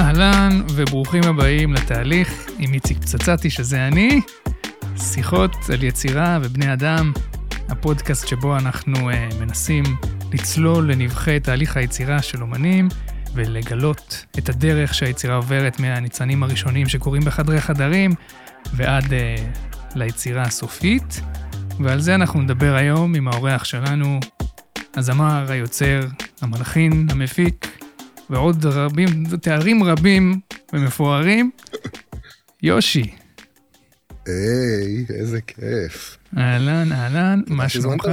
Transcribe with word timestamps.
אהלן 0.00 0.62
וברוכים 0.68 1.22
הבאים 1.24 1.72
לתהליך 1.72 2.46
עם 2.58 2.74
איציק 2.74 2.98
פצצתי, 2.98 3.50
שזה 3.50 3.88
אני. 3.88 4.20
שיחות 4.96 5.56
על 5.72 5.82
יצירה 5.82 6.38
ובני 6.42 6.72
אדם, 6.72 7.12
הפודקאסט 7.68 8.28
שבו 8.28 8.56
אנחנו 8.56 9.10
uh, 9.10 9.14
מנסים 9.40 9.84
לצלול 10.32 10.92
לנבחי 10.92 11.40
תהליך 11.40 11.76
היצירה 11.76 12.22
של 12.22 12.42
אומנים 12.42 12.88
ולגלות 13.34 14.24
את 14.38 14.48
הדרך 14.48 14.94
שהיצירה 14.94 15.36
עוברת 15.36 15.80
מהניצנים 15.80 16.42
הראשונים 16.42 16.88
שקורים 16.88 17.22
בחדרי 17.24 17.60
חדרים 17.60 18.10
ועד 18.74 19.04
uh, 19.04 19.08
ליצירה 19.94 20.42
הסופית. 20.42 21.20
ועל 21.80 22.00
זה 22.00 22.14
אנחנו 22.14 22.40
נדבר 22.40 22.74
היום 22.74 23.14
עם 23.14 23.28
האורח 23.28 23.64
שלנו, 23.64 24.20
הזמר, 24.96 25.52
היוצר, 25.52 26.00
המלחין, 26.42 27.06
המפיק, 27.10 27.69
ועוד 28.30 28.66
רבים, 28.66 29.06
תארים 29.42 29.82
רבים 29.82 30.40
ומפוארים, 30.72 31.50
יושי. 32.62 33.14
היי, 34.26 35.06
איזה 35.10 35.40
כיף. 35.40 36.16
אהלן, 36.38 36.92
אהלן, 36.92 37.42
מה 37.46 37.68
שלומך? 37.68 38.04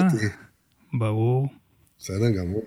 ברור. 0.93 1.49
בסדר 1.99 2.29
גמור. 2.29 2.63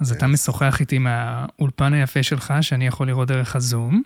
אז 0.00 0.12
אתה 0.12 0.26
משוחח 0.26 0.80
איתי 0.80 0.98
מהאולפן 0.98 1.92
היפה 1.92 2.22
שלך, 2.22 2.54
שאני 2.60 2.86
יכול 2.86 3.06
לראות 3.06 3.28
דרך 3.28 3.56
הזום. 3.56 4.02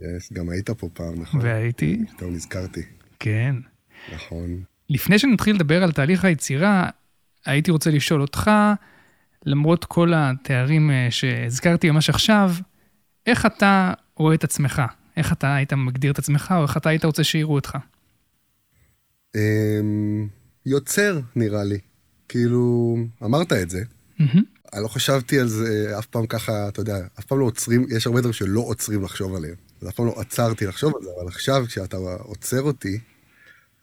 יס, 0.00 0.32
גם 0.32 0.48
היית 0.48 0.70
פה 0.70 0.88
פעם, 0.92 1.22
נכון? 1.22 1.40
והייתי. 1.42 1.98
טוב, 2.18 2.30
נזכרתי. 2.30 2.82
כן. 3.18 3.54
נכון. 4.14 4.62
לפני 4.90 5.18
שנתחיל 5.18 5.54
לדבר 5.56 5.82
על 5.82 5.92
תהליך 5.92 6.24
היצירה, 6.24 6.90
הייתי 7.46 7.70
רוצה 7.70 7.90
לשאול 7.90 8.20
אותך, 8.20 8.50
למרות 9.46 9.84
כל 9.84 10.12
התארים 10.16 10.90
אה, 10.90 11.06
שהזכרתי 11.10 11.90
ממש 11.90 12.10
עכשיו, 12.10 12.50
איך 13.26 13.46
אתה 13.46 13.92
רואה 14.16 14.34
את 14.34 14.44
עצמך? 14.44 14.82
איך 15.16 15.32
אתה 15.32 15.54
היית 15.54 15.72
מגדיר 15.72 16.12
את 16.12 16.18
עצמך, 16.18 16.54
או 16.56 16.62
איך 16.62 16.76
אתה 16.76 16.88
היית 16.88 17.04
רוצה 17.04 17.24
שיראו 17.24 17.54
אותך? 17.54 17.76
אמ, 19.36 20.28
יוצר, 20.66 21.20
נראה 21.36 21.64
לי. 21.64 21.78
כאילו, 22.28 22.96
אמרת 23.24 23.52
את 23.52 23.70
זה. 23.70 23.82
אני 24.74 24.82
לא 24.82 24.88
חשבתי 24.88 25.40
על 25.40 25.48
זה 25.48 25.98
אף 25.98 26.06
פעם 26.06 26.26
ככה, 26.26 26.68
אתה 26.68 26.80
יודע, 26.80 26.96
אף 27.18 27.24
פעם 27.24 27.38
לא 27.38 27.44
עוצרים, 27.44 27.86
יש 27.96 28.06
הרבה 28.06 28.20
דברים 28.20 28.32
שלא 28.32 28.60
עוצרים 28.60 29.02
לחשוב 29.02 29.34
עליהם. 29.34 29.54
אז 29.82 29.88
אף 29.88 29.94
פעם 29.94 30.06
לא 30.06 30.14
עצרתי 30.20 30.66
לחשוב 30.66 30.92
על 30.96 31.02
זה, 31.02 31.10
אבל 31.20 31.28
עכשיו, 31.28 31.64
כשאתה 31.66 31.96
עוצר 32.18 32.62
אותי, 32.62 32.98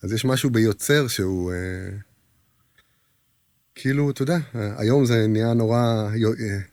אז 0.04 0.14
יש 0.14 0.26
משהו 0.26 0.50
ביוצר 0.50 1.08
שהוא... 1.08 1.52
אה, 1.52 1.58
כאילו, 3.76 4.10
אתה 4.10 4.24
יודע, 4.24 4.38
היום 4.54 5.06
זה 5.06 5.28
נהיה 5.28 5.54
נורא 5.54 6.10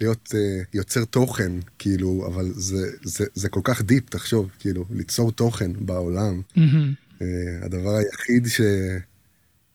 להיות 0.00 0.34
אה, 0.34 0.62
יוצר 0.75 1.05
תוכן, 1.05 1.53
כאילו, 1.78 2.27
אבל 2.27 2.53
זה, 2.55 2.91
זה, 3.05 3.25
זה 3.34 3.48
כל 3.48 3.61
כך 3.64 3.83
דיפ, 3.83 4.11
תחשוב, 4.11 4.50
כאילו, 4.58 4.84
ליצור 4.91 5.33
תוכן 5.33 5.70
בעולם. 5.86 6.41
Mm-hmm. 6.56 7.23
הדבר 7.62 7.95
היחיד 7.95 8.47
ש, 8.47 8.61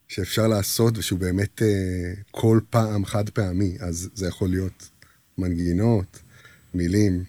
שאפשר 0.07 0.47
לעשות, 0.47 0.97
ושהוא 0.97 1.19
באמת 1.19 1.61
אה, 1.61 2.13
כל 2.31 2.59
פעם 2.69 3.05
חד 3.05 3.29
פעמי, 3.29 3.77
אז 3.79 4.09
זה 4.13 4.27
יכול 4.27 4.49
להיות 4.49 4.89
מנגינות, 5.37 6.19
מילים, 6.73 7.23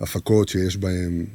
הפקות 0.00 0.48
שיש 0.48 0.76
בהם 0.76 1.26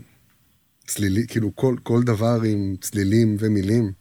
צלילים, 0.88 1.26
כאילו, 1.28 1.56
כל, 1.56 1.76
כל 1.84 2.04
דבר 2.04 2.42
עם 2.46 2.76
צלילים 2.82 3.38
ומילים. 3.40 3.92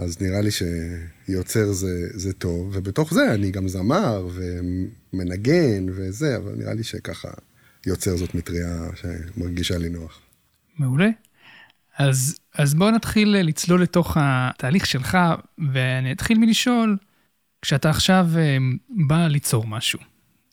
אז 0.00 0.22
נראה 0.22 0.40
לי 0.40 0.50
שיוצר 0.50 1.72
זה, 1.72 2.08
זה 2.14 2.32
טוב, 2.32 2.70
ובתוך 2.72 3.14
זה 3.14 3.34
אני 3.34 3.50
גם 3.50 3.68
זמר 3.68 4.28
ומנגן 4.32 5.86
וזה, 5.88 6.36
אבל 6.36 6.52
נראה 6.56 6.74
לי 6.74 6.84
שככה 6.84 7.28
יוצר 7.86 8.16
זאת 8.16 8.34
מטריה 8.34 8.88
שמרגישה 8.94 9.78
לי 9.78 9.88
נוח. 9.88 10.20
מעולה. 10.78 11.08
אז, 11.98 12.38
אז 12.54 12.74
בואו 12.74 12.90
נתחיל 12.90 13.36
לצלול 13.36 13.82
לתוך 13.82 14.16
התהליך 14.20 14.86
שלך, 14.86 15.18
ואני 15.72 16.12
אתחיל 16.12 16.38
מלשאול, 16.38 16.96
כשאתה 17.62 17.90
עכשיו 17.90 18.26
אה, 18.36 18.56
בא 19.06 19.26
ליצור 19.26 19.66
משהו, 19.66 19.98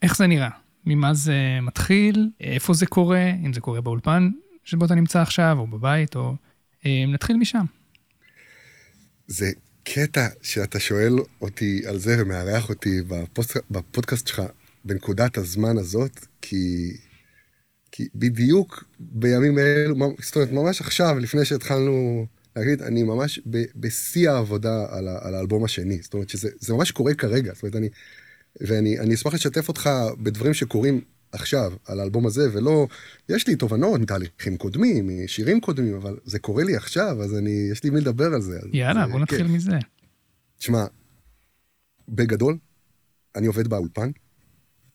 איך 0.01 0.17
זה 0.17 0.27
נראה? 0.27 0.49
ממה 0.85 1.13
זה 1.13 1.59
מתחיל? 1.61 2.29
איפה 2.41 2.73
זה 2.73 2.85
קורה? 2.85 3.31
אם 3.45 3.53
זה 3.53 3.61
קורה 3.61 3.81
באולפן 3.81 4.29
שבו 4.63 4.85
אתה 4.85 4.95
נמצא 4.95 5.21
עכשיו, 5.21 5.55
או 5.59 5.67
בבית, 5.67 6.15
או... 6.15 6.35
אה, 6.85 7.05
נתחיל 7.07 7.37
משם. 7.37 7.65
זה 9.27 9.51
קטע 9.83 10.27
שאתה 10.41 10.79
שואל 10.79 11.13
אותי 11.41 11.81
על 11.85 11.99
זה 11.99 12.15
ומארח 12.19 12.69
אותי 12.69 13.01
בפוסט, 13.01 13.57
בפודקאסט 13.71 14.27
שלך 14.27 14.41
בנקודת 14.85 15.37
הזמן 15.37 15.77
הזאת, 15.77 16.25
כי, 16.41 16.97
כי 17.91 18.07
בדיוק 18.15 18.83
בימים 18.99 19.57
האלו, 19.57 19.95
זאת 20.21 20.35
אומרת, 20.35 20.51
ממש 20.51 20.81
עכשיו, 20.81 21.19
לפני 21.19 21.45
שהתחלנו 21.45 22.25
להגיד, 22.55 22.81
אני 22.81 23.03
ממש 23.03 23.39
בשיא 23.75 24.29
העבודה 24.29 24.85
על, 24.89 25.07
על 25.07 25.35
האלבום 25.35 25.63
השני. 25.63 25.99
זאת 26.01 26.13
אומרת 26.13 26.29
שזה 26.29 26.73
ממש 26.73 26.91
קורה 26.91 27.13
כרגע. 27.13 27.53
זאת 27.53 27.63
אומרת, 27.63 27.75
אני... 27.75 27.89
ואני 28.61 29.13
אשמח 29.13 29.33
לשתף 29.33 29.67
אותך 29.67 29.89
בדברים 30.19 30.53
שקורים 30.53 31.01
עכשיו 31.31 31.73
על 31.85 31.99
האלבום 31.99 32.25
הזה, 32.25 32.49
ולא, 32.53 32.87
יש 33.29 33.47
לי 33.47 33.55
תובנות 33.55 34.01
מתהליכים 34.01 34.57
קודמים, 34.57 35.23
משירים 35.23 35.61
קודמים, 35.61 35.95
אבל 35.95 36.17
זה 36.25 36.39
קורה 36.39 36.63
לי 36.63 36.75
עכשיו, 36.75 37.23
אז 37.23 37.37
אני, 37.37 37.69
יש 37.71 37.83
לי 37.83 37.89
מי 37.89 38.01
לדבר 38.01 38.33
על 38.33 38.41
זה. 38.41 38.59
יאללה, 38.73 39.07
בוא 39.07 39.19
נתחיל 39.19 39.47
מזה. 39.47 39.77
תשמע, 40.57 40.85
בגדול, 42.09 42.57
אני 43.35 43.47
עובד 43.47 43.67
באולפן, 43.67 44.11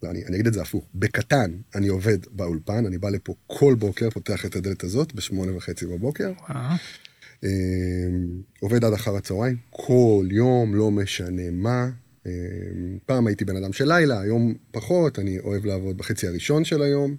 לא, 0.02 0.10
אני, 0.10 0.24
אני 0.26 0.36
אגיד 0.36 0.46
את 0.46 0.52
זה 0.52 0.62
הפוך, 0.62 0.84
בקטן 0.94 1.50
אני 1.74 1.88
עובד 1.88 2.18
באולפן, 2.30 2.86
אני 2.86 2.98
בא 2.98 3.10
לפה 3.10 3.34
כל 3.46 3.74
בוקר, 3.78 4.10
פותח 4.10 4.46
את 4.46 4.56
הדלת 4.56 4.84
הזאת 4.84 5.14
בשמונה 5.14 5.56
וחצי 5.56 5.86
בבוקר. 5.86 6.32
אמ, 7.42 7.48
עובד 8.60 8.84
עד 8.84 8.92
אחר 8.92 9.16
הצהריים, 9.16 9.56
כל 9.70 10.26
יום, 10.30 10.74
לא 10.74 10.90
משנה 10.90 11.50
מה, 11.52 11.88
פעם 13.06 13.26
הייתי 13.26 13.44
בן 13.44 13.56
אדם 13.56 13.72
של 13.72 13.88
לילה, 13.88 14.20
היום 14.20 14.54
פחות, 14.70 15.18
אני 15.18 15.38
אוהב 15.38 15.64
לעבוד 15.64 15.96
בחצי 15.96 16.26
הראשון 16.26 16.64
של 16.64 16.82
היום, 16.82 17.16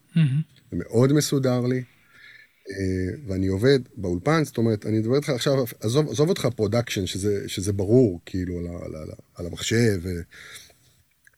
זה 0.72 0.78
מאוד 0.78 1.14
מסודר 1.14 1.62
לי. 1.62 1.84
אה, 2.70 3.16
ואני 3.28 3.48
עובד 3.48 3.80
באולפן, 3.98 4.44
זאת 4.44 4.58
אומרת, 4.58 4.86
אני 4.86 5.00
מדבר 5.00 5.16
איתך 5.16 5.30
עכשיו, 5.30 5.54
עזוב, 5.80 6.10
עזוב 6.10 6.30
אותך 6.30 6.48
production, 6.56 7.06
שזה, 7.06 7.50
שזה 7.50 7.74
ברור, 7.74 8.20
כאילו, 8.26 8.60
על, 8.60 8.66
על, 8.68 8.96
על, 8.96 9.10
על 9.36 9.46
המחשב. 9.46 10.02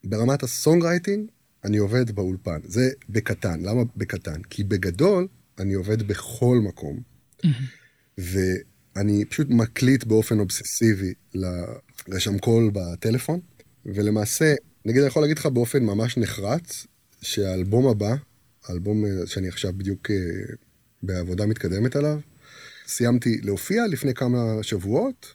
ברמת 0.04 0.44
ה 0.44 0.84
songwriting, 0.84 1.30
אני 1.64 1.78
עובד 1.78 2.12
באולפן. 2.12 2.60
זה 2.64 2.90
בקטן. 3.10 3.62
למה 3.62 3.82
בקטן? 3.96 4.42
כי 4.50 4.64
בגדול, 4.64 5.28
אני 5.60 5.74
עובד 5.74 6.08
בכל 6.08 6.60
מקום, 6.64 7.00
ואני 8.18 9.26
פשוט 9.26 9.48
מקליט 9.50 10.04
באופן 10.04 10.40
אובססיבי 10.40 11.14
לרשם 12.08 12.38
קול 12.38 12.72
בטלפון, 12.74 13.40
ולמעשה, 13.86 14.54
נגיד, 14.86 15.02
אני 15.02 15.08
יכול 15.08 15.22
להגיד 15.22 15.40
לך 15.40 15.46
באופן 15.46 15.84
ממש 15.84 16.18
נחרץ, 16.18 16.88
שהאלבום 17.22 17.88
הבא, 17.88 18.16
האלבום 18.66 19.06
אה, 19.06 19.12
שאני 19.26 19.48
עכשיו 19.48 19.74
בדיוק 19.78 20.12
אה, 20.12 20.16
בעבודה 21.04 21.46
מתקדמת 21.46 21.96
עליו, 21.96 22.20
סיימתי 22.88 23.42
להופיע 23.44 23.88
לפני 23.88 24.14
כמה 24.14 24.38
שבועות, 24.62 25.34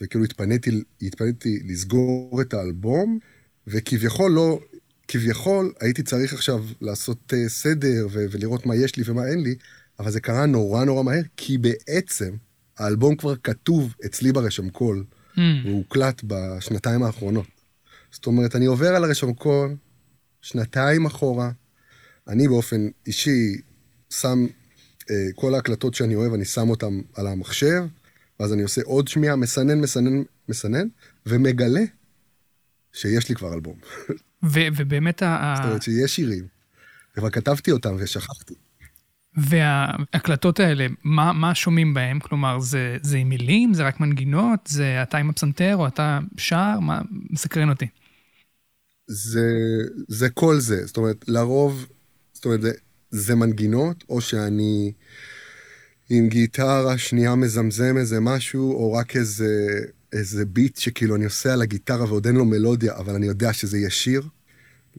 וכאילו 0.00 0.24
התפניתי, 0.24 0.70
התפניתי 1.02 1.60
לסגור 1.64 2.40
את 2.40 2.54
האלבום, 2.54 3.18
וכביכול 3.66 4.32
לא, 4.32 4.60
כביכול 5.08 5.72
הייתי 5.80 6.02
צריך 6.02 6.32
עכשיו 6.32 6.64
לעשות 6.80 7.32
uh, 7.32 7.48
סדר 7.48 8.06
ו- 8.10 8.24
ולראות 8.30 8.66
מה 8.66 8.76
יש 8.76 8.96
לי 8.96 9.02
ומה 9.06 9.26
אין 9.26 9.42
לי, 9.42 9.54
אבל 9.98 10.10
זה 10.10 10.20
קרה 10.20 10.46
נורא 10.46 10.84
נורא 10.84 11.02
מהר, 11.02 11.22
כי 11.36 11.58
בעצם 11.58 12.34
האלבום 12.78 13.16
כבר 13.16 13.36
כתוב 13.36 13.94
אצלי 14.06 14.32
ברשם 14.32 14.70
קול, 14.70 15.04
mm. 15.34 15.40
והוא 15.64 15.76
הוקלט 15.78 16.22
בשנתיים 16.26 17.02
האחרונות. 17.02 17.59
זאת 18.10 18.26
אומרת, 18.26 18.56
אני 18.56 18.66
עובר 18.66 18.88
על 18.88 19.04
הרשם 19.04 19.32
קול 19.32 19.76
שנתיים 20.40 21.06
אחורה, 21.06 21.50
אני 22.28 22.48
באופן 22.48 22.88
אישי 23.06 23.60
שם 24.10 24.46
אה, 25.10 25.16
כל 25.34 25.54
ההקלטות 25.54 25.94
שאני 25.94 26.14
אוהב, 26.14 26.34
אני 26.34 26.44
שם 26.44 26.70
אותן 26.70 27.00
על 27.14 27.26
המחשב, 27.26 27.82
ואז 28.40 28.52
אני 28.52 28.62
עושה 28.62 28.80
עוד 28.84 29.08
שמיעה, 29.08 29.36
מסנן, 29.36 29.80
מסנן, 29.80 30.22
מסנן, 30.48 30.88
ומגלה 31.26 31.80
שיש 32.92 33.28
לי 33.28 33.34
כבר 33.34 33.54
אלבום. 33.54 33.76
ו- 34.42 34.68
ובאמת 34.76 35.22
ה... 35.22 35.54
זאת 35.56 35.64
אומרת 35.64 35.82
שיש 35.82 36.16
שירים, 36.16 36.46
כבר 37.14 37.30
כתבתי 37.30 37.70
אותם 37.70 37.94
ושכחתי. 37.98 38.54
וההקלטות 39.36 40.60
האלה, 40.60 40.86
מה, 41.04 41.32
מה 41.32 41.54
שומעים 41.54 41.94
בהם? 41.94 42.20
כלומר, 42.20 42.58
זה, 42.58 42.96
זה 43.02 43.16
עם 43.16 43.28
מילים? 43.28 43.74
זה 43.74 43.86
רק 43.86 44.00
מנגינות? 44.00 44.60
זה 44.66 45.02
אתה 45.02 45.18
עם 45.18 45.30
הפסנתר 45.30 45.76
או 45.76 45.86
אתה 45.86 46.18
שר? 46.36 46.80
מה 46.80 47.00
מסקרן 47.30 47.68
אותי? 47.70 47.86
זה, 49.12 49.50
זה 50.08 50.28
כל 50.28 50.60
זה. 50.60 50.86
זאת 50.86 50.96
אומרת, 50.96 51.24
לרוב, 51.28 51.86
זאת 52.32 52.44
אומרת, 52.44 52.62
זה, 52.62 52.72
זה 53.10 53.34
מנגינות, 53.34 54.04
או 54.08 54.20
שאני 54.20 54.92
עם 56.10 56.28
גיטרה 56.28 56.98
שנייה 56.98 57.34
מזמזם 57.34 57.96
איזה 57.96 58.20
משהו, 58.20 58.72
או 58.72 58.92
רק 58.92 59.16
איזה, 59.16 59.80
איזה 60.12 60.44
ביט 60.44 60.76
שכאילו 60.76 61.16
אני 61.16 61.24
עושה 61.24 61.52
על 61.52 61.62
הגיטרה 61.62 62.04
ועוד 62.04 62.26
אין 62.26 62.36
לו 62.36 62.44
מלודיה, 62.44 62.96
אבל 62.96 63.14
אני 63.14 63.26
יודע 63.26 63.52
שזה 63.52 63.78
יהיה 63.78 63.90
שיר. 63.90 64.22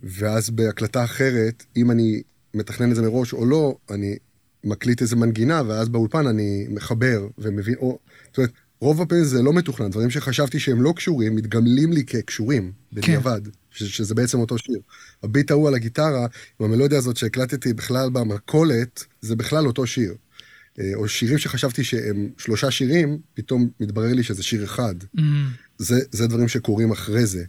ואז 0.04 0.50
בהקלטה 0.50 1.04
אחרת, 1.04 1.64
אם 1.78 1.92
אני 1.92 2.22
מתכנן 2.54 2.92
את 2.92 2.96
זה 2.96 3.02
מראש 3.02 3.34
או 3.34 3.46
לא, 3.46 3.78
אני 3.90 4.16
מקליט 4.64 5.02
איזה 5.02 5.16
מנגינה, 5.16 5.62
ואז 5.68 5.90
באולפן 5.90 6.28
אני 6.28 6.68
מחבר 6.70 7.28
ומבין, 7.38 7.76
או, 7.76 8.00
זאת 8.28 8.38
אומרת, 8.38 8.52
רוב 8.80 9.02
הפעמים 9.02 9.24
זה 9.24 9.42
לא 9.42 9.54
מתוכנן, 9.54 9.90
דברים 9.90 10.10
שחשבתי 10.10 10.60
שהם 10.60 10.82
לא 10.82 10.94
קשורים, 10.96 11.36
מתגמלים 11.36 11.94
לי 11.94 12.06
כקשורים, 12.06 12.72
בדיעבד, 12.94 13.42
כן. 13.46 13.61
שזה 13.72 14.16
בעצם 14.16 14.40
אותו 14.40 14.58
שיר. 14.58 14.80
הביט 15.24 15.52
ההוא 15.52 15.68
על 15.68 15.76
הגיטרה, 15.76 16.28
עם 16.60 16.66
המלודיה 16.66 16.98
הזאת 16.98 17.18
שהקלטתי 17.18 17.74
בכלל 17.74 18.10
במכולת, 18.10 19.06
זה 19.22 19.36
בכלל 19.36 19.68
אותו 19.68 19.88
שיר. 19.88 20.14
אה, 20.80 20.92
או 20.96 21.08
שירים 21.08 21.38
שחשבתי 21.38 21.84
שהם 21.84 22.30
שלושה 22.38 22.72
שירים, 22.72 23.18
פתאום 23.34 23.70
מתברר 23.80 24.14
לי 24.14 24.24
שזה 24.24 24.44
שיר 24.44 24.64
אחד. 24.64 24.96
Mm-hmm. 25.04 25.22
זה, 25.78 26.00
זה 26.12 26.28
דברים 26.28 26.48
שקורים 26.48 26.92
אחרי 26.92 27.26
זה. 27.26 27.44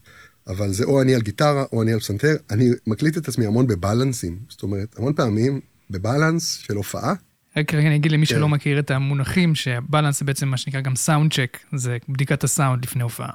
אבל 0.46 0.72
זה 0.72 0.84
או 0.84 1.02
אני 1.02 1.14
על 1.14 1.22
גיטרה, 1.22 1.64
או 1.72 1.82
אני 1.82 1.92
על 1.92 2.00
פסנתר. 2.00 2.36
אני 2.50 2.70
מקליט 2.86 3.18
את 3.18 3.28
עצמי 3.28 3.46
המון 3.46 3.66
בבלנסים. 3.66 4.38
זאת 4.48 4.62
אומרת, 4.62 4.98
המון 4.98 5.12
פעמים 5.12 5.60
בבלנס 5.90 6.56
של 6.56 6.76
הופעה. 6.76 7.14
רק 7.56 7.74
רגע 7.74 7.88
אני 7.88 7.96
אגיד 7.96 8.12
למי 8.12 8.26
כן. 8.26 8.34
שלא 8.34 8.48
מכיר 8.48 8.78
את 8.78 8.90
המונחים, 8.90 9.54
שבלנס 9.54 10.18
זה 10.18 10.24
בעצם 10.24 10.48
מה 10.48 10.56
שנקרא 10.56 10.80
גם 10.80 10.96
סאונד 10.96 11.32
צ'ק, 11.32 11.58
זה 11.76 11.98
בדיקת 12.08 12.44
הסאונד 12.44 12.84
לפני 12.84 13.02
הופעה. 13.02 13.30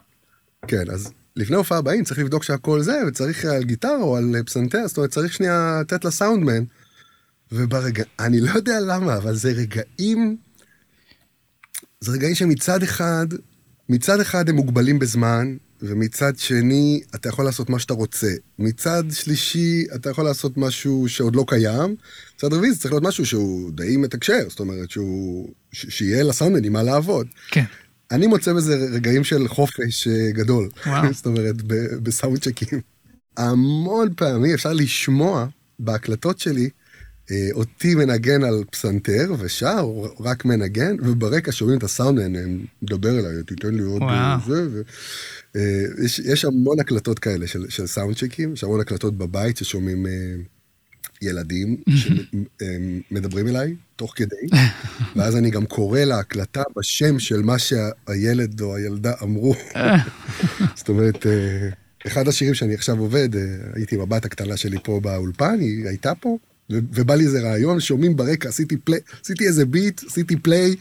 כן, 0.68 0.84
אז 0.92 1.14
לפני 1.38 1.56
הופעה 1.56 1.82
באים, 1.82 2.04
צריך 2.04 2.20
לבדוק 2.20 2.44
שהכל 2.44 2.82
זה, 2.82 3.02
וצריך 3.08 3.46
על 3.46 3.64
גיטרה 3.64 3.98
או 4.02 4.18
על 4.18 4.36
פסנתר, 4.46 4.88
זאת 4.88 4.98
אומרת, 4.98 5.12
צריך 5.12 5.34
שנייה 5.34 5.78
לתת 5.82 6.06
לסאונדמן. 6.06 6.64
וברגע, 7.52 8.04
אני 8.20 8.40
לא 8.40 8.52
יודע 8.52 8.80
למה, 8.80 9.18
אבל 9.18 9.36
זה 9.36 9.52
רגעים, 9.52 10.38
זה 12.02 12.12
רגעים 12.12 12.36
שמצד 12.36 12.84
אחד, 12.84 13.28
מצד 13.90 14.20
אחד 14.20 14.50
הם 14.50 14.56
מוגבלים 14.56 15.00
בזמן, 15.00 15.58
ומצד 15.82 16.38
שני, 16.38 17.02
אתה 17.16 17.30
יכול 17.30 17.46
לעשות 17.46 17.70
מה 17.70 17.80
שאתה 17.80 17.94
רוצה. 17.94 18.32
מצד 18.60 19.04
שלישי, 19.12 19.86
אתה 19.96 20.10
יכול 20.10 20.26
לעשות 20.26 20.58
משהו 20.58 21.10
שעוד 21.10 21.36
לא 21.36 21.46
קיים. 21.48 21.96
מצד 22.36 22.54
רביעי, 22.54 22.72
זה 22.72 22.80
צריך 22.80 22.92
להיות 22.92 23.04
משהו 23.04 23.26
שהוא 23.26 23.72
די 23.72 23.98
מתקשר, 23.98 24.50
זאת 24.50 24.60
אומרת, 24.60 24.90
שהוא, 24.92 25.50
ש- 25.72 25.98
שיהיה 25.98 26.24
לסאונדמנים 26.24 26.74
מה 26.74 26.84
לעבוד. 26.84 27.28
כן. 27.48 27.66
אני 28.12 28.28
מוצא 28.28 28.54
בזה 28.54 28.76
רגעים 28.76 29.24
של 29.24 29.48
חופש 29.48 30.08
אה, 30.08 30.32
גדול. 30.32 30.70
וואו. 30.86 31.14
זאת 31.14 31.26
אומרת, 31.26 31.56
בסאונד 32.04 32.40
צ'קים. 32.40 32.82
המון 33.38 34.14
פעמים 34.16 34.54
אפשר 34.54 34.74
לשמוע 34.74 35.48
בהקלטות 35.80 36.40
שלי, 36.40 36.70
אה, 37.32 37.50
אותי 37.54 37.96
מנגן 37.96 38.44
על 38.44 38.64
פסנתר 38.72 39.34
ושר, 39.40 39.88
רק 40.20 40.46
מנגן, 40.46 40.96
וברקע 41.00 41.52
שומעים 41.52 41.78
את 41.78 41.84
הסאונדמן, 41.84 42.58
מדבר 42.82 43.20
אליי, 43.20 43.44
תיתן 43.44 43.74
לי 43.74 43.84
עוד 43.84 44.02
אה, 44.02 44.38
זה. 44.48 44.68
ו... 44.72 44.82
יש, 46.06 46.20
יש 46.20 46.46
המון 46.46 46.80
הקלטות 46.80 47.20
כאלה 47.20 47.48
של, 47.48 47.66
של 47.70 47.88
סאונדצ'קים, 47.88 48.54
יש 48.54 48.64
המון 48.64 48.80
הקלטות 48.80 49.18
בבית 49.18 49.58
ששומעים 49.58 50.06
ילדים 51.22 51.78
שמדברים 53.10 53.48
אליי 53.48 53.76
תוך 53.98 54.14
כדי, 54.16 54.36
ואז 55.16 55.36
אני 55.36 55.50
גם 55.50 55.66
קורא 55.66 56.00
להקלטה 56.00 56.64
בשם 56.76 57.20
של 57.20 57.42
מה 57.42 57.56
שהילד 57.60 58.62
או 58.62 58.76
הילדה 58.76 59.14
אמרו. 59.24 59.56
זאת 60.78 60.90
אומרת, 60.90 61.26
אחד 62.08 62.28
השירים 62.28 62.54
שאני 62.54 62.74
עכשיו 62.74 63.00
עובד, 63.00 63.30
הייתי 63.74 63.96
עם 63.96 64.02
הבת 64.02 64.26
הקטנה 64.26 64.58
שלי 64.58 64.78
פה 64.84 65.00
באולפן, 65.00 65.60
היא 65.60 65.88
הייתה 65.88 66.16
פה, 66.16 66.38
ובא 66.70 67.16
לי 67.16 67.24
איזה 67.24 67.42
רעיון, 67.42 67.80
שומעים 67.80 68.16
ברקע, 68.16 68.50
עשיתי 68.50 68.78
פליי, 68.78 69.00
עשיתי 69.24 69.48
איזה 69.48 69.66
ביט, 69.66 70.02
עשיתי 70.08 70.36
פליי, 70.36 70.76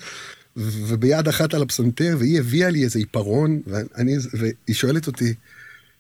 וביד 0.57 1.29
אחת 1.29 1.55
על 1.55 1.63
הפסנתר, 1.63 2.17
והיא 2.19 2.39
הביאה 2.39 2.71
לי 2.71 2.85
איזה 2.85 2.99
עיפרון, 2.99 3.61
ואני, 3.67 4.17
והיא 4.33 4.77
שואלת 4.77 5.07
אותי, 5.07 5.35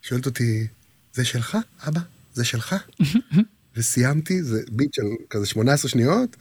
שואלת 0.03 0.27
אותי, 0.27 0.67
זה 1.15 1.25
שלך, 1.25 1.59
אבא? 1.89 2.01
זה 2.35 2.45
שלך? 2.45 2.75
וסיימתי, 3.77 4.43
זה 4.43 4.63
ביט 4.71 4.95
של 4.95 5.03
כזה 5.31 5.47
18 5.47 5.91
שניות, 5.91 6.37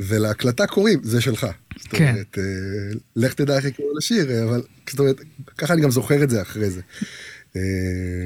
ולהקלטה 0.00 0.66
קוראים, 0.66 1.00
זה 1.02 1.20
שלך. 1.20 1.46
זאת 1.78 1.88
כן. 1.88 2.08
אומרת, 2.10 2.38
אה, 2.38 2.98
לך 3.16 3.34
תדע 3.34 3.56
איך 3.56 3.64
יקראו 3.64 3.96
לשיר, 3.96 4.44
אבל 4.44 4.62
זאת 4.90 4.98
אומרת, 4.98 5.20
ככה 5.58 5.74
אני 5.74 5.82
גם 5.82 5.90
זוכר 5.90 6.22
את 6.22 6.30
זה 6.30 6.42
אחרי 6.42 6.70
זה. 6.70 6.80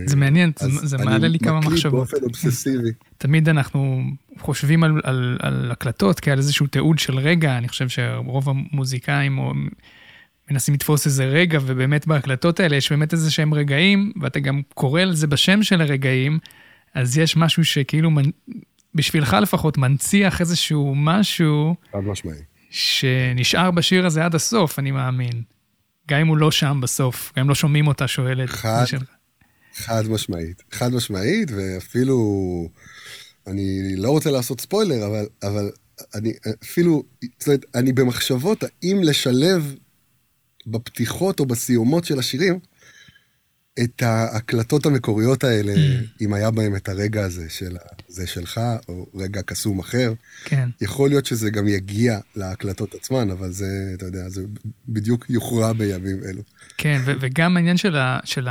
זה 0.07 0.17
מעניין, 0.17 0.53
זה 0.71 0.99
מעלה 0.99 1.29
לי 1.29 1.39
כמה 1.39 1.61
מחשבות. 1.61 1.95
אני 1.95 2.03
מקליט 2.03 2.23
באופן 2.23 2.47
אובססיבי. 2.47 2.91
תמיד 3.19 3.49
אנחנו 3.49 4.01
חושבים 4.39 4.85
על, 4.85 5.01
על, 5.05 5.39
על 5.41 5.71
הקלטות 5.71 6.21
כעל 6.21 6.39
איזשהו 6.39 6.67
תיעוד 6.67 6.99
של 6.99 7.19
רגע, 7.19 7.59
אני 7.59 7.69
חושב 7.69 7.89
שרוב 7.89 8.49
המוזיקאים 8.49 9.39
או 9.39 9.53
מנסים 10.51 10.75
לתפוס 10.75 11.07
איזה 11.07 11.25
רגע, 11.25 11.59
ובאמת 11.67 12.07
בהקלטות 12.07 12.61
האלה 12.61 12.77
יש 12.77 12.93
באמת 12.93 13.13
איזה 13.13 13.31
שהם 13.31 13.55
רגעים, 13.55 14.13
ואתה 14.21 14.41
גם 14.41 14.63
קורא 14.75 15.03
על 15.03 15.15
זה 15.15 15.27
בשם 15.27 15.63
של 15.63 15.81
הרגעים, 15.81 16.39
אז 16.95 17.19
יש 17.19 17.37
משהו 17.37 17.65
שכאילו, 17.65 18.11
בשבילך 18.95 19.37
לפחות, 19.43 19.79
מנציח 19.79 20.41
איזשהו 20.41 20.95
משהו... 20.97 21.75
חד 21.93 21.99
משמעי. 21.99 22.43
שנשאר 22.71 23.71
בשיר 23.71 24.07
הזה 24.07 24.25
עד 24.25 24.35
הסוף, 24.35 24.79
אני 24.79 24.91
מאמין. 24.91 25.43
גם 26.09 26.21
אם 26.21 26.27
הוא 26.27 26.37
לא 26.37 26.51
שם 26.51 26.81
בסוף, 26.83 27.33
גם 27.37 27.45
אם 27.45 27.49
לא 27.49 27.55
שומעים 27.55 27.87
אותה 27.87 28.09
שואלת. 28.09 28.51
חד, 28.51 28.85
חד 29.75 30.09
משמעית. 30.09 30.63
חד 30.73 30.93
משמעית, 30.93 31.51
ואפילו... 31.57 32.19
אני 33.47 33.97
לא 33.97 34.11
רוצה 34.11 34.31
לעשות 34.31 34.61
ספוילר, 34.61 35.07
אבל, 35.07 35.27
אבל 35.43 35.71
אני 36.15 36.33
אפילו, 36.63 37.03
זאת 37.39 37.47
אומרת, 37.47 37.65
אני 37.75 37.93
במחשבות 37.93 38.65
האם 38.65 39.03
לשלב 39.03 39.75
בפתיחות 40.67 41.41
או 41.41 41.47
בסיומות 41.47 42.05
של 42.05 42.19
השירים 42.19 42.59
את 43.83 44.03
ההקלטות 44.03 44.87
המקוריות 44.87 45.45
האלה, 45.45 45.75
mm. 45.75 46.07
אם 46.21 46.35
היה 46.35 46.51
בהם 46.51 46.77
את 46.77 46.89
הרגע 46.89 47.25
הזה 47.25 47.47
של 47.49 47.77
זה 48.09 48.27
שלך, 48.27 48.61
או 48.89 49.07
רגע 49.15 49.43
קסום 49.43 49.79
אחר. 49.79 50.13
כן. 50.45 50.69
יכול 50.81 51.09
להיות 51.09 51.27
שזה 51.27 51.51
גם 51.51 51.69
יגיע 51.69 52.19
להקלטות 52.37 52.95
עצמן, 52.95 53.31
אבל 53.31 53.51
זה, 53.51 53.67
אתה 53.95 54.07
יודע, 54.07 54.29
זה 54.29 54.43
בדיוק 54.89 55.31
יוכרע 55.31 55.73
בימים 55.73 56.21
אלו. 56.25 56.43
כן, 56.79 57.01
וגם 57.05 57.57
העניין 57.57 57.77
של, 57.77 57.97
ה- 57.97 58.19
של 58.25 58.49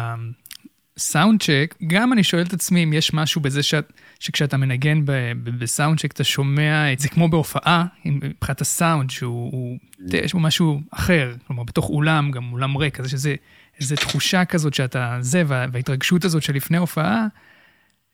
הסאונד 0.98 1.44
צ'ק, 1.44 1.76
גם 1.88 2.14
אני 2.14 2.24
שואל 2.24 2.44
את 2.44 2.54
עצמי 2.54 2.84
אם 2.84 2.94
יש 2.94 3.14
משהו 3.14 3.42
בזה 3.42 3.64
שאת... 3.64 3.94
שכשאתה 4.20 4.58
מנגן 4.58 5.02
בסאונד 5.44 6.00
צ'ק 6.00 6.12
אתה 6.12 6.24
שומע 6.24 6.94
את 6.94 7.00
זה 7.00 7.10
כמו 7.10 7.30
בהופעה, 7.30 7.86
מבחינת 8.06 8.62
הסאונד, 8.62 9.10
שהוא, 9.10 9.78
יש 10.14 10.34
בו 10.34 10.40
משהו 10.40 10.82
אחר, 10.92 11.34
כלומר 11.48 11.64
בתוך 11.64 11.90
אולם, 11.90 12.32
גם 12.32 12.52
אולם 12.52 12.78
ריק, 12.78 13.00
אז 13.00 13.06
יש 13.06 13.14
איזה, 13.14 13.36
איזה 13.82 13.96
תחושה 13.96 14.46
כזאת 14.46 14.74
שאתה, 14.74 15.18
זה, 15.22 15.44
וההתרגשות 15.48 16.26
הזאת 16.26 16.44
של 16.44 16.56
לפני 16.56 16.78
הופעה, 16.78 17.28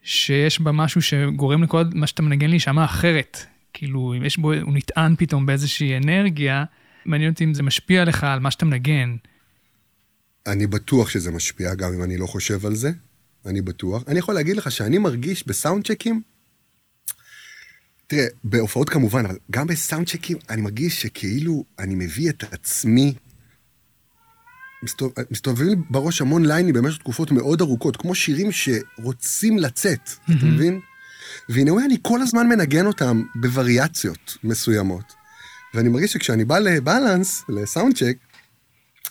שיש 0.01 0.61
בה 0.61 0.71
משהו 0.71 1.01
שגורם 1.01 1.63
לכל 1.63 1.83
מה 1.93 2.07
שאתה 2.07 2.21
מנגן 2.21 2.49
להישמע 2.49 2.85
אחרת. 2.85 3.37
כאילו, 3.73 4.13
אם 4.17 4.25
יש 4.25 4.37
בו, 4.37 4.53
הוא 4.53 4.73
נטען 4.73 5.15
פתאום 5.15 5.45
באיזושהי 5.45 5.97
אנרגיה, 5.97 6.63
מעניין 7.05 7.31
אותי 7.31 7.43
אם 7.43 7.53
זה 7.53 7.63
משפיע 7.63 8.05
לך 8.05 8.23
על 8.23 8.39
מה 8.39 8.51
שאתה 8.51 8.65
מנגן. 8.65 9.15
אני 10.47 10.67
בטוח 10.67 11.09
שזה 11.09 11.31
משפיע, 11.31 11.75
גם 11.75 11.93
אם 11.93 12.03
אני 12.03 12.17
לא 12.17 12.25
חושב 12.27 12.65
על 12.65 12.75
זה. 12.75 12.91
אני 13.45 13.61
בטוח. 13.61 14.03
אני 14.07 14.19
יכול 14.19 14.35
להגיד 14.35 14.57
לך 14.57 14.71
שאני 14.71 14.97
מרגיש 14.97 15.47
בסאונד 15.47 15.87
צ'קים, 15.87 16.21
תראה, 18.07 18.25
בהופעות 18.43 18.89
כמובן, 18.89 19.25
אבל 19.25 19.37
גם 19.51 19.67
בסאונד 19.67 20.07
צ'קים, 20.07 20.37
אני 20.49 20.61
מרגיש 20.61 21.01
שכאילו 21.01 21.63
אני 21.79 21.95
מביא 21.95 22.29
את 22.29 22.43
עצמי, 22.53 23.13
מסתובבים 24.83 25.25
מסתובב 25.31 25.73
בראש 25.89 26.21
המון 26.21 26.45
ליינים 26.45 26.73
במשך 26.73 26.97
תקופות 26.97 27.31
מאוד 27.31 27.61
ארוכות, 27.61 27.97
כמו 27.97 28.15
שירים 28.15 28.49
שרוצים 28.51 29.57
לצאת, 29.57 30.07
mm-hmm. 30.07 30.37
אתה 30.37 30.45
מבין? 30.45 30.79
והנה, 31.49 31.71
אני 31.85 31.97
כל 32.01 32.21
הזמן 32.21 32.47
מנגן 32.47 32.85
אותם 32.85 33.23
בווריאציות 33.35 34.37
מסוימות. 34.43 35.13
ואני 35.73 35.89
מרגיש 35.89 36.13
שכשאני 36.13 36.45
בא 36.45 36.59
לבלנס, 36.59 37.43
לסאונד 37.49 37.97
צ'ק, 37.97 38.17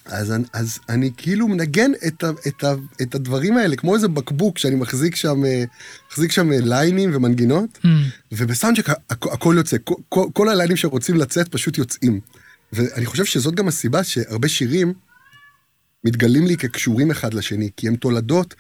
אז, 0.05 0.35
אז 0.52 0.79
אני 0.88 1.11
כאילו 1.17 1.49
מנגן 1.49 1.91
את, 2.07 2.25
ה, 2.25 2.31
את, 2.49 2.64
ה, 2.64 2.75
את 3.02 3.14
הדברים 3.14 3.57
האלה, 3.57 3.76
כמו 3.76 3.95
איזה 3.95 4.09
בקבוק 4.09 4.59
שאני 4.59 4.75
מחזיק 4.75 5.17
שם, 5.17 5.45
אה, 5.45 5.64
מחזיק 6.11 6.33
שם 6.33 6.52
אה, 6.52 6.59
ליינים 6.61 7.11
ומנגינות, 7.14 7.79
mm. 7.83 7.88
ובסאונדשק 8.33 8.91
הכ, 8.91 9.26
הכל 9.26 9.55
יוצא, 9.57 9.76
כל, 10.09 10.26
כל 10.33 10.49
הליינים 10.49 10.76
שרוצים 10.76 11.17
לצאת 11.17 11.49
פשוט 11.49 11.79
יוצאים. 11.79 12.21
ואני 12.73 13.07
חושב 13.07 13.25
שזאת 13.25 13.55
גם 13.55 13.69
הסיבה 13.69 14.05
שהרבה 14.05 14.49
שירים 14.49 14.93
מתגלים 16.04 16.47
לי 16.47 16.56
כקשורים 16.56 17.11
אחד 17.11 17.35
לשני, 17.35 17.71
כי 17.76 17.88
הם 17.88 17.97
תולדות 17.97 18.54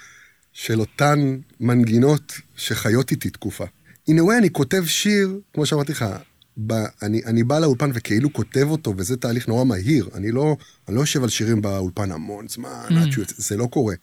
של 0.52 0.80
אותן 0.80 1.38
מנגינות 1.60 2.32
שחיות 2.56 3.10
איתי 3.10 3.30
תקופה. 3.30 3.64
In 4.10 4.12
a 4.12 4.20
way 4.20 4.38
אני 4.38 4.50
כותב 4.50 4.84
שיר, 4.86 5.40
כמו 5.54 5.66
שאמרתי 5.66 5.92
לך, 5.92 6.04
ב, 6.66 6.72
אני, 7.02 7.24
אני 7.24 7.42
בא 7.44 7.58
לאולפן 7.58 7.90
וכאילו 7.94 8.32
כותב 8.32 8.66
אותו, 8.70 8.94
וזה 8.96 9.16
תהליך 9.16 9.48
נורא 9.48 9.64
מהיר. 9.64 10.08
אני 10.14 10.30
לא, 10.30 10.56
אני 10.88 10.96
לא 10.96 11.00
יושב 11.00 11.22
על 11.22 11.28
שירים 11.28 11.62
באולפן 11.62 12.12
המון 12.12 12.48
זמן, 12.48 12.86
mm. 12.88 12.94
עד 12.94 13.10
שהוא 13.10 13.22
יוצא, 13.22 13.34
זה 13.38 13.56
לא 13.56 13.66
קורה. 13.66 13.94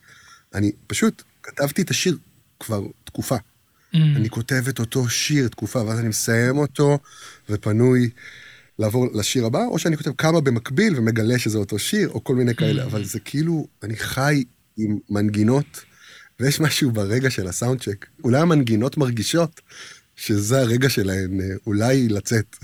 אני 0.54 0.72
פשוט 0.88 1.24
כתבתי 1.44 1.82
את 1.82 1.90
השיר 1.90 2.18
כבר 2.60 2.82
תקופה. 3.04 3.36
Mm. 3.36 3.98
אני 4.16 4.30
כותב 4.30 4.64
את 4.70 4.80
אותו 4.80 5.10
שיר 5.10 5.48
תקופה, 5.48 5.84
ואז 5.84 6.00
אני 6.00 6.08
מסיים 6.08 6.58
אותו, 6.58 7.00
ופנוי 7.50 8.10
לעבור 8.80 9.08
לשיר 9.14 9.46
הבא, 9.46 9.66
או 9.66 9.80
שאני 9.80 9.98
כותב 9.98 10.12
כמה 10.18 10.42
במקביל 10.42 10.98
ומגלה 10.98 11.40
שזה 11.40 11.58
אותו 11.58 11.80
שיר, 11.80 12.10
או 12.10 12.24
כל 12.24 12.36
מיני 12.36 12.56
כאלה. 12.56 12.84
אבל 12.84 13.04
זה 13.04 13.20
כאילו, 13.20 13.68
אני 13.84 13.96
חי 13.96 14.44
עם 14.78 14.98
מנגינות, 15.10 15.86
ויש 16.40 16.60
משהו 16.60 16.92
ברגע 16.92 17.30
של 17.30 17.48
הסאונד 17.48 17.82
צ'ק. 17.82 18.06
אולי 18.24 18.40
המנגינות 18.40 18.98
מרגישות 18.98 19.62
שזה 20.16 20.62
הרגע 20.62 20.90
שלהן 20.90 21.42
אה, 21.42 21.46
אולי 21.68 22.08
לצאת. 22.10 22.56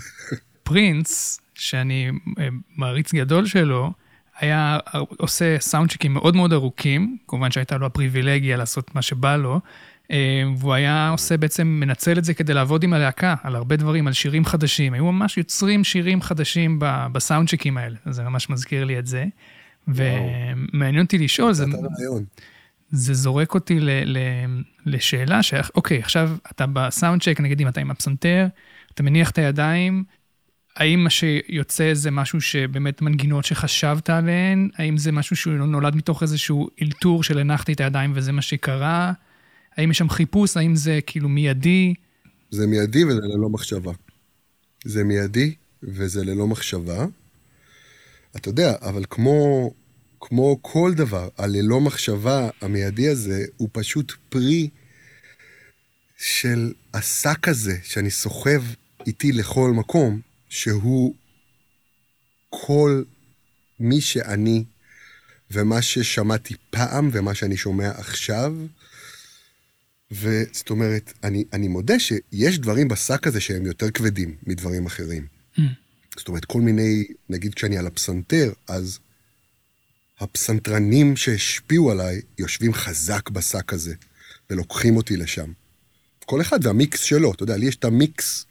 פרינס, 0.63 1.39
שאני 1.55 2.09
אה, 2.39 2.47
מעריץ 2.75 3.13
גדול 3.13 3.45
שלו, 3.45 3.91
היה 4.39 4.79
עושה 5.17 5.59
סאונדשיקים 5.59 6.13
מאוד 6.13 6.35
מאוד 6.35 6.53
ארוכים, 6.53 7.17
כמובן 7.27 7.51
שהייתה 7.51 7.77
לו 7.77 7.85
הפריבילגיה 7.85 8.57
לעשות 8.57 8.95
מה 8.95 9.01
שבא 9.01 9.35
לו, 9.35 9.53
אה, 9.53 9.59
והוא 10.57 10.73
היה 10.73 11.09
עושה 11.09 11.37
בעצם, 11.37 11.67
מנצל 11.67 12.17
את 12.17 12.25
זה 12.25 12.33
כדי 12.33 12.53
לעבוד 12.53 12.83
עם 12.83 12.93
הלהקה, 12.93 13.35
על 13.43 13.55
הרבה 13.55 13.75
דברים, 13.75 14.07
על 14.07 14.13
שירים 14.13 14.45
חדשים. 14.45 14.93
היו 14.93 15.11
ממש 15.11 15.37
יוצרים 15.37 15.83
שירים 15.83 16.21
חדשים 16.21 16.79
בסאונדשיקים 17.11 17.77
האלה, 17.77 17.95
זה 18.05 18.23
ממש 18.23 18.49
מזכיר 18.49 18.85
לי 18.85 18.99
את 18.99 19.07
זה. 19.07 19.25
ומעניין 19.87 21.03
אותי 21.03 21.17
לשאול, 21.17 21.53
זה, 21.53 21.65
זה 22.89 23.13
זורק 23.13 23.53
אותי 23.53 23.79
ל, 23.79 23.89
ל, 24.05 24.17
לשאלה 24.85 25.43
שאוקיי, 25.43 25.99
עכשיו 25.99 26.31
אתה 26.51 26.65
בסאונדשק, 26.73 27.39
נגיד 27.39 27.61
אם 27.61 27.67
אתה 27.67 27.81
עם 27.81 27.91
הפסנתר, 27.91 28.47
אתה 28.93 29.03
מניח 29.03 29.31
את 29.31 29.37
הידיים, 29.37 30.03
האם 30.75 31.03
מה 31.03 31.09
שיוצא 31.09 31.93
זה 31.93 32.11
משהו 32.11 32.41
שבאמת 32.41 33.01
מנגינות 33.01 33.45
שחשבת 33.45 34.09
עליהן? 34.09 34.69
האם 34.77 34.97
זה 34.97 35.11
משהו 35.11 35.35
שהוא 35.35 35.53
נולד 35.53 35.95
מתוך 35.95 36.23
איזשהו 36.23 36.69
אלתור 36.81 37.23
של 37.23 37.39
הנחתי 37.39 37.73
את 37.73 37.81
הידיים 37.81 38.11
וזה 38.15 38.31
מה 38.31 38.41
שקרה? 38.41 39.13
האם 39.77 39.91
יש 39.91 39.97
שם 39.97 40.09
חיפוש? 40.09 40.57
האם 40.57 40.75
זה 40.75 40.99
כאילו 41.05 41.29
מיידי? 41.29 41.93
זה 42.51 42.67
מיידי 42.67 43.03
וזה 43.03 43.21
ללא 43.21 43.49
מחשבה. 43.49 43.91
זה 44.85 45.03
מיידי 45.03 45.55
וזה 45.83 46.23
ללא 46.23 46.47
מחשבה. 46.47 47.05
אתה 48.35 48.49
יודע, 48.49 48.75
אבל 48.81 49.03
כמו, 49.09 49.71
כמו 50.19 50.59
כל 50.61 50.93
דבר, 50.95 51.29
הללא 51.37 51.81
מחשבה 51.81 52.49
המיידי 52.61 53.09
הזה 53.09 53.45
הוא 53.57 53.69
פשוט 53.71 54.13
פרי 54.29 54.69
של 56.17 56.73
השק 56.93 57.47
הזה 57.47 57.77
שאני 57.83 58.11
סוחב 58.11 58.63
איתי 59.07 59.31
לכל 59.31 59.71
מקום, 59.71 60.19
שהוא 60.49 61.15
כל 62.49 63.03
מי 63.79 64.01
שאני 64.01 64.63
ומה 65.51 65.81
ששמעתי 65.81 66.53
פעם 66.69 67.09
ומה 67.11 67.35
שאני 67.35 67.57
שומע 67.57 67.89
עכשיו. 67.89 68.53
וזאת 70.11 70.69
אומרת, 70.69 71.13
אני, 71.23 71.43
אני 71.53 71.67
מודה 71.67 71.99
שיש 71.99 72.59
דברים 72.59 72.87
בשק 72.87 73.27
הזה 73.27 73.41
שהם 73.41 73.65
יותר 73.65 73.91
כבדים 73.91 74.35
מדברים 74.47 74.85
אחרים. 74.85 75.27
Mm. 75.57 75.61
זאת 76.17 76.27
אומרת, 76.27 76.45
כל 76.45 76.61
מיני, 76.61 77.03
נגיד 77.29 77.53
כשאני 77.53 77.77
על 77.77 77.87
הפסנתר, 77.87 78.53
אז 78.67 78.99
הפסנתרנים 80.19 81.15
שהשפיעו 81.15 81.91
עליי 81.91 82.21
יושבים 82.39 82.73
חזק 82.73 83.29
בשק 83.29 83.73
הזה, 83.73 83.93
ולוקחים 84.49 84.97
אותי 84.97 85.17
לשם. 85.17 85.51
כל 86.25 86.41
אחד 86.41 86.65
והמיקס 86.65 87.01
שלו, 87.01 87.31
אתה 87.31 87.43
יודע, 87.43 87.57
לי 87.57 87.65
יש 87.65 87.75
את 87.75 87.85
המיקס 87.85 88.45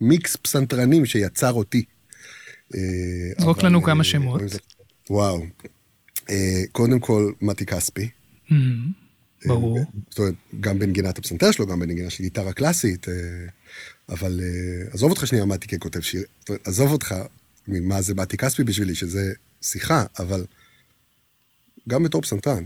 מיקס 0.00 0.36
פסנתרנים 0.36 1.06
שיצר 1.06 1.52
אותי. 1.52 1.84
אה, 2.74 2.80
זרוק 3.38 3.62
לנו 3.62 3.82
כמה 3.82 3.98
אה, 3.98 4.04
שמות. 4.04 4.42
וואו. 5.10 5.46
אה, 6.30 6.62
קודם 6.72 7.00
כל, 7.00 7.32
מתי 7.40 7.66
כספי. 7.66 8.08
Mm-hmm. 8.48 8.54
ברור. 9.46 9.78
זאת 10.10 10.18
אומרת, 10.18 10.34
גם 10.60 10.78
בנגינת 10.78 11.18
הפסנתר 11.18 11.50
שלו, 11.50 11.66
גם 11.66 11.80
בנגינה 11.80 12.10
של 12.10 12.22
גיטרה 12.22 12.52
קלאסית, 12.52 13.06
אבל 14.08 14.40
עזוב 14.90 15.10
אותך 15.10 15.26
שנייה 15.26 15.44
מתי 15.44 15.66
ככותב 15.68 16.00
שיר, 16.00 16.24
עזוב 16.64 16.92
אותך 16.92 17.14
ממה 17.68 18.02
זה 18.02 18.14
מתי 18.14 18.36
כספי 18.36 18.64
בשבילי, 18.64 18.94
שזה 18.94 19.32
שיחה, 19.62 20.04
אבל 20.18 20.44
גם 21.88 22.02
בתור 22.02 22.22
פסנתרן. 22.22 22.64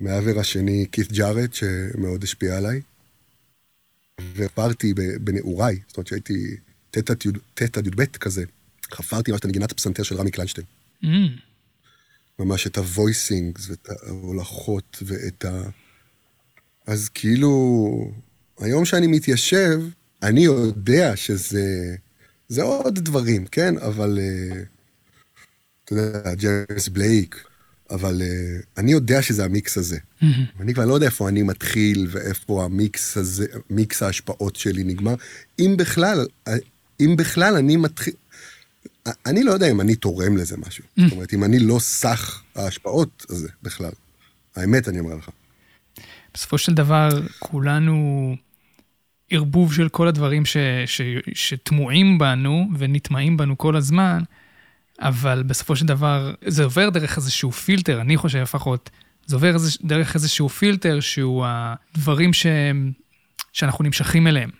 מהעבר 0.00 0.40
השני, 0.40 0.86
כית' 0.92 1.12
ג'ארט, 1.12 1.54
שמאוד 1.54 2.22
השפיע 2.22 2.56
עליי. 2.56 2.80
ופרתי 4.36 4.94
בנעוריי, 5.20 5.78
זאת 5.88 5.96
אומרת 5.96 6.06
שהייתי 6.06 6.56
ט' 7.54 7.76
עד 7.78 7.86
י"ב 7.86 8.04
כזה, 8.04 8.44
חפרתי 8.92 9.30
ממש 9.30 9.40
את 9.40 9.46
נגינת 9.46 9.72
הפסנתר 9.72 10.02
של 10.02 10.16
רמי 10.16 10.30
קליינשטיין. 10.30 10.66
Mm. 11.04 11.06
ממש 12.38 12.66
את 12.66 12.78
הוויסינגס 12.78 13.70
ואת 13.70 13.88
ההולכות 14.06 15.02
ואת 15.06 15.44
ה... 15.44 15.62
אז 16.86 17.08
כאילו, 17.08 18.10
היום 18.58 18.84
שאני 18.84 19.06
מתיישב, 19.06 19.80
אני 20.22 20.40
יודע 20.40 21.16
שזה... 21.16 21.96
זה 22.48 22.62
עוד 22.62 22.98
דברים, 22.98 23.46
כן? 23.46 23.78
אבל... 23.78 24.18
Uh, 24.18 24.56
אתה 25.84 25.94
יודע, 25.94 26.34
ג'רס 26.34 26.88
בלייק, 26.88 27.44
אבל 27.90 28.22
uh, 28.22 28.64
אני 28.76 28.92
יודע 28.92 29.22
שזה 29.22 29.44
המיקס 29.44 29.78
הזה. 29.78 29.98
Mm-hmm. 29.98 30.26
אני 30.60 30.74
כבר 30.74 30.84
לא 30.84 30.94
יודע 30.94 31.06
איפה 31.06 31.28
אני 31.28 31.42
מתחיל 31.42 32.08
ואיפה 32.10 32.64
המיקס 32.64 33.16
הזה, 33.16 33.46
מיקס 33.70 34.02
ההשפעות 34.02 34.56
שלי 34.56 34.84
נגמר. 34.84 35.14
אם 35.58 35.74
בכלל, 35.78 36.26
אם 37.00 37.14
בכלל 37.18 37.56
אני 37.56 37.76
מתחיל... 37.76 38.14
אני 39.26 39.42
לא 39.42 39.52
יודע 39.52 39.70
אם 39.70 39.80
אני 39.80 39.94
תורם 39.94 40.36
לזה 40.36 40.56
משהו. 40.66 40.84
Mm-hmm. 40.84 41.02
זאת 41.02 41.12
אומרת, 41.12 41.34
אם 41.34 41.44
אני 41.44 41.58
לא 41.58 41.78
סך 41.78 42.42
ההשפעות 42.56 43.26
הזה 43.30 43.48
בכלל. 43.62 43.92
האמת, 44.56 44.88
אני 44.88 45.00
אומר 45.00 45.14
לך. 45.14 45.28
בסופו 46.34 46.58
של 46.58 46.74
דבר, 46.74 47.08
כולנו 47.38 48.36
ערבוב 49.30 49.74
של 49.74 49.88
כל 49.88 50.08
הדברים 50.08 50.44
ש, 50.44 50.56
ש, 50.86 51.00
שטמועים 51.34 52.18
בנו 52.18 52.68
ונטמעים 52.78 53.36
בנו 53.36 53.58
כל 53.58 53.76
הזמן. 53.76 54.22
אבל 55.00 55.42
בסופו 55.42 55.76
של 55.76 55.86
דבר 55.86 56.34
זה 56.46 56.64
עובר 56.64 56.90
דרך 56.90 57.16
איזשהו 57.16 57.52
פילטר, 57.52 58.00
אני 58.00 58.16
חושב 58.16 58.38
לפחות, 58.38 58.90
זה 59.26 59.36
עובר 59.36 59.56
דרך 59.84 60.14
איזשהו 60.14 60.48
פילטר 60.48 61.00
שהוא 61.00 61.44
הדברים 61.46 62.32
שהם, 62.32 62.92
שאנחנו 63.52 63.84
נמשכים 63.84 64.26
אליהם, 64.26 64.50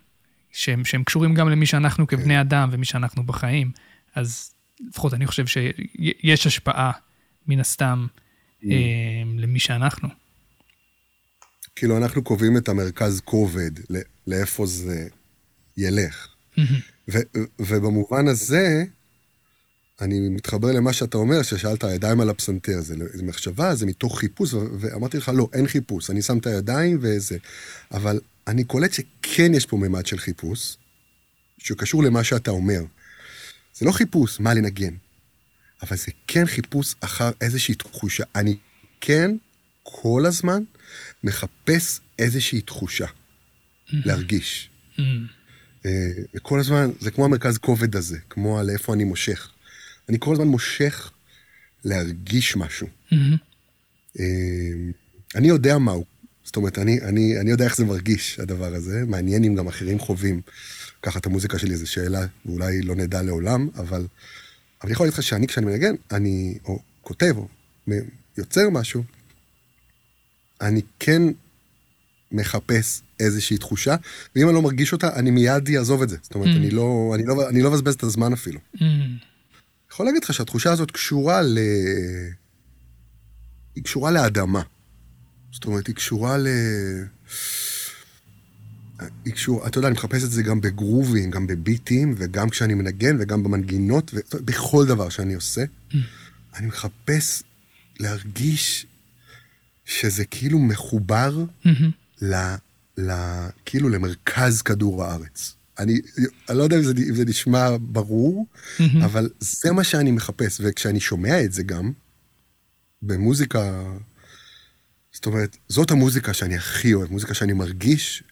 שהם, 0.53 0.85
שהם 0.85 1.05
קשורים 1.05 1.35
גם 1.35 1.49
למי 1.49 1.67
שאנחנו 1.67 2.07
כבני 2.07 2.41
אדם 2.41 2.69
ומי 2.73 2.85
שאנחנו 2.85 3.27
בחיים. 3.27 3.71
אז 4.15 4.55
לפחות 4.89 5.15
אני 5.15 5.27
חושב 5.27 5.47
שיש 5.47 6.47
השפעה, 6.47 6.93
מן 7.47 7.61
הסתם, 7.61 8.07
mm. 8.63 8.67
אה, 8.71 9.23
למי 9.37 9.59
שאנחנו. 9.59 10.09
כאילו, 11.77 11.97
אנחנו 11.97 12.23
קובעים 12.23 12.57
את 12.57 12.69
המרכז 12.69 13.21
כובד, 13.25 13.71
לאיפה 14.27 14.67
זה 14.67 15.09
ילך. 15.77 16.29
Mm-hmm. 16.57 16.63
ו- 17.09 17.39
ובמובן 17.59 18.29
הזה, 18.29 18.85
אני 20.01 20.29
מתחבר 20.29 20.73
למה 20.73 20.93
שאתה 20.93 21.17
אומר, 21.17 21.43
ששאלת 21.43 21.85
הידיים 21.85 22.21
על 22.21 22.31
הפסנתר, 22.31 22.81
זה, 22.81 22.95
זה 23.13 23.23
מחשבה, 23.23 23.75
זה 23.75 23.87
מתוך 23.87 24.19
חיפוש, 24.19 24.55
ואמרתי 24.55 25.17
לך, 25.17 25.31
לא, 25.35 25.49
אין 25.53 25.69
חיפוש, 25.69 26.11
אני 26.11 26.23
שם 26.23 26.39
את 26.39 26.47
הידיים 26.47 26.99
וזה. 27.01 27.39
אבל 27.91 28.21
אני 28.47 28.65
קולט 28.65 28.93
שכן 28.93 29.55
יש 29.55 29.67
פה 29.67 29.77
ממד 29.77 30.07
של 30.07 30.19
חיפוש, 30.19 30.77
שקשור 31.59 32.03
למה 32.03 32.25
שאתה 32.25 32.51
אומר. 32.51 32.83
זה 33.75 33.87
לא 33.87 33.93
חיפוש, 33.93 34.41
מה 34.41 34.55
לנגן, 34.55 34.95
אבל 35.83 35.97
זה 35.97 36.13
כן 36.27 36.47
חיפוש 36.47 36.95
אחר 37.01 37.31
איזושהי 37.41 37.75
תחושה. 37.75 38.25
אני 38.35 38.57
כן 39.01 39.31
כל 39.83 40.27
הזמן 40.27 40.63
מחפש 41.25 42.01
איזושהי 42.19 42.61
תחושה, 42.61 43.07
mm-hmm. 43.07 43.95
להרגיש. 44.05 44.71
Mm-hmm. 44.97 45.89
וכל 46.35 46.61
הזמן, 46.61 46.91
זה 47.01 47.11
כמו 47.11 47.25
המרכז 47.25 47.59
כובד 47.59 47.97
הזה, 47.97 48.19
כמו 48.31 48.61
על 48.61 48.71
איפה 48.71 48.95
אני 48.95 49.05
מושך. 49.05 49.51
אני 50.09 50.17
כל 50.21 50.33
הזמן 50.33 50.47
מושך 50.47 51.11
להרגיש 51.85 52.57
משהו. 52.57 52.89
Mm-hmm. 53.13 54.23
אני 55.35 55.49
יודע 55.49 55.79
מהו. 55.79 56.05
זאת 56.45 56.57
אומרת, 56.57 56.79
אני, 56.79 57.01
אני, 57.01 57.41
אני 57.41 57.51
יודע 57.51 57.65
איך 57.65 57.77
זה 57.77 57.85
מרגיש, 57.85 58.39
הדבר 58.39 58.75
הזה. 58.75 59.05
מעניין 59.07 59.45
אם 59.45 59.55
גם 59.55 59.69
אחרים 59.69 59.99
חווים 59.99 60.41
ככה 61.03 61.19
את 61.19 61.27
המוזיקה 61.27 61.59
שלי, 61.59 61.77
זו 61.77 61.91
שאלה, 61.91 62.27
ואולי 62.47 62.83
לא 62.83 62.95
נדע 62.95 63.23
לעולם, 63.23 63.69
אבל, 63.75 63.85
אבל 63.87 64.07
אני 64.85 64.93
יכול 64.93 65.07
להגיד 65.07 65.19
לך 65.19 65.23
שאני, 65.23 65.47
כשאני 65.47 65.67
מנגן, 65.67 65.95
אני, 66.11 66.59
או 66.65 66.79
כותב, 67.03 67.35
או 67.37 67.49
יוצר 68.39 68.71
משהו, 68.71 69.05
אני 70.61 70.81
כן 70.99 71.23
מחפש 72.33 73.03
איזושהי 73.21 73.59
תחושה, 73.59 73.97
ואם 74.37 74.47
אני 74.47 74.55
לא 74.55 74.63
מרגיש 74.63 74.93
אותה, 74.93 75.15
אני 75.17 75.31
מיד 75.31 75.69
אעזוב 75.69 76.03
את 76.03 76.09
זה. 76.09 76.17
זאת 76.23 76.35
אומרת, 76.35 76.49
mm. 76.49 76.59
אני 76.59 76.71
לא, 76.71 77.13
אני 77.15 77.25
לא, 77.27 77.49
אני 77.49 77.63
לא 77.63 77.71
מבזבז 77.71 77.95
את 77.95 78.03
הזמן 78.03 78.33
אפילו. 78.33 78.61
Mm. 78.77 78.81
יכול 79.93 80.07
להגיד 80.07 80.25
לך 80.25 80.35
שהתחושה 80.35 80.73
הזאת 80.73 80.91
קשורה 80.91 81.43
ל... 81.43 81.59
היא 83.75 83.85
קשורה 83.85 84.11
לאדמה. 84.11 84.63
זאת 85.53 85.65
אומרת, 85.65 85.87
היא 85.87 85.95
קשורה 85.95 86.39
ל... 86.39 86.47
היא 89.25 89.33
קשורה, 89.33 89.67
אתה 89.67 89.79
יודע, 89.79 89.89
אני 89.89 89.95
מחפש 89.95 90.25
את 90.25 90.31
זה 90.31 90.43
גם 90.43 90.61
בגרובים, 90.61 91.31
גם 91.31 91.47
בביטים, 91.47 92.15
וגם 92.19 92.51
כשאני 92.51 92.75
מנגן, 92.75 93.17
וגם 93.21 93.43
במנגינות, 93.43 94.15
ובכל 94.15 94.87
דבר 94.87 95.09
שאני 95.09 95.35
עושה. 95.35 95.65
Mm. 95.65 95.97
אני 96.57 96.67
מחפש 96.67 97.43
להרגיש 98.01 98.87
שזה 99.85 100.25
כאילו 100.25 100.59
מחובר 100.59 101.45
mm-hmm. 101.65 101.69
ל, 102.23 102.35
ל, 102.99 103.13
כאילו 103.65 103.89
למרכז 103.89 104.63
כדור 104.63 105.05
הארץ. 105.05 105.55
אני, 105.79 106.01
אני 106.49 106.59
לא 106.59 106.63
יודע 106.63 106.77
אם 106.77 106.83
זה, 106.83 106.93
אם 107.09 107.15
זה 107.15 107.25
נשמע 107.25 107.77
ברור, 107.81 108.47
mm-hmm. 108.47 108.83
אבל 109.05 109.31
זה 109.41 109.73
מה 109.73 109.85
שאני 109.85 110.11
מחפש, 110.11 110.61
וכשאני 110.61 111.01
שומע 111.01 111.45
את 111.45 111.53
זה 111.53 111.63
גם, 111.63 111.93
במוזיקה, 113.03 113.83
זאת 115.13 115.27
אומרת, 115.27 115.57
זאת 115.69 115.91
המוזיקה 115.91 116.33
שאני 116.33 116.57
הכי 116.57 116.95
אוהב, 116.95 117.13
מוזיקה 117.13 117.35
שאני 117.35 117.53
מרגיש 117.53 118.23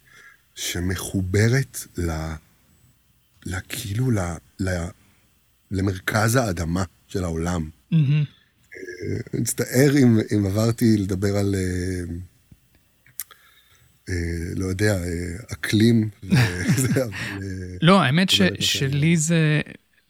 שמחוברת 0.54 1.78
ל, 1.98 2.10
כאילו, 3.68 4.10
ל, 4.10 4.18
ל, 4.60 4.68
למרכז 5.70 6.36
האדמה 6.36 6.84
של 7.08 7.24
העולם. 7.24 7.68
Mm-hmm. 7.92 7.96
אני 9.32 9.40
מצטער 9.40 9.96
אם, 10.02 10.18
אם 10.36 10.46
עברתי 10.46 10.96
לדבר 10.96 11.36
על, 11.36 11.54
אה, 11.54 12.14
אה, 14.08 14.14
לא 14.56 14.66
יודע, 14.66 14.94
אה, 14.94 15.36
אקלים. 15.52 16.08
וזה, 16.22 16.88
אבל, 17.04 17.42
אה, 17.42 17.76
לא, 17.82 18.02
האמת 18.02 18.30
ש, 18.30 18.42
שלי 18.60 19.16
זה, 19.16 19.60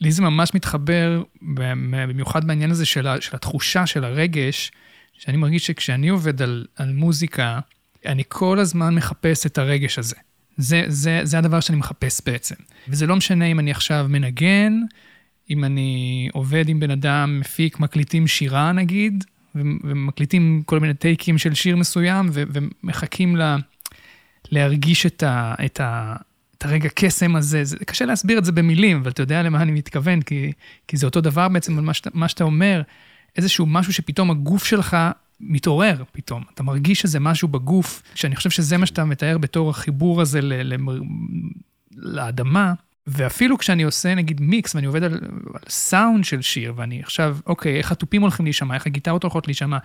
לי 0.01 0.13
זה 0.13 0.23
ממש 0.23 0.55
מתחבר, 0.55 1.23
במיוחד 1.91 2.47
בעניין 2.47 2.71
הזה 2.71 2.87
של, 2.87 3.07
של 3.21 3.37
התחושה 3.37 3.87
של 3.87 4.05
הרגש, 4.05 4.73
שאני 5.13 5.37
מרגיש 5.37 5.67
שכשאני 5.67 6.09
עובד 6.09 6.43
על, 6.43 6.67
על 6.77 6.93
מוזיקה, 6.93 7.61
אני 8.07 8.23
כל 8.29 8.59
הזמן 8.59 8.95
מחפש 8.95 9.47
את 9.47 9.59
הרגש 9.59 9.99
הזה. 9.99 10.17
זה, 10.61 10.85
זה, 10.89 11.21
זה 11.23 11.39
הדבר 11.39 11.61
שאני 11.61 11.79
מחפש 11.79 12.21
בעצם. 12.27 12.55
וזה 12.89 13.07
לא 13.07 13.17
משנה 13.17 13.45
אם 13.45 13.59
אני 13.59 13.71
עכשיו 13.71 14.07
מנגן, 14.09 14.73
אם 15.51 15.65
אני 15.65 16.29
עובד 16.33 16.69
עם 16.69 16.81
בן 16.81 16.91
אדם, 16.91 17.41
מפיק, 17.41 17.81
מקליטים 17.81 18.27
שירה 18.27 18.73
נגיד, 18.73 19.25
ומקליטים 19.55 20.63
כל 20.67 20.81
מיני 20.81 20.95
טייקים 20.95 21.39
של 21.39 21.55
שיר 21.55 21.77
מסוים, 21.77 22.31
ו- 22.33 22.43
ומחכים 22.53 23.37
לה, 23.37 23.57
להרגיש 24.51 25.07
את, 25.07 25.23
ה- 25.23 25.55
את, 25.65 25.81
ה- 25.81 26.17
את 26.59 26.65
הרגע 26.65 26.89
קסם 26.95 27.37
הזה. 27.37 27.65
זה 27.65 27.77
קשה 27.77 28.05
להסביר 28.05 28.39
את 28.39 28.45
זה 28.45 28.53
במילים, 28.53 28.97
אבל 28.97 29.11
אתה 29.11 29.23
יודע 29.23 29.43
למה 29.43 29.63
אני 29.63 29.73
מתכוון, 29.73 30.23
כי, 30.23 30.53
כי 30.89 30.97
זה 30.97 31.07
אותו 31.07 31.21
דבר 31.21 31.49
בעצם 31.49 31.85
מה 31.85 31.95
שאתה, 31.95 32.11
מה 32.15 32.29
שאתה 32.29 32.45
אומר, 32.45 32.83
איזשהו 33.37 33.67
משהו 33.67 33.93
שפתאום 33.93 34.31
הגוף 34.31 34.65
שלך 34.65 34.97
מתעורר 35.41 36.03
פתאום. 36.13 36.43
אתה 36.55 36.63
מרגיש 36.63 37.01
שזה 37.01 37.21
משהו 37.21 37.49
בגוף, 37.49 38.03
שאני 38.15 38.37
חושב 38.37 38.51
שזה 38.51 38.77
מה 38.77 38.87
שאתה 38.87 39.05
מתאר 39.05 39.39
בתור 39.39 39.71
החיבור 39.71 40.21
הזה 40.21 40.41
ל- 40.41 40.75
ל- 40.75 41.01
לאדמה. 41.97 42.75
ואפילו 43.07 43.59
כשאני 43.59 43.83
עושה 43.83 44.15
נגיד 44.15 44.41
מיקס 44.41 44.75
ואני 44.75 44.87
עובד 44.87 45.03
על, 45.03 45.13
על 45.55 45.61
סאונד 45.69 46.25
של 46.25 46.43
שיר, 46.43 46.73
ואני 46.77 47.01
עכשיו, 47.03 47.39
אוקיי, 47.47 47.77
איך 47.77 47.93
התופים 47.93 48.23
הולכים 48.23 48.47
להישמע, 48.47 48.75
איך 48.75 48.87
הגיטרות 48.87 49.23
הולכות 49.23 49.47
להישמע, 49.47 49.79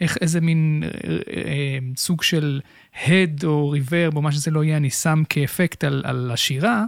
איך 0.00 0.16
איזה 0.20 0.40
מין 0.40 0.82
אה, 0.84 1.16
אה, 1.36 1.78
סוג 1.96 2.22
של 2.22 2.60
הד 3.06 3.44
או 3.44 3.70
ריברב 3.70 4.16
או 4.16 4.22
מה 4.22 4.32
שזה 4.32 4.50
לא 4.50 4.64
יהיה, 4.64 4.76
אני 4.76 4.90
שם 4.90 5.22
כאפקט 5.28 5.84
על, 5.84 6.02
על 6.04 6.30
השירה, 6.30 6.84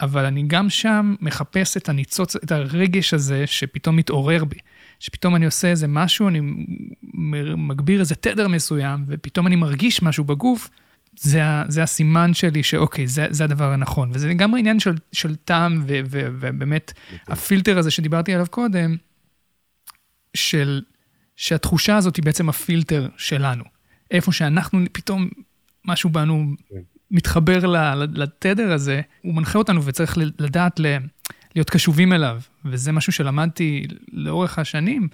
אבל 0.00 0.24
אני 0.24 0.44
גם 0.46 0.70
שם 0.70 1.14
מחפש 1.20 1.76
את 1.76 1.88
הניצוץ, 1.88 2.36
את 2.36 2.52
הרגש 2.52 3.14
הזה 3.14 3.46
שפתאום 3.46 3.96
מתעורר 3.96 4.44
בי. 4.44 4.58
שפתאום 5.00 5.36
אני 5.36 5.46
עושה 5.46 5.68
איזה 5.68 5.88
משהו, 5.88 6.28
אני 6.28 6.40
מגביר 7.56 8.00
איזה 8.00 8.14
תדר 8.14 8.48
מסוים, 8.48 9.04
ופתאום 9.08 9.46
אני 9.46 9.56
מרגיש 9.56 10.02
משהו 10.02 10.24
בגוף, 10.24 10.70
זה, 11.20 11.42
זה 11.68 11.82
הסימן 11.82 12.34
שלי 12.34 12.62
שאוקיי, 12.62 13.06
זה, 13.06 13.26
זה 13.30 13.44
הדבר 13.44 13.72
הנכון. 13.72 14.10
וזה 14.12 14.28
לגמרי 14.28 14.60
עניין 14.60 14.80
של, 14.80 14.94
של 15.12 15.36
טעם, 15.36 15.84
ו, 15.86 16.00
ו, 16.04 16.26
ובאמת, 16.40 16.92
הפילטר 17.28 17.78
הזה 17.78 17.90
שדיברתי 17.90 18.34
עליו 18.34 18.46
קודם, 18.50 18.96
של, 20.34 20.82
שהתחושה 21.36 21.96
הזאת 21.96 22.16
היא 22.16 22.24
בעצם 22.24 22.48
הפילטר 22.48 23.08
שלנו. 23.16 23.64
איפה 24.10 24.32
שאנחנו, 24.32 24.80
פתאום 24.92 25.28
משהו 25.84 26.10
בנו 26.10 26.46
כן. 26.68 26.76
מתחבר 27.10 27.58
לתדר 28.14 28.72
הזה, 28.72 29.00
הוא 29.22 29.34
מנחה 29.34 29.58
אותנו 29.58 29.84
וצריך 29.84 30.18
לדעת 30.18 30.80
ל, 30.80 30.96
להיות 31.56 31.70
קשובים 31.70 32.12
אליו. 32.12 32.40
וזה 32.64 32.92
משהו 32.92 33.12
שלמדתי 33.12 33.86
לאורך 34.12 34.58
השנים, 34.58 35.08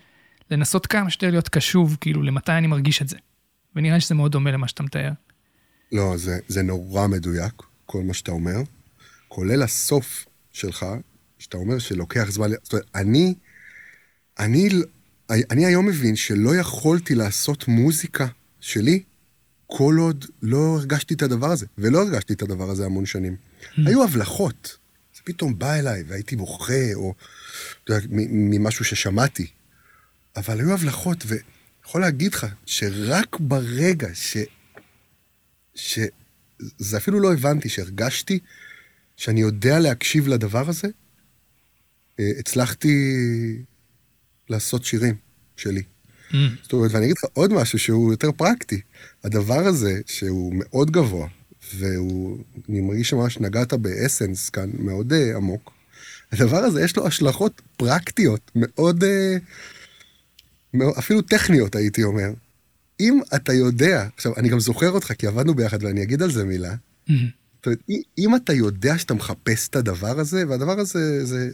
לנסות 0.50 0.87
כמה 0.87 1.11
שיותר 1.11 1.30
להיות 1.30 1.49
קשוב, 1.49 1.96
כאילו, 2.00 2.22
למתי 2.22 2.52
אני 2.52 2.66
מרגיש 2.66 3.02
את 3.02 3.08
זה. 3.08 3.16
ונראה 3.76 3.94
לי 3.94 4.00
שזה 4.00 4.14
מאוד 4.14 4.32
דומה 4.32 4.50
למה 4.50 4.68
שאתה 4.68 4.82
מתאר. 4.82 5.11
לא, 5.92 6.16
זה, 6.16 6.38
זה 6.49 6.62
נורא 6.62 7.06
מדויק, 7.06 7.52
כל 7.87 8.02
מה 8.02 8.14
שאתה 8.14 8.31
אומר, 8.31 8.57
כולל 9.28 9.62
הסוף 9.62 10.26
שלך, 10.52 10.87
שאתה 11.38 11.57
אומר 11.57 11.78
שלוקח 11.78 12.31
זמן, 12.31 12.48
זאת 12.62 12.72
אומרת, 12.72 12.87
אני, 12.94 13.35
אני, 14.38 14.68
אני 15.50 15.66
היום 15.66 15.87
מבין 15.87 16.16
שלא 16.16 16.57
יכולתי 16.57 17.14
לעשות 17.14 17.68
מוזיקה 17.68 18.26
שלי 18.61 19.02
כל 19.66 19.96
עוד 19.98 20.24
לא 20.42 20.76
הרגשתי 20.78 21.14
את 21.14 21.22
הדבר 21.22 21.50
הזה, 21.50 21.66
ולא 21.78 22.02
הרגשתי 22.02 22.33
את 22.33 22.42
הדבר 22.42 22.70
הזה 22.70 22.87
המון 22.87 23.07
שנים. 23.07 23.37
היו 23.76 24.05
הבלחות, 24.05 24.76
זה 25.26 25.32
פתאום 25.32 25.58
בא 25.58 25.74
אליי 25.74 26.02
והייתי 26.06 26.37
בוכה, 26.37 26.94
או 26.94 27.14
אתה 27.85 27.92
יודע, 27.92 28.06
ממשהו 28.11 28.85
ששמעתי, 28.85 29.46
אבל 30.37 30.61
היו 30.61 30.72
הבלחות, 30.72 31.24
ויכול 31.26 32.00
להגיד 32.00 32.35
לך 32.35 32.46
שרק 32.66 33.37
ברגע 33.40 34.08
ש... 34.14 34.37
שזה 35.74 36.96
אפילו 36.96 37.20
לא 37.20 37.32
הבנתי, 37.32 37.68
שהרגשתי 37.68 38.38
שאני 39.16 39.40
יודע 39.40 39.78
להקשיב 39.78 40.28
לדבר 40.28 40.68
הזה, 40.68 40.88
אה, 42.20 42.30
הצלחתי 42.38 42.94
לעשות 44.48 44.85
שירים 44.85 45.14
שלי. 45.56 45.82
Mm. 46.30 46.37
זאת 46.62 46.72
אומרת, 46.72 46.90
ואני 46.92 47.04
אגיד 47.04 47.16
לך 47.16 47.24
עוד 47.32 47.52
משהו 47.52 47.78
שהוא 47.78 48.12
יותר 48.12 48.32
פרקטי. 48.32 48.80
הדבר 49.24 49.66
הזה, 49.66 50.00
שהוא 50.06 50.52
מאוד 50.56 50.90
גבוה, 50.90 51.28
והוא, 51.78 52.38
אני 52.68 52.80
מרגיש 52.80 53.08
שממש 53.11 53.38
נגעת 53.38 53.74
באסנס 53.74 54.50
כאן 54.50 54.70
מאוד 54.78 55.12
uh, 55.12 55.37
עמוק, 55.37 55.72
הדבר 56.32 56.56
הזה 56.56 56.82
יש 56.82 56.96
לו 56.96 57.06
השלכות 57.06 57.62
פרקטיות 57.76 58.50
מאוד, 58.54 59.04
uh, 59.04 60.98
אפילו 60.98 61.22
טכניות 61.22 61.76
הייתי 61.76 62.02
אומר. 62.02 62.30
אם 63.00 63.20
אתה 63.35 63.52
יודע, 63.52 64.08
עכשיו, 64.16 64.32
אני 64.37 64.48
גם 64.48 64.61
זוכר 64.61 64.90
אותך, 64.90 65.12
כי 65.18 65.26
עבדנו 65.26 65.54
ביחד, 65.54 65.85
ואני 65.85 66.02
אגיד 66.02 66.22
על 66.22 66.32
זה 66.32 66.44
מילה. 66.44 66.74
Mm-hmm. 66.74 67.12
זאת 67.56 67.66
אומרת, 67.66 67.78
אם 68.18 68.37
אתה 68.37 68.52
יודע 68.52 68.98
שאתה 68.98 69.14
מחפש 69.14 69.68
את 69.68 69.76
הדבר 69.76 70.20
הזה, 70.20 70.44
והדבר 70.48 70.80
הזה, 70.80 71.26
זה... 71.26 71.50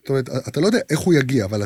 זאת 0.00 0.08
אומרת, 0.08 0.28
אתה 0.48 0.60
לא 0.60 0.66
יודע 0.66 0.78
איך 0.90 0.98
הוא 0.98 1.14
יגיע, 1.14 1.44
אבל 1.44 1.62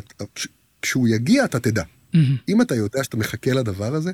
כשהוא 0.83 1.09
יגיע, 1.09 1.45
אתה 1.45 1.61
תדע. 1.61 1.83
Mm-hmm. 1.83 2.19
אם 2.49 2.63
אתה 2.63 2.75
יודע 2.75 3.05
שאתה 3.05 3.17
מחכה 3.17 3.53
לדבר 3.53 3.95
הזה, 3.95 4.11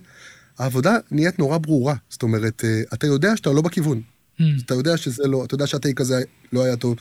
העבודה 0.58 0.96
נהיית 1.10 1.38
נורא 1.38 1.58
ברורה. 1.58 1.94
זאת 2.08 2.22
אומרת, 2.22 2.64
אה, 2.64 2.82
אתה 2.94 3.06
יודע 3.06 3.36
שאתה 3.36 3.50
לא 3.50 3.62
בכיוון. 3.62 4.02
Mm-hmm. 4.40 4.42
אתה 4.64 4.74
יודע 4.74 4.96
שזה 4.96 5.26
לא, 5.26 5.44
אתה 5.44 5.54
יודע 5.54 5.66
שהטייק 5.66 6.00
הזה 6.00 6.22
לא 6.52 6.64
היה 6.64 6.76
טוב. 6.76 6.96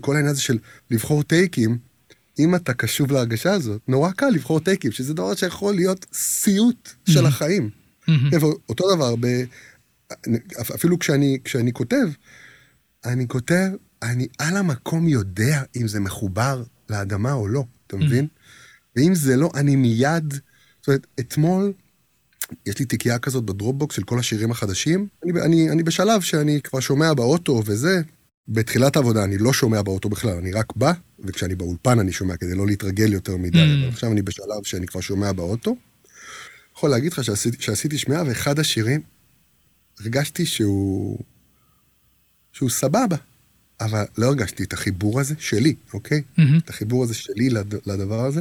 כל 0.00 0.16
העניין 0.16 0.32
הזה 0.32 0.40
של 0.40 0.58
לבחור 0.90 1.22
טייקים, 1.22 1.78
אם 2.38 2.54
אתה 2.54 2.74
קשוב 2.74 3.12
להרגשה 3.12 3.52
הזאת, 3.52 3.80
נורא 3.88 4.10
קל 4.10 4.28
לבחור 4.28 4.60
טייקים, 4.60 4.92
שזה 4.92 5.14
דבר 5.14 5.34
שיכול 5.34 5.74
להיות 5.74 6.06
סיוט 6.12 6.88
של 7.08 7.24
mm-hmm. 7.24 7.28
החיים. 7.28 7.70
Mm-hmm. 8.10 8.44
אותו 8.68 8.94
דבר, 8.94 9.14
ב... 9.20 9.26
אפילו 10.74 10.98
כשאני, 10.98 11.38
כשאני 11.44 11.72
כותב, 11.72 12.06
אני 13.04 13.28
כותב, 13.28 13.68
אני 14.02 14.26
על 14.38 14.56
המקום 14.56 15.08
יודע 15.08 15.62
אם 15.76 15.88
זה 15.88 16.00
מחובר 16.00 16.62
לאדמה 16.90 17.32
או 17.32 17.48
לא, 17.48 17.64
אתה 17.86 17.96
מבין? 17.96 18.24
Mm-hmm. 18.24 18.90
ואם 18.96 19.14
זה 19.14 19.36
לא, 19.36 19.50
אני 19.54 19.76
מיד... 19.76 20.34
זאת 20.80 20.88
אומרת, 20.88 21.06
אתמול, 21.20 21.72
יש 22.66 22.78
לי 22.78 22.84
תיקייה 22.84 23.18
כזאת 23.18 23.44
בדרופבוקס 23.44 23.96
של 23.96 24.02
כל 24.02 24.18
השירים 24.18 24.50
החדשים. 24.50 25.06
אני, 25.24 25.40
אני, 25.40 25.70
אני 25.70 25.82
בשלב 25.82 26.20
שאני 26.20 26.60
כבר 26.60 26.80
שומע 26.80 27.14
באוטו 27.14 27.62
וזה, 27.66 28.02
בתחילת 28.48 28.96
העבודה 28.96 29.24
אני 29.24 29.38
לא 29.38 29.52
שומע 29.52 29.82
באוטו 29.82 30.08
בכלל, 30.08 30.36
אני 30.38 30.52
רק 30.52 30.76
בא, 30.76 30.92
וכשאני 31.18 31.54
באולפן 31.54 31.98
אני 31.98 32.12
שומע 32.12 32.36
כדי 32.36 32.54
לא 32.54 32.66
להתרגל 32.66 33.12
יותר 33.12 33.36
מדי, 33.36 33.58
mm. 33.58 33.84
אבל 33.84 33.88
עכשיו 33.88 34.12
אני 34.12 34.22
בשלב 34.22 34.64
שאני 34.64 34.86
כבר 34.86 35.00
שומע 35.00 35.32
באוטו. 35.32 35.76
יכול 36.76 36.90
להגיד 36.90 37.12
לך 37.12 37.24
שעשיתי, 37.24 37.56
שעשיתי 37.60 37.98
שמיעה, 37.98 38.22
ואחד 38.26 38.58
השירים, 38.58 39.00
הרגשתי 40.00 40.46
שהוא... 40.46 41.18
שהוא 42.52 42.70
סבבה, 42.70 43.16
אבל 43.80 44.04
לא 44.18 44.26
הרגשתי 44.26 44.64
את 44.64 44.72
החיבור 44.72 45.20
הזה 45.20 45.34
שלי, 45.38 45.74
אוקיי? 45.92 46.22
Mm-hmm. 46.38 46.42
את 46.64 46.70
החיבור 46.70 47.04
הזה 47.04 47.14
שלי 47.14 47.50
לד, 47.50 47.74
לדבר 47.86 48.24
הזה. 48.24 48.40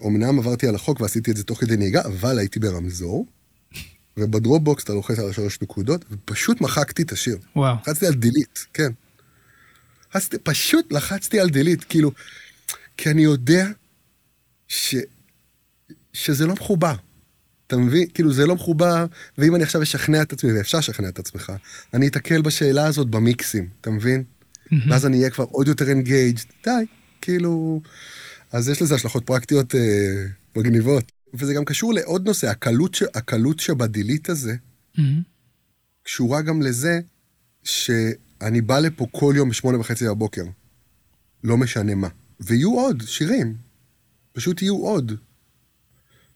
אומנם 0.00 0.38
עברתי 0.38 0.66
על 0.66 0.74
החוק 0.74 1.00
ועשיתי 1.00 1.30
את 1.30 1.36
זה 1.36 1.44
תוך 1.44 1.60
כדי 1.60 1.76
נהיגה, 1.76 2.02
אבל 2.04 2.38
הייתי 2.38 2.60
ברמזור, 2.60 3.26
ובדרופבוקס 4.16 4.84
אתה 4.84 4.92
לוחץ 4.92 5.18
על 5.18 5.30
השלוש 5.30 5.58
נקודות, 5.62 6.04
ופשוט 6.10 6.60
מחקתי 6.60 7.02
את 7.02 7.12
השיר. 7.12 7.38
וואו. 7.56 7.76
לחצתי 7.82 8.06
על 8.06 8.14
דילית, 8.14 8.66
כן. 8.74 8.92
לחצתי, 10.10 10.38
פשוט 10.38 10.92
לחצתי 10.92 11.40
על 11.40 11.50
דילית, 11.50 11.84
כאילו, 11.84 12.12
כי 12.96 13.10
אני 13.10 13.22
יודע 13.22 13.68
ש... 14.68 14.94
שזה 16.12 16.46
לא 16.46 16.54
מחובר. 16.54 16.94
אתה 17.66 17.76
מבין? 17.76 18.06
כאילו, 18.14 18.32
זה 18.32 18.46
לא 18.46 18.54
מחובר, 18.54 19.06
ואם 19.38 19.54
אני 19.54 19.64
עכשיו 19.64 19.82
אשכנע 19.82 20.22
את 20.22 20.32
עצמי, 20.32 20.52
ואפשר 20.52 20.78
לשכנע 20.78 21.08
את 21.08 21.18
עצמך, 21.18 21.52
אני 21.94 22.08
אתקל 22.08 22.42
בשאלה 22.42 22.86
הזאת 22.86 23.08
במיקסים, 23.08 23.68
אתה 23.80 23.90
מבין? 23.90 24.24
Mm-hmm. 24.24 24.74
ואז 24.88 25.06
אני 25.06 25.18
אהיה 25.18 25.30
כבר 25.30 25.44
עוד 25.44 25.68
יותר 25.68 25.88
engaged, 25.88 26.44
די, 26.64 26.84
כאילו... 27.20 27.80
אז 28.52 28.68
יש 28.68 28.82
לזה 28.82 28.94
השלכות 28.94 29.26
פרקטיות 29.26 29.74
אה, 29.74 30.26
מגניבות. 30.56 31.12
וזה 31.34 31.54
גם 31.54 31.64
קשור 31.64 31.94
לעוד 31.94 32.26
נושא, 32.26 32.50
הקלות, 32.50 32.94
ש... 32.94 33.02
הקלות 33.14 33.60
שבדיליט 33.60 34.28
הזה, 34.28 34.54
mm-hmm. 34.96 35.00
קשורה 36.02 36.42
גם 36.42 36.62
לזה 36.62 37.00
שאני 37.62 38.60
בא 38.60 38.78
לפה 38.78 39.06
כל 39.10 39.34
יום 39.36 39.48
בשמונה 39.48 39.78
וחצי 39.78 40.08
בבוקר, 40.08 40.44
לא 41.44 41.56
משנה 41.56 41.94
מה. 41.94 42.08
ויהיו 42.40 42.74
עוד 42.74 43.02
שירים, 43.06 43.56
פשוט 44.32 44.62
יהיו 44.62 44.76
עוד. 44.76 45.12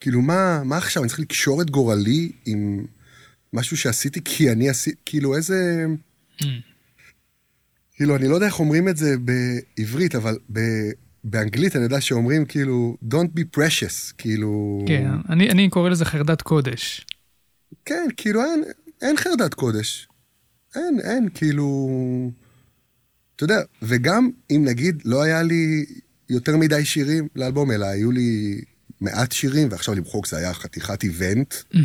כאילו, 0.00 0.22
מה, 0.22 0.62
מה 0.64 0.76
עכשיו, 0.76 1.02
אני 1.02 1.08
צריך 1.08 1.20
לקשור 1.20 1.62
את 1.62 1.70
גורלי 1.70 2.32
עם 2.46 2.86
משהו 3.52 3.76
שעשיתי 3.76 4.20
כי 4.24 4.52
אני 4.52 4.68
עשיתי, 4.68 4.96
כאילו, 5.04 5.36
איזה... 5.36 5.86
Mm. 6.42 6.44
כאילו, 7.92 8.16
אני 8.16 8.28
לא 8.28 8.34
יודע 8.34 8.46
איך 8.46 8.60
אומרים 8.60 8.88
את 8.88 8.96
זה 8.96 9.16
בעברית, 9.18 10.14
אבל 10.14 10.38
ב... 10.52 10.60
באנגלית 11.28 11.76
אני 11.76 11.84
יודע 11.84 12.00
שאומרים 12.00 12.44
כאילו, 12.44 12.96
Don't 13.10 13.38
be 13.38 13.58
precious, 13.58 14.14
כאילו... 14.18 14.84
כן, 14.88 15.10
אני, 15.28 15.50
אני 15.50 15.68
קורא 15.68 15.90
לזה 15.90 16.04
חרדת 16.04 16.42
קודש. 16.42 17.06
כן, 17.84 18.08
כאילו 18.16 18.44
אין, 18.44 18.62
אין 19.02 19.16
חרדת 19.16 19.54
קודש. 19.54 20.08
אין, 20.74 21.00
אין, 21.04 21.28
כאילו... 21.34 21.88
אתה 23.36 23.44
יודע, 23.44 23.60
וגם 23.82 24.30
אם 24.50 24.64
נגיד 24.64 25.02
לא 25.04 25.22
היה 25.22 25.42
לי 25.42 25.84
יותר 26.28 26.56
מדי 26.56 26.84
שירים 26.84 27.28
לאלבום, 27.36 27.70
אלא 27.70 27.86
היו 27.86 28.10
לי 28.10 28.60
מעט 29.00 29.32
שירים, 29.32 29.68
ועכשיו 29.70 29.94
למחוק 29.94 30.26
זה 30.26 30.36
היה 30.36 30.54
חתיכת 30.54 31.02
איבנט, 31.02 31.54
Mm-hmm. 31.54 31.78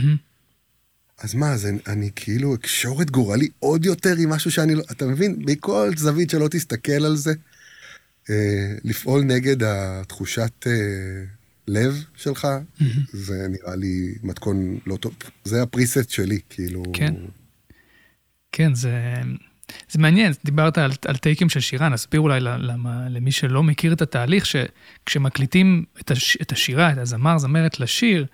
אז 1.24 1.34
מה, 1.36 1.52
אז 1.54 1.66
אני, 1.66 1.80
אני 1.88 2.10
כאילו 2.16 2.56
אקשור 2.56 3.02
את 3.02 3.12
גורלי 3.12 3.48
עוד 3.60 3.86
יותר 3.86 4.16
עם 4.20 4.30
משהו 4.30 4.52
שאני 4.52 4.76
לא... 4.76 4.84
אתה 4.92 5.06
מבין? 5.06 5.36
מכל 5.40 5.92
זווית 5.98 6.30
שלא 6.30 6.48
תסתכל 6.48 7.06
על 7.06 7.16
זה, 7.16 7.34
לפעול 8.84 9.24
נגד 9.24 9.64
התחושת 9.64 10.68
אה, 10.68 10.74
לב 11.68 12.04
שלך, 12.16 12.48
Mm-hmm. 12.48 12.84
זה 13.14 13.48
נראה 13.50 13.76
לי 13.76 14.14
מתכון 14.24 14.78
לא 14.86 14.96
טוב. 14.96 15.14
זה 15.44 15.64
הפריסט 15.64 16.10
שלי, 16.10 16.40
כאילו... 16.50 16.84
כן. 16.94 17.14
כן, 18.52 18.74
זה, 18.74 19.14
זה 19.90 20.00
מעניין, 20.00 20.34
דיברת 20.46 20.78
על, 20.78 20.92
על 21.06 21.18
טייקים 21.18 21.50
של 21.50 21.60
שירה, 21.60 21.90
נסביר 21.90 22.22
אולי 22.22 22.40
למה, 22.40 23.10
למי 23.10 23.32
שלא 23.32 23.64
מכיר 23.64 23.94
את 23.94 24.02
התהליך, 24.02 24.46
שכשמקליטים 24.46 25.84
את, 26.02 26.12
הש, 26.12 26.38
את 26.42 26.52
השירה, 26.52 26.92
את 26.92 26.98
הזמר, 26.98 27.38
זמרת 27.38 27.80
לשיר, 27.80 28.26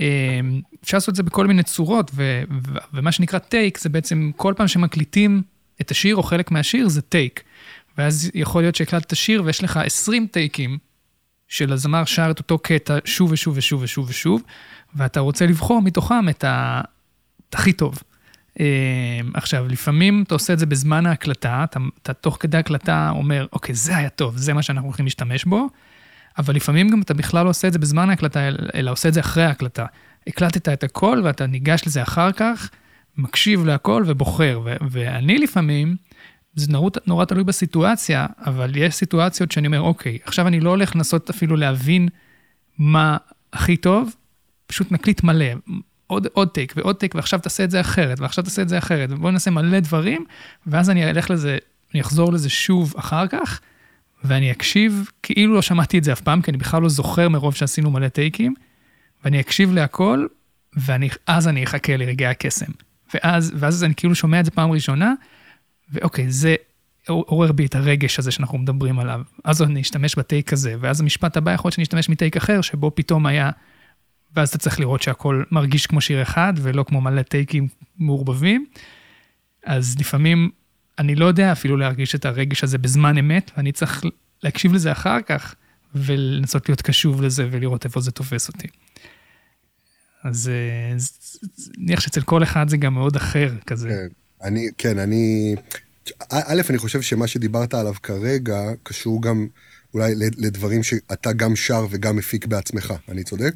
אה, 0.00 0.40
אפשר 0.84 0.96
לעשות 0.96 1.08
את 1.08 1.16
זה 1.16 1.22
בכל 1.22 1.46
מיני 1.46 1.62
צורות, 1.62 2.10
ו, 2.14 2.42
ו, 2.50 2.78
ומה 2.94 3.12
שנקרא 3.12 3.38
טייק 3.38 3.78
זה 3.78 3.88
בעצם 3.88 4.30
כל 4.36 4.54
פעם 4.56 4.68
שמקליטים 4.68 5.42
את 5.80 5.90
השיר 5.90 6.16
או 6.16 6.22
חלק 6.22 6.50
מהשיר 6.50 6.88
זה 6.88 7.02
טייק. 7.02 7.42
ואז 7.98 8.30
יכול 8.34 8.62
להיות 8.62 8.74
שהקלטת 8.74 9.16
שיר 9.16 9.42
ויש 9.44 9.64
לך 9.64 9.76
20 9.76 10.26
טייקים 10.26 10.78
של 11.48 11.72
הזמר 11.72 12.04
שר 12.04 12.30
את 12.30 12.38
אותו 12.38 12.58
קטע 12.58 12.98
שוב 13.04 13.32
ושוב 13.32 13.56
ושוב 13.56 13.82
ושוב 13.82 14.08
ושוב, 14.08 14.42
ואתה 14.94 15.20
רוצה 15.20 15.46
לבחור 15.46 15.82
מתוכם 15.82 16.28
את, 16.28 16.44
ה... 16.44 16.80
את 17.48 17.54
הכי 17.54 17.72
טוב. 17.72 18.02
Uh, 18.54 18.62
עכשיו, 19.34 19.68
לפעמים 19.68 20.22
אתה 20.26 20.34
עושה 20.34 20.52
את 20.52 20.58
זה 20.58 20.66
בזמן 20.66 21.06
ההקלטה, 21.06 21.64
אתה, 21.64 21.80
אתה 22.02 22.12
תוך 22.12 22.36
כדי 22.40 22.58
הקלטה 22.58 23.10
אומר, 23.10 23.46
אוקיי, 23.52 23.74
זה 23.74 23.96
היה 23.96 24.08
טוב, 24.08 24.36
זה 24.36 24.54
מה 24.54 24.62
שאנחנו 24.62 24.88
הולכים 24.88 25.06
להשתמש 25.06 25.44
בו, 25.44 25.68
אבל 26.38 26.54
לפעמים 26.54 26.88
גם 26.88 27.02
אתה 27.02 27.14
בכלל 27.14 27.44
לא 27.44 27.50
עושה 27.50 27.68
את 27.68 27.72
זה 27.72 27.78
בזמן 27.78 28.10
ההקלטה, 28.10 28.48
אלא 28.74 28.90
עושה 28.90 29.08
את 29.08 29.14
זה 29.14 29.20
אחרי 29.20 29.44
ההקלטה. 29.44 29.86
הקלטת 30.26 30.68
את 30.68 30.84
הכל 30.84 31.20
ואתה 31.24 31.46
ניגש 31.46 31.82
לזה 31.86 32.02
אחר 32.02 32.32
כך, 32.32 32.70
מקשיב 33.16 33.64
להכל 33.64 34.04
ובוחר. 34.06 34.60
ו- 34.64 34.76
ואני 34.90 35.38
לפעמים, 35.38 35.96
זה 36.54 36.72
נורא, 36.72 36.90
נורא 37.06 37.24
תלוי 37.24 37.44
בסיטואציה, 37.44 38.26
אבל 38.38 38.76
יש 38.76 38.94
סיטואציות 38.94 39.52
שאני 39.52 39.66
אומר, 39.66 39.80
אוקיי, 39.80 40.18
עכשיו 40.24 40.46
אני 40.46 40.60
לא 40.60 40.70
הולך 40.70 40.96
לנסות 40.96 41.30
אפילו 41.30 41.56
להבין 41.56 42.08
מה 42.78 43.16
הכי 43.52 43.76
טוב, 43.76 44.14
פשוט 44.66 44.92
נקליט 44.92 45.22
מלא, 45.22 45.46
עוד, 46.06 46.26
עוד 46.32 46.48
טייק 46.48 46.72
ועוד 46.76 46.96
טייק, 46.96 47.14
ועכשיו 47.14 47.40
תעשה 47.40 47.64
את 47.64 47.70
זה 47.70 47.80
אחרת, 47.80 48.20
ועכשיו 48.20 48.44
תעשה 48.44 48.62
את 48.62 48.68
זה 48.68 48.78
אחרת, 48.78 49.10
ובואו 49.12 49.32
נעשה 49.32 49.50
מלא 49.50 49.80
דברים, 49.80 50.24
ואז 50.66 50.90
אני 50.90 51.10
אלך 51.10 51.30
לזה, 51.30 51.58
אני 51.94 52.00
אחזור 52.00 52.32
לזה 52.32 52.48
שוב 52.48 52.94
אחר 52.98 53.26
כך, 53.26 53.60
ואני 54.24 54.50
אקשיב, 54.50 55.10
כאילו 55.22 55.54
לא 55.54 55.62
שמעתי 55.62 55.98
את 55.98 56.04
זה 56.04 56.12
אף 56.12 56.20
פעם, 56.20 56.42
כי 56.42 56.50
אני 56.50 56.58
בכלל 56.58 56.82
לא 56.82 56.88
זוכר 56.88 57.28
מרוב 57.28 57.54
שעשינו 57.54 57.90
מלא 57.90 58.08
טייקים, 58.08 58.54
ואני 59.24 59.40
אקשיב 59.40 59.72
להכל, 59.72 60.26
ואז 60.76 61.48
אני 61.48 61.64
אחכה 61.64 61.96
לרגעי 61.96 62.28
הקסם. 62.28 62.72
ואז, 63.14 63.52
ואז 63.56 63.84
אני 63.84 63.94
כאילו 63.94 64.14
שומע 64.14 64.40
את 64.40 64.44
זה 64.44 64.50
פעם 64.50 64.70
ראשונה, 64.70 65.14
ואוקיי, 65.92 66.30
זה 66.30 66.54
עורר 67.08 67.52
בי 67.52 67.66
את 67.66 67.74
הרגש 67.74 68.18
הזה 68.18 68.30
שאנחנו 68.30 68.58
מדברים 68.58 68.98
עליו. 68.98 69.20
אז 69.44 69.62
אני 69.62 69.80
אשתמש 69.80 70.18
בטייק 70.18 70.52
הזה, 70.52 70.74
ואז 70.80 71.00
המשפט 71.00 71.36
הבא 71.36 71.52
יכול 71.52 71.68
להיות 71.68 71.74
שאני 71.74 71.82
אשתמש 71.82 72.08
מטייק 72.08 72.36
אחר, 72.36 72.60
שבו 72.60 72.92
פתאום 72.94 73.26
היה... 73.26 73.50
ואז 74.36 74.48
אתה 74.48 74.58
צריך 74.58 74.80
לראות 74.80 75.02
שהכל 75.02 75.42
מרגיש 75.50 75.86
כמו 75.86 76.00
שיר 76.00 76.22
אחד, 76.22 76.52
ולא 76.56 76.82
כמו 76.82 77.00
מלא 77.00 77.22
טייקים 77.22 77.68
מעורבבים. 77.98 78.66
אז 79.66 79.96
לפעמים 80.00 80.50
אני 80.98 81.14
לא 81.14 81.24
יודע 81.24 81.52
אפילו 81.52 81.76
להרגיש 81.76 82.14
את 82.14 82.24
הרגש 82.24 82.64
הזה 82.64 82.78
בזמן 82.78 83.18
אמת, 83.18 83.50
ואני 83.56 83.72
צריך 83.72 84.02
להקשיב 84.42 84.72
לזה 84.72 84.92
אחר 84.92 85.22
כך, 85.26 85.54
ולנסות 85.94 86.68
להיות 86.68 86.82
קשוב 86.82 87.22
לזה 87.22 87.48
ולראות 87.50 87.84
איפה 87.84 88.00
זה 88.00 88.10
תופס 88.10 88.48
אותי. 88.48 88.68
אז 90.24 90.50
נניח 91.78 92.00
שאצל 92.00 92.20
כל 92.20 92.42
אחד 92.42 92.68
זה 92.68 92.76
גם 92.76 92.94
מאוד 92.94 93.16
אחר 93.16 93.52
כזה. 93.66 93.88
כן, 93.88 94.14
אני, 94.42 94.68
כן, 94.78 94.98
אני... 94.98 95.54
א', 96.30 96.60
אני 96.70 96.78
חושב 96.78 97.02
שמה 97.02 97.26
שדיברת 97.26 97.74
עליו 97.74 97.94
כרגע 98.02 98.58
קשור 98.82 99.22
גם 99.22 99.46
אולי 99.94 100.12
לדברים 100.16 100.82
שאתה 100.82 101.32
גם 101.32 101.56
שר 101.56 101.86
וגם 101.90 102.16
מפיק 102.16 102.46
בעצמך, 102.46 102.94
אני 103.08 103.24
צודק? 103.24 103.52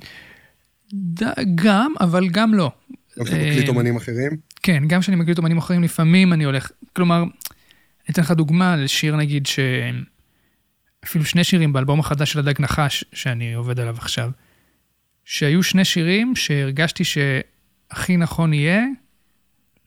גם, 1.55 1.95
אבל 2.01 2.29
גם 2.29 2.55
לא. 2.55 2.73
גם 3.19 3.25
כשאתה 3.25 3.39
מקליט 3.39 3.69
אומנים 3.69 3.97
אחרים? 3.97 4.31
כן, 4.63 4.83
גם 4.87 5.01
כשאני 5.01 5.17
מקליט 5.17 5.39
אומנים 5.39 5.59
אחרים, 5.59 5.83
לפעמים 5.83 6.33
אני 6.33 6.45
הולך, 6.45 6.71
כלומר, 6.93 7.23
אני 7.23 8.13
אתן 8.13 8.23
לך 8.23 8.31
דוגמה 8.31 8.77
לשיר 8.77 9.17
נגיד 9.17 9.47
ש... 9.47 9.59
אפילו 11.05 11.25
שני 11.25 11.45
שירים 11.45 11.73
באלבום 11.73 12.01
החדש 12.01 12.33
של 12.33 12.39
הדג 12.39 12.63
נחש, 12.63 13.05
שאני 13.13 13.55
עובד 13.55 13.81
עליו 13.81 13.97
עכשיו, 13.99 14.31
שהיו 15.25 15.63
שני 15.63 15.85
שירים 15.85 16.37
שהרגשתי 16.37 17.05
שהכי 17.05 18.17
נכון 18.17 18.53
יהיה 18.53 18.85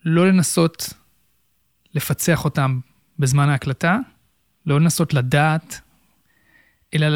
לא 0.10 0.28
לנסות 0.28 0.93
לפצח 1.93 2.46
אותם 2.46 2.80
בזמן 3.20 3.50
ההקלטה, 3.50 3.98
לא 4.65 4.80
לנסות 4.80 5.13
לדעת, 5.13 5.82
אלא 6.93 7.08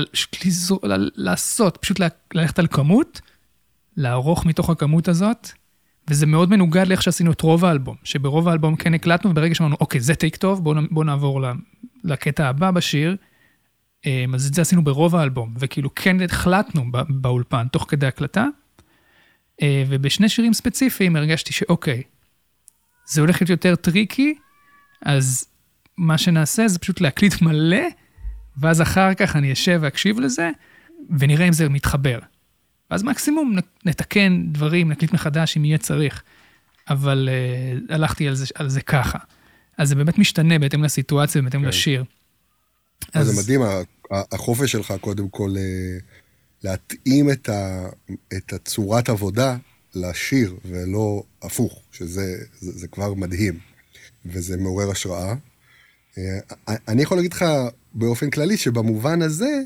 לעשות, 1.16 1.78
פשוט 1.82 2.00
ללכת 2.34 2.60
על 2.60 2.68
כמות, 2.68 3.22
לערוך 3.98 4.46
מתוך 4.46 4.70
הכמות 4.70 5.08
הזאת, 5.08 5.50
וזה 6.10 6.26
מאוד 6.26 6.50
מנוגד 6.50 6.88
לאיך 6.88 7.02
שעשינו 7.02 7.32
את 7.32 7.42
רוב 7.42 7.66
האלבום, 7.66 7.96
שברוב 8.04 8.48
האלבום 8.48 8.76
כן 8.76 8.94
הקלטנו, 8.94 9.32
וברגע 9.32 9.56
שאמרנו, 9.56 9.76
אוקיי, 9.80 10.02
זה 10.02 10.16
טייק 10.16 10.36
טוב, 10.36 10.64
בואו 10.64 10.76
בוא 10.92 11.04
נעבור 11.04 11.42
לקטע 12.04 12.48
הבא 12.48 12.72
בשיר, 12.72 13.16
אז 14.34 14.48
את 14.48 14.54
זה 14.54 14.62
עשינו 14.62 14.84
ברוב 14.84 15.16
האלבום, 15.16 15.54
וכאילו 15.60 15.96
כן 15.96 16.22
החלטנו 16.22 16.86
באולפן, 17.10 17.68
תוך 17.68 17.86
כדי 17.90 18.08
הקלטה, 18.08 18.46
ובשני 19.64 20.30
שירים 20.30 20.54
ספציפיים 20.54 21.16
הרגשתי 21.16 21.54
שאוקיי, 21.54 22.04
זה 23.08 23.22
הולך 23.22 23.42
להיות 23.42 23.50
יותר 23.50 23.76
tricky, 23.76 24.36
אז 25.06 25.46
מה 25.98 26.18
שנעשה 26.18 26.68
זה 26.68 26.80
פשוט 26.80 27.02
להקליט 27.02 27.42
מלא, 27.42 27.88
ואז 28.58 28.82
אחר 28.82 29.14
כך 29.14 29.36
אני 29.36 29.54
אשב 29.54 29.80
ואקשיב 29.82 30.20
לזה, 30.20 30.50
ונראה 31.20 31.48
אם 31.48 31.54
זה 31.54 31.70
מתחבר. 31.70 32.20
ואז 32.92 33.04
מקסימום 33.04 33.56
נתקן 33.86 34.44
דברים, 34.52 34.92
נקליט 34.92 35.14
מחדש 35.14 35.58
אם 35.58 35.66
יהיה 35.66 35.78
צריך. 35.78 36.24
אבל 36.90 37.30
uh, 37.90 37.94
הלכתי 37.94 38.28
על 38.28 38.36
זה, 38.36 38.46
על 38.56 38.70
זה 38.70 38.82
ככה. 38.82 39.20
אז 39.78 39.90
זה 39.90 39.96
באמת 39.96 40.18
משתנה 40.18 40.60
בהתאם 40.60 40.84
לסיטואציה, 40.84 41.42
בהתאם 41.42 41.62
כן. 41.62 41.68
לשיר. 41.68 42.04
אז... 43.14 43.28
זה 43.28 43.42
מדהים, 43.42 43.62
החופש 44.32 44.72
שלך 44.72 44.94
קודם 45.02 45.30
כל 45.30 45.54
אה, 45.58 45.98
להתאים 46.64 47.32
את, 47.32 47.50
ה, 47.50 47.90
את 48.38 48.54
הצורת 48.54 49.10
עבודה 49.10 49.58
לשיר, 49.96 50.56
ולא 50.66 51.24
הפוך, 51.42 51.82
שזה 51.92 52.36
זה, 52.60 52.72
זה 52.72 52.88
כבר 52.88 53.14
מדהים, 53.14 53.60
וזה 54.26 54.58
מעורר 54.58 54.92
השראה. 54.92 55.36
אה, 56.18 56.40
אני 56.88 57.02
יכול 57.02 57.18
להגיד 57.18 57.34
לך 57.34 57.46
באופן 57.94 58.30
כללי 58.30 58.58
שבמובן 58.58 59.22
הזה, 59.22 59.60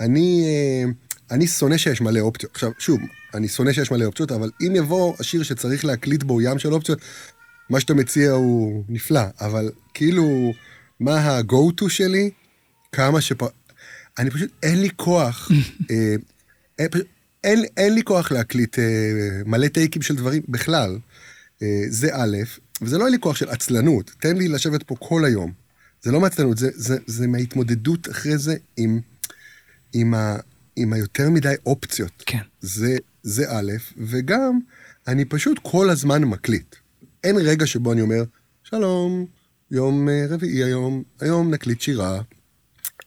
אני, 0.00 0.44
אה, 0.46 0.90
אני 1.30 1.46
שונא 1.46 1.76
שיש 1.76 2.00
מלא 2.00 2.20
אופציות. 2.20 2.52
עכשיו, 2.52 2.70
שוב, 2.78 3.00
אני 3.34 3.48
שונא 3.48 3.72
שיש 3.72 3.90
מלא 3.90 4.04
אופציות, 4.04 4.32
אבל 4.32 4.50
אם 4.60 4.76
יבוא 4.76 5.14
השיר 5.20 5.42
שצריך 5.42 5.84
להקליט 5.84 6.22
בו 6.22 6.40
ים 6.40 6.58
של 6.58 6.72
אופציות, 6.72 6.98
מה 7.70 7.80
שאתה 7.80 7.94
מציע 7.94 8.30
הוא 8.30 8.84
נפלא, 8.88 9.24
אבל 9.40 9.70
כאילו, 9.94 10.52
מה 11.00 11.20
ה-go-to 11.20 11.88
שלי? 11.88 12.30
כמה 12.92 13.20
שפ... 13.20 13.42
אני 14.18 14.30
פשוט, 14.30 14.50
אין 14.62 14.80
לי 14.80 14.88
כוח, 14.96 15.50
אה, 15.90 16.14
אין, 16.78 16.88
אין, 17.44 17.64
אין 17.76 17.94
לי 17.94 18.02
כוח 18.02 18.32
להקליט 18.32 18.78
אה, 18.78 18.84
מלא 19.46 19.68
טייקים 19.68 20.02
של 20.02 20.16
דברים 20.16 20.42
בכלל. 20.48 20.98
אה, 21.62 21.82
זה 21.88 22.08
א', 22.12 22.36
וזה 22.82 22.98
לא 22.98 23.04
אין 23.04 23.12
לי 23.12 23.18
כוח 23.20 23.36
של 23.36 23.48
עצלנות, 23.48 24.10
תן 24.20 24.36
לי 24.36 24.48
לשבת 24.48 24.82
פה 24.82 24.96
כל 24.98 25.24
היום. 25.24 25.52
זה 26.02 26.12
לא 26.12 26.20
מעצלנות, 26.20 26.58
זה, 26.58 26.70
זה, 26.74 26.98
זה 27.06 27.26
מההתמודדות 27.26 28.10
אחרי 28.10 28.38
זה 28.38 28.56
עם, 28.76 29.00
עם, 29.92 30.14
ה, 30.14 30.36
עם 30.76 30.92
היותר 30.92 31.30
מדי 31.30 31.54
אופציות. 31.66 32.22
כן. 32.26 32.42
זה, 32.60 32.96
זה 33.22 33.44
א', 33.48 33.72
וגם, 33.98 34.58
אני 35.08 35.24
פשוט 35.24 35.58
כל 35.62 35.90
הזמן 35.90 36.24
מקליט. 36.24 36.74
אין 37.24 37.36
רגע 37.36 37.66
שבו 37.66 37.92
אני 37.92 38.00
אומר, 38.00 38.24
שלום, 38.62 39.26
יום 39.70 40.08
רביעי 40.28 40.64
היום, 40.64 41.02
היום 41.20 41.54
נקליט 41.54 41.80
שירה. 41.80 42.20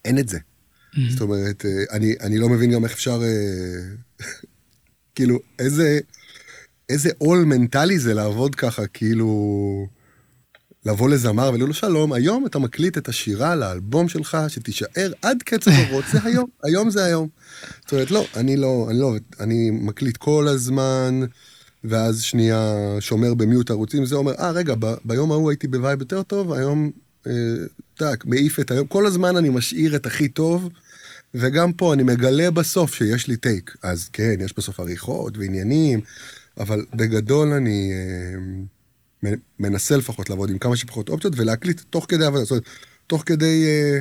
אין 0.06 0.20
את 0.20 0.30
זה. 0.30 0.38
Mm-hmm. 0.38 1.00
זאת 1.10 1.22
אומרת, 1.22 1.66
אני, 1.92 2.16
אני 2.22 2.38
לא 2.38 2.50
מבין 2.50 2.72
גם 2.72 2.84
איך 2.84 2.94
אפשר, 2.94 3.22
כאילו, 5.16 5.40
איזה, 5.60 6.00
איזה 6.90 7.10
עול 7.18 7.44
מנטלי 7.44 8.00
זה 8.00 8.14
לעבוד 8.14 8.56
ככה, 8.56 8.88
כאילו, 8.88 9.88
לבוא 10.86 11.10
לזמר 11.10 11.50
ולהגיד 11.50 11.68
לו, 11.68 11.74
שלום, 11.74 12.14
היום 12.14 12.46
אתה 12.46 12.60
מקליט 12.60 12.98
את 12.98 13.10
השירה 13.10 13.56
לאלבום 13.56 14.10
שלך, 14.10 14.38
שתישאר 14.48 15.12
עד 15.22 15.44
קץ 15.44 15.68
הדורות, 15.68 16.06
זה 16.12 16.20
היום, 16.24 16.50
היום 16.66 16.90
זה 16.90 17.06
היום. 17.06 17.28
זאת 17.82 17.92
אומרת, 17.92 18.12
לא, 18.12 18.26
אני 18.36 18.58
לא, 18.58 18.88
אני 18.90 19.00
לא, 19.00 19.16
אני 19.40 19.70
מקליט 19.72 20.18
כל 20.18 20.48
הזמן, 20.48 21.20
ואז 21.84 22.22
שנייה 22.22 22.74
שומר 23.00 23.34
במיוט 23.34 23.72
ערוצים, 23.72 24.06
זה 24.06 24.16
אומר, 24.16 24.32
אה, 24.40 24.52
רגע, 24.52 24.76
ב- 24.80 24.96
ביום 25.06 25.32
ההוא 25.32 25.50
הייתי 25.50 25.68
ב 25.68 25.74
vibe 25.74 26.00
יותר 26.00 26.24
טוב, 26.24 26.54
היום, 26.54 26.92
אה, 27.28 27.32
טאק, 27.98 28.26
מעיף 28.26 28.60
את 28.60 28.72
היום, 28.72 28.88
כל 28.88 29.06
הזמן 29.06 29.38
אני 29.38 29.50
משאיר 29.50 29.96
את 29.96 30.06
הכי 30.06 30.28
טוב, 30.28 30.70
וגם 31.34 31.74
פה 31.74 31.94
אני 31.94 32.04
מגלה 32.04 32.52
בסוף 32.52 32.94
שיש 32.94 33.28
לי 33.28 33.38
טייק. 33.38 33.76
אז 33.84 34.10
כן, 34.14 34.36
יש 34.40 34.54
בסוף 34.58 34.80
עריכות 34.80 35.38
ועניינים, 35.38 36.02
אבל 36.58 36.86
בגדול 36.94 37.48
אני... 37.48 37.92
אה, 37.94 38.38
מנסה 39.60 39.98
לפחות 39.98 40.30
לעבוד 40.30 40.50
עם 40.50 40.58
כמה 40.58 40.76
שפחות 40.76 41.10
אופציות 41.10 41.34
ולהקליט 41.38 41.82
תוך 41.90 42.06
כדי 42.10 42.26
עבודה, 42.26 42.44
זאת 42.44 42.52
אומרת, 42.52 42.64
תוך 43.08 43.24
כדי 43.26 43.66
אה, 43.66 44.00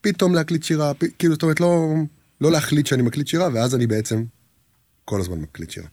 פתאום 0.00 0.34
להקליט 0.34 0.62
שירה, 0.62 0.94
פ, 0.94 1.04
כאילו, 1.18 1.34
זאת 1.34 1.42
אומרת, 1.42 1.60
לא, 1.60 1.94
לא 2.40 2.52
להחליט 2.52 2.86
שאני 2.86 3.02
מקליט 3.02 3.26
שירה, 3.26 3.48
ואז 3.54 3.74
אני 3.74 3.86
בעצם 3.86 4.24
כל 5.04 5.20
הזמן 5.20 5.38
מקליט 5.38 5.70
שירה. 5.70 5.86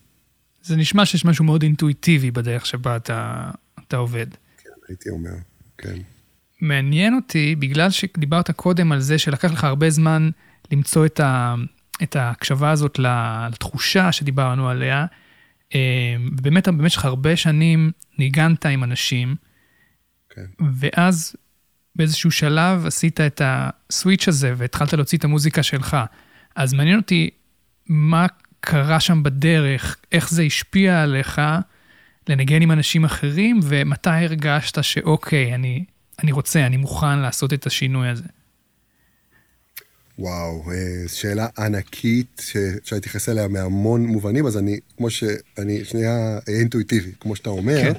זה 0.64 0.76
נשמע 0.76 1.06
שיש 1.06 1.26
משהו 1.26 1.46
מאוד 1.46 1.64
אינטואיטיבי 1.64 2.32
בדרך 2.32 2.66
שבה 2.66 2.96
אתה, 2.96 3.52
אתה 3.88 3.98
עובד. 3.98 4.28
כן, 4.64 4.70
הייתי 4.88 5.10
אומר, 5.10 5.36
כן. 5.78 5.96
מעניין 6.62 7.16
אותי, 7.16 7.56
בגלל 7.56 7.90
שדיברת 7.90 8.52
קודם 8.52 8.92
על 8.92 9.02
זה 9.02 9.18
שלקח 9.18 9.52
לך 9.52 9.64
הרבה 9.64 9.90
זמן 9.90 10.30
למצוא 10.72 11.06
את, 11.06 11.20
ה, 11.20 11.56
את 12.04 12.16
ההקשבה 12.16 12.72
הזאת 12.72 13.00
לתחושה 13.50 14.12
שדיברנו 14.12 14.70
עליה, 14.70 15.06
ובאמת 16.38 16.68
במשך 16.68 17.06
הרבה 17.06 17.36
שנים 17.36 17.92
ניגנת 18.18 18.66
עם 18.66 18.84
אנשים, 18.84 19.36
כן. 20.30 20.46
ואז 20.80 21.36
באיזשהו 21.96 22.32
שלב 22.32 22.86
עשית 22.86 23.22
את 23.22 23.42
הסוויץ' 23.46 24.28
הזה 24.28 24.54
והתחלת 24.58 24.94
להוציא 24.94 25.18
את 25.18 25.24
המוזיקה 25.24 25.64
שלך. 25.64 25.98
אז 26.56 26.74
מעניין 26.74 27.00
אותי 27.00 27.30
מה 27.88 28.26
קרה 28.60 29.00
שם 29.00 29.24
בדרך, 29.24 29.98
איך 30.12 30.30
זה 30.30 30.44
השפיע 30.44 31.04
עליך 31.04 31.42
לנגן 32.30 32.62
עם 32.62 32.72
אנשים 32.72 33.06
אחרים, 33.06 33.60
ומתי 33.64 34.10
הרגשת 34.10 34.84
שאוקיי, 34.84 35.56
אני, 35.56 35.86
אני 36.24 36.32
רוצה, 36.32 36.66
אני 36.66 36.78
מוכן 36.78 37.20
לעשות 37.20 37.54
את 37.54 37.66
השינוי 37.66 38.10
הזה. 38.10 38.28
וואו, 40.20 40.72
אה, 40.72 41.08
שאלה 41.08 41.48
ענקית 41.58 42.42
שאפשר 42.42 42.96
להתייחס 42.96 43.30
אליה 43.30 43.48
מהמון 43.48 44.06
מובנים, 44.06 44.46
אז 44.46 44.58
אני, 44.58 44.80
כמו 44.98 45.10
שאני, 45.10 45.86
שנייה 45.86 46.40
אינטואיטיבי, 46.48 47.12
כמו 47.20 47.36
שאתה 47.36 47.50
אומר, 47.50 47.82
כן. 47.82 47.94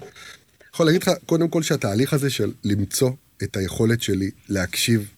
יכול 0.74 0.86
להגיד 0.86 1.02
לך, 1.02 1.10
קודם 1.26 1.48
כל 1.48 1.62
שהתהליך 1.62 2.12
הזה 2.12 2.30
של 2.30 2.52
למצוא 2.64 3.10
את 3.42 3.56
היכולת 3.56 4.02
שלי 4.02 4.30
להקשיב 4.48 5.10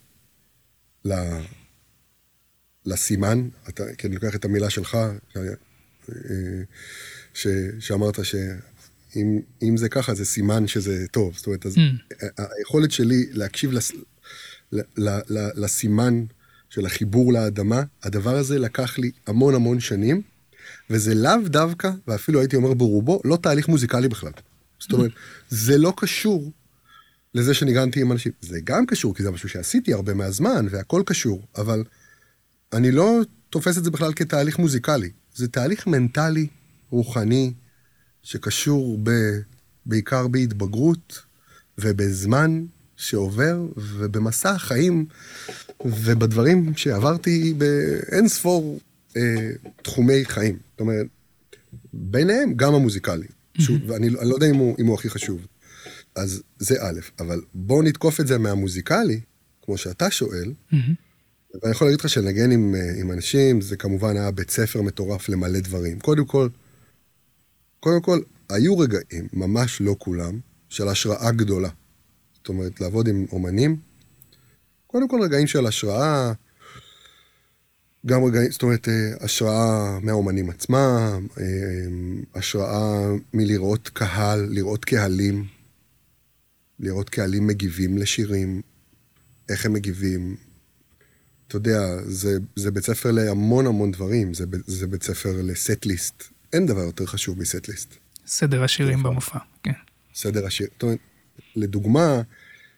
ל... 1.04 1.12
לסימן, 2.86 3.48
אתה, 3.68 3.94
כי 3.98 4.06
אני 4.06 4.14
לוקח 4.14 4.34
את 4.34 4.44
המילה 4.44 4.70
שלך, 4.70 4.98
אה, 5.36 5.42
ש, 7.34 7.46
שאמרת 7.80 8.18
שאם 8.24 9.76
זה 9.76 9.88
ככה, 9.88 10.14
זה 10.14 10.24
סימן 10.24 10.66
שזה 10.66 11.06
טוב. 11.08 11.36
זאת 11.36 11.46
אומרת, 11.46 11.66
אז 11.66 11.74
mm. 11.76 12.42
היכולת 12.58 12.90
שלי 12.90 13.26
להקשיב 13.30 13.72
לס, 13.72 13.92
ל, 14.72 14.80
ל, 14.96 15.08
ל, 15.28 15.48
לסימן 15.54 16.24
של 16.70 16.86
החיבור 16.86 17.32
לאדמה, 17.32 17.82
הדבר 18.02 18.36
הזה 18.36 18.58
לקח 18.58 18.98
לי 18.98 19.10
המון 19.26 19.54
המון 19.54 19.80
שנים, 19.80 20.22
וזה 20.90 21.14
לאו 21.14 21.38
דווקא, 21.46 21.90
ואפילו 22.08 22.40
הייתי 22.40 22.56
אומר 22.56 22.74
ברובו, 22.74 23.20
לא 23.24 23.36
תהליך 23.36 23.68
מוזיקלי 23.68 24.08
בכלל. 24.08 24.32
זאת 24.78 24.92
אומרת, 24.92 25.10
זה 25.48 25.78
לא 25.78 25.92
קשור 25.96 26.52
לזה 27.34 27.54
שניגנתי 27.54 28.00
עם 28.00 28.12
אנשים. 28.12 28.32
זה 28.40 28.60
גם 28.64 28.86
קשור, 28.86 29.14
כי 29.14 29.22
זה 29.22 29.30
משהו 29.30 29.48
שעשיתי 29.48 29.92
הרבה 29.92 30.14
מהזמן, 30.14 30.66
והכל 30.70 31.02
קשור, 31.06 31.42
אבל 31.56 31.84
אני 32.72 32.90
לא 32.90 33.20
תופס 33.50 33.78
את 33.78 33.84
זה 33.84 33.90
בכלל 33.90 34.12
כתהליך 34.12 34.58
מוזיקלי. 34.58 35.10
זה 35.34 35.48
תהליך 35.48 35.86
מנטלי, 35.86 36.46
רוחני, 36.90 37.52
שקשור 38.22 38.98
ב, 39.02 39.10
בעיקר 39.86 40.28
בהתבגרות 40.28 41.22
ובזמן 41.78 42.64
שעובר, 42.96 43.60
ובמסע 43.76 44.50
החיים 44.50 45.06
ובדברים 45.84 46.76
שעברתי 46.76 47.54
באין 47.58 48.28
ספור 48.28 48.80
אה, 49.16 49.50
תחומי 49.82 50.24
חיים. 50.24 50.56
זאת 50.70 50.80
אומרת, 50.80 51.06
ביניהם 51.92 52.52
גם 52.56 52.74
המוזיקלי. 52.74 53.26
שוב, 53.58 53.78
ואני 53.86 54.10
לא 54.10 54.34
יודע 54.34 54.50
אם 54.50 54.54
הוא, 54.54 54.76
אם 54.78 54.86
הוא 54.86 54.94
הכי 54.94 55.10
חשוב. 55.10 55.46
אז 56.14 56.42
זה 56.58 56.74
א', 56.82 57.00
אבל 57.18 57.40
בואו 57.54 57.82
נתקוף 57.82 58.20
את 58.20 58.26
זה 58.26 58.38
מהמוזיקלי, 58.38 59.20
כמו 59.62 59.78
שאתה 59.78 60.10
שואל, 60.10 60.52
ואני 61.62 61.70
יכול 61.70 61.86
להגיד 61.86 62.00
לך 62.00 62.08
שלנגן 62.08 62.50
עם, 62.50 62.74
אה, 62.74 63.00
עם 63.00 63.12
אנשים, 63.12 63.60
זה 63.60 63.76
כמובן 63.76 64.16
היה 64.16 64.30
בית 64.30 64.50
ספר 64.50 64.82
מטורף 64.82 65.28
למלא 65.28 65.60
דברים. 65.60 66.00
קודם 66.00 66.24
כל, 66.24 66.48
קודם 67.80 68.02
כל, 68.02 68.20
היו 68.50 68.78
רגעים, 68.78 69.28
ממש 69.32 69.80
לא 69.80 69.96
כולם, 69.98 70.40
של 70.68 70.88
השראה 70.88 71.30
גדולה. 71.30 71.68
זאת 72.34 72.48
אומרת, 72.48 72.80
לעבוד 72.80 73.08
עם 73.08 73.26
אומנים, 73.32 73.76
קודם 74.90 75.08
כל 75.08 75.20
רגעים 75.22 75.46
של 75.46 75.66
השראה, 75.66 76.32
גם 78.06 78.24
רגעים, 78.24 78.50
זאת 78.50 78.62
אומרת, 78.62 78.88
אה, 78.88 78.94
השראה 79.20 79.98
מהאומנים 80.02 80.50
עצמם, 80.50 81.26
אה, 81.40 81.44
השראה 82.34 83.06
מלראות 83.34 83.88
קהל, 83.88 84.46
לראות 84.50 84.84
קהלים, 84.84 85.46
לראות 86.80 87.10
קהלים 87.10 87.46
מגיבים 87.46 87.98
לשירים, 87.98 88.62
איך 89.48 89.66
הם 89.66 89.72
מגיבים. 89.72 90.36
אתה 91.48 91.56
יודע, 91.56 91.80
זה, 92.04 92.38
זה 92.56 92.70
בית 92.70 92.84
ספר 92.84 93.10
להמון 93.10 93.66
המון 93.66 93.90
דברים, 93.90 94.34
זה, 94.34 94.44
זה 94.66 94.86
בית 94.86 95.02
ספר 95.02 95.42
לסט 95.42 95.86
ליסט. 95.86 96.22
אין 96.52 96.66
דבר 96.66 96.80
יותר 96.80 97.06
חשוב 97.06 97.38
מסט 97.38 97.68
ליסט. 97.68 97.94
סדר 98.26 98.64
השירים 98.64 99.02
במופע, 99.02 99.38
כן. 99.62 99.72
סדר 100.14 100.46
השירים. 100.46 100.72
זאת 100.74 100.82
אומרת, 100.82 100.98
לדוגמה, 101.56 102.22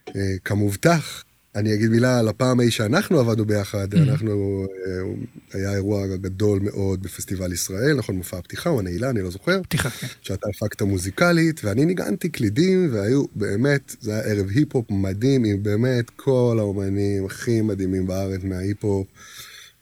אה, 0.09 0.35
כמובטח, 0.45 1.25
אני 1.55 1.75
אגיד 1.75 1.91
מילה 1.91 2.19
על 2.19 2.29
הפעם 2.29 2.61
ההיא 2.61 2.71
שאנחנו 2.71 3.21
עבדנו 3.21 3.45
ביחד, 3.45 3.95
mm-hmm. 3.95 3.99
אנחנו, 3.99 4.67
אה, 4.87 5.59
היה 5.59 5.75
אירוע 5.75 6.07
גדול 6.07 6.61
מאוד 6.63 7.03
בפסטיבל 7.03 7.53
ישראל, 7.53 7.95
נכון, 7.97 8.17
מופע 8.17 8.39
הפתיחה 8.39 8.71
או 8.71 8.81
הנעילה, 8.81 9.11
אני 9.11 9.23
לא 9.23 9.31
זוכר. 9.31 9.63
פתיחה, 9.63 9.91
כן. 9.91 10.07
שאתה 10.23 10.47
הפקת 10.55 10.83
מוזיקלית, 10.83 11.61
ואני 11.65 11.85
ניגנתי 11.85 12.29
קלידים, 12.29 12.89
והיו 12.93 13.25
באמת, 13.35 13.97
זה 14.01 14.13
היה 14.13 14.23
ערב 14.23 14.49
היפ-הופ 14.49 14.91
מדהים, 14.91 15.45
עם 15.45 15.63
באמת 15.63 16.11
כל 16.11 16.57
האומנים 16.59 17.27
הכי 17.27 17.61
מדהימים 17.61 18.07
בארץ 18.07 18.41
מההיפ-הופ, 18.45 19.07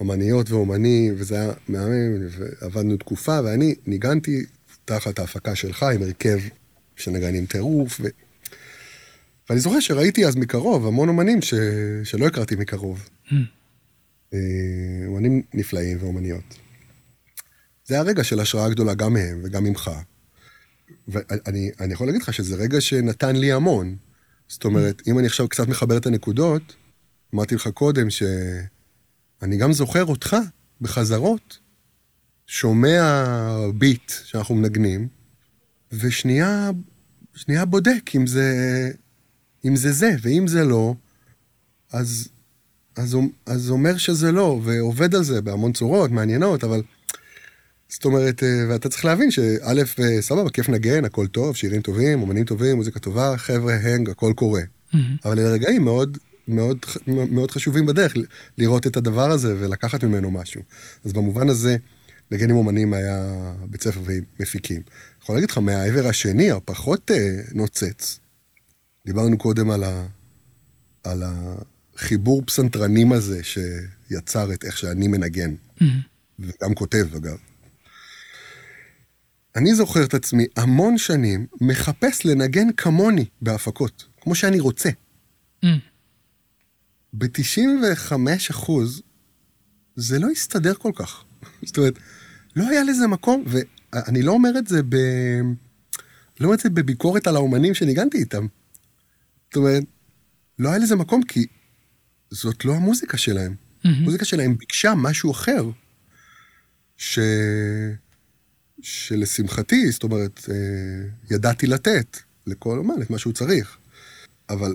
אומניות 0.01 0.51
ואומנים, 0.51 1.15
וזה 1.17 1.35
היה 1.35 1.53
מהמם, 1.69 2.27
ועבדנו 2.39 2.97
תקופה, 2.97 3.41
ואני 3.45 3.75
ניגנתי 3.87 4.45
תחת 4.85 5.19
ההפקה 5.19 5.55
שלך 5.55 5.83
עם 5.83 6.03
הרכב 6.03 6.39
שנגנים 6.97 7.47
טירוף, 7.47 8.01
ו... 8.01 8.09
ואני 9.49 9.61
זוכר 9.61 9.81
שראיתי 9.81 10.27
אז 10.27 10.37
מקרוב 10.37 10.87
המון 10.87 11.09
אומנים 11.09 11.43
ש... 11.43 11.55
שלא 12.05 12.27
הכרתי 12.27 12.57
מקרוב. 12.57 13.09
Mm. 13.29 13.35
אומנים 15.07 15.43
נפלאים 15.55 15.99
ואומניות. 16.01 16.59
זה 17.85 17.95
היה 17.95 18.03
רגע 18.03 18.25
של 18.25 18.41
השראה 18.41 18.69
גדולה 18.69 18.95
גם 18.95 19.13
מהם 19.13 19.41
וגם 19.45 19.65
ממך. 19.65 19.91
ואני 21.09 21.93
יכול 21.93 22.07
להגיד 22.07 22.23
לך 22.23 22.35
שזה 22.35 22.57
רגע 22.57 22.81
שנתן 22.81 23.37
לי 23.37 23.53
המון. 23.53 23.97
זאת 24.49 24.65
אומרת, 24.65 25.03
אם 25.07 25.19
אני 25.19 25.27
עכשיו 25.27 25.49
קצת 25.49 25.69
מחבר 25.69 25.97
את 25.97 26.07
הנקודות, 26.07 26.77
אמרתי 27.35 27.55
לך 27.55 27.69
קודם 27.69 28.11
שאני 28.11 29.57
גם 29.59 29.73
זוכר 29.73 30.05
אותך 30.05 30.37
בחזרות, 30.81 31.59
שומע 32.47 33.27
ביט 33.75 34.13
שאנחנו 34.25 34.55
מנגנים, 34.55 35.09
ושנייה 35.93 36.71
שנייה 37.35 37.65
בודק 37.65 38.11
אם 38.17 38.27
זה 38.27 38.91
אם 39.65 39.77
זה 39.77 39.93
זה, 39.93 40.11
ואם 40.23 40.47
זה 40.47 40.65
לא, 40.65 40.95
אז, 41.93 42.29
אז, 42.97 43.17
אז 43.47 43.71
אומר 43.71 43.97
שזה 43.97 44.33
לא, 44.33 44.61
ועובד 44.65 45.15
על 45.15 45.23
זה 45.23 45.41
בהמון 45.41 45.73
צורות 45.73 46.11
מעניינות, 46.11 46.65
אבל... 46.65 46.83
זאת 47.89 48.05
אומרת, 48.05 48.43
אה, 48.43 48.65
ואתה 48.69 48.89
צריך 48.89 49.05
להבין 49.05 49.31
שא', 49.31 50.21
סבבה, 50.21 50.51
כיף 50.51 50.69
נגן, 50.69 51.05
הכל 51.05 51.27
טוב, 51.27 51.57
שירים 51.57 51.83
טובים, 51.83 52.23
אומנים 52.23 52.45
טובים, 52.45 52.77
מוזיקה 52.77 53.01
טובה, 53.01 53.37
חבר'ה, 53.37 53.75
הנג, 53.75 54.11
הכל 54.11 54.33
קורה. 54.37 54.61
Mm-hmm. 54.61 54.97
אבל 55.25 55.39
אלה 55.39 55.49
רגעים 55.49 55.85
מאוד, 55.85 56.19
מאוד, 56.49 56.79
מאוד 57.07 57.51
חשובים 57.51 57.87
בדרך, 57.87 58.15
לראות 58.59 58.87
את 58.87 58.97
הדבר 58.97 59.31
הזה 59.31 59.55
ולקחת 59.59 60.05
ממנו 60.05 60.31
משהו. 60.31 60.63
אז 61.05 61.13
במובן 61.13 61.49
הזה, 61.49 61.77
נגן 62.31 62.51
עם 62.51 62.57
אומנים 62.57 62.95
היה 62.95 63.33
בית 63.71 63.83
ספר 63.83 64.01
ועם 64.05 64.23
מפיקים. 64.41 64.77
אני 64.77 65.23
יכול 65.23 65.37
להגיד 65.37 65.51
לך, 65.51 65.59
מהעבר 65.59 66.07
השני, 66.07 66.51
הפחות 66.51 67.11
אה, 67.11 67.41
נוצץ, 67.55 68.19
דיברנו 69.09 69.39
קודם 69.39 69.71
על, 69.71 69.85
ה, 69.85 70.07
על 71.05 71.23
החיבור 71.27 72.43
פסנתרנים 72.47 73.13
הזה 73.13 73.41
שיצר 73.43 74.53
את 74.53 74.65
איך 74.65 74.79
שאני 74.79 75.09
מנגן, 75.09 75.55
mm-hmm. 75.55 75.85
וגם 76.39 76.75
כותב 76.75 77.07
אגב. 77.17 77.37
אני 79.57 79.75
זוכר 79.75 80.05
את 80.05 80.15
עצמי 80.15 80.47
המון 80.57 80.99
שנים 80.99 81.47
מחפש 81.61 82.25
לנגן 82.25 82.73
כמוני 82.77 83.25
בהפקות. 83.43 84.05
כמו 84.21 84.35
שאני 84.35 84.61
רוצה. 84.61 84.89
Mm. 85.65 85.69
ב-95 87.13 88.13
אחוז 88.51 89.03
זה 89.97 90.19
לא 90.19 90.31
הסתדר 90.31 90.75
כל 90.75 90.93
כך. 90.95 91.25
זאת 91.67 91.79
אומרת, 91.79 91.99
לא 92.57 92.69
היה 92.69 92.83
לזה 92.83 93.07
מקום, 93.07 93.45
ואני 93.47 94.23
לא 94.23 94.33
אומר 94.33 94.59
את 94.59 94.67
זה 94.67 94.83
ב... 94.83 94.97
לא 96.41 96.45
אומר 96.45 96.55
את 96.55 96.61
זה 96.61 96.71
בביקורת 96.71 97.27
על 97.27 97.37
האומנים 97.37 97.75
שניגנתי 97.75 98.19
איתם. 98.19 98.47
זאת 99.49 99.57
אומרת, 99.57 99.83
לא 100.59 100.69
היה 100.69 100.79
לזה 100.79 100.97
מקום 100.97 101.23
כי 101.23 101.47
זאת 102.31 102.65
לא 102.65 102.75
המוזיקה 102.75 103.19
שלהם. 103.19 103.55
המוזיקה 103.85 104.25
שלהם 104.25 104.57
ביקשה 104.57 104.95
משהו 104.95 105.31
אחר, 105.31 105.65
ש... 106.97 107.19
שלשמחתי, 108.83 109.91
זאת 109.91 110.03
אומרת, 110.03 110.49
אה, 110.51 111.35
ידעתי 111.37 111.67
לתת 111.67 112.17
לכל 112.47 112.79
אומן 112.79 113.03
את 113.03 113.11
מה 113.11 113.19
שהוא 113.19 113.33
צריך. 113.33 113.77
אבל 114.51 114.75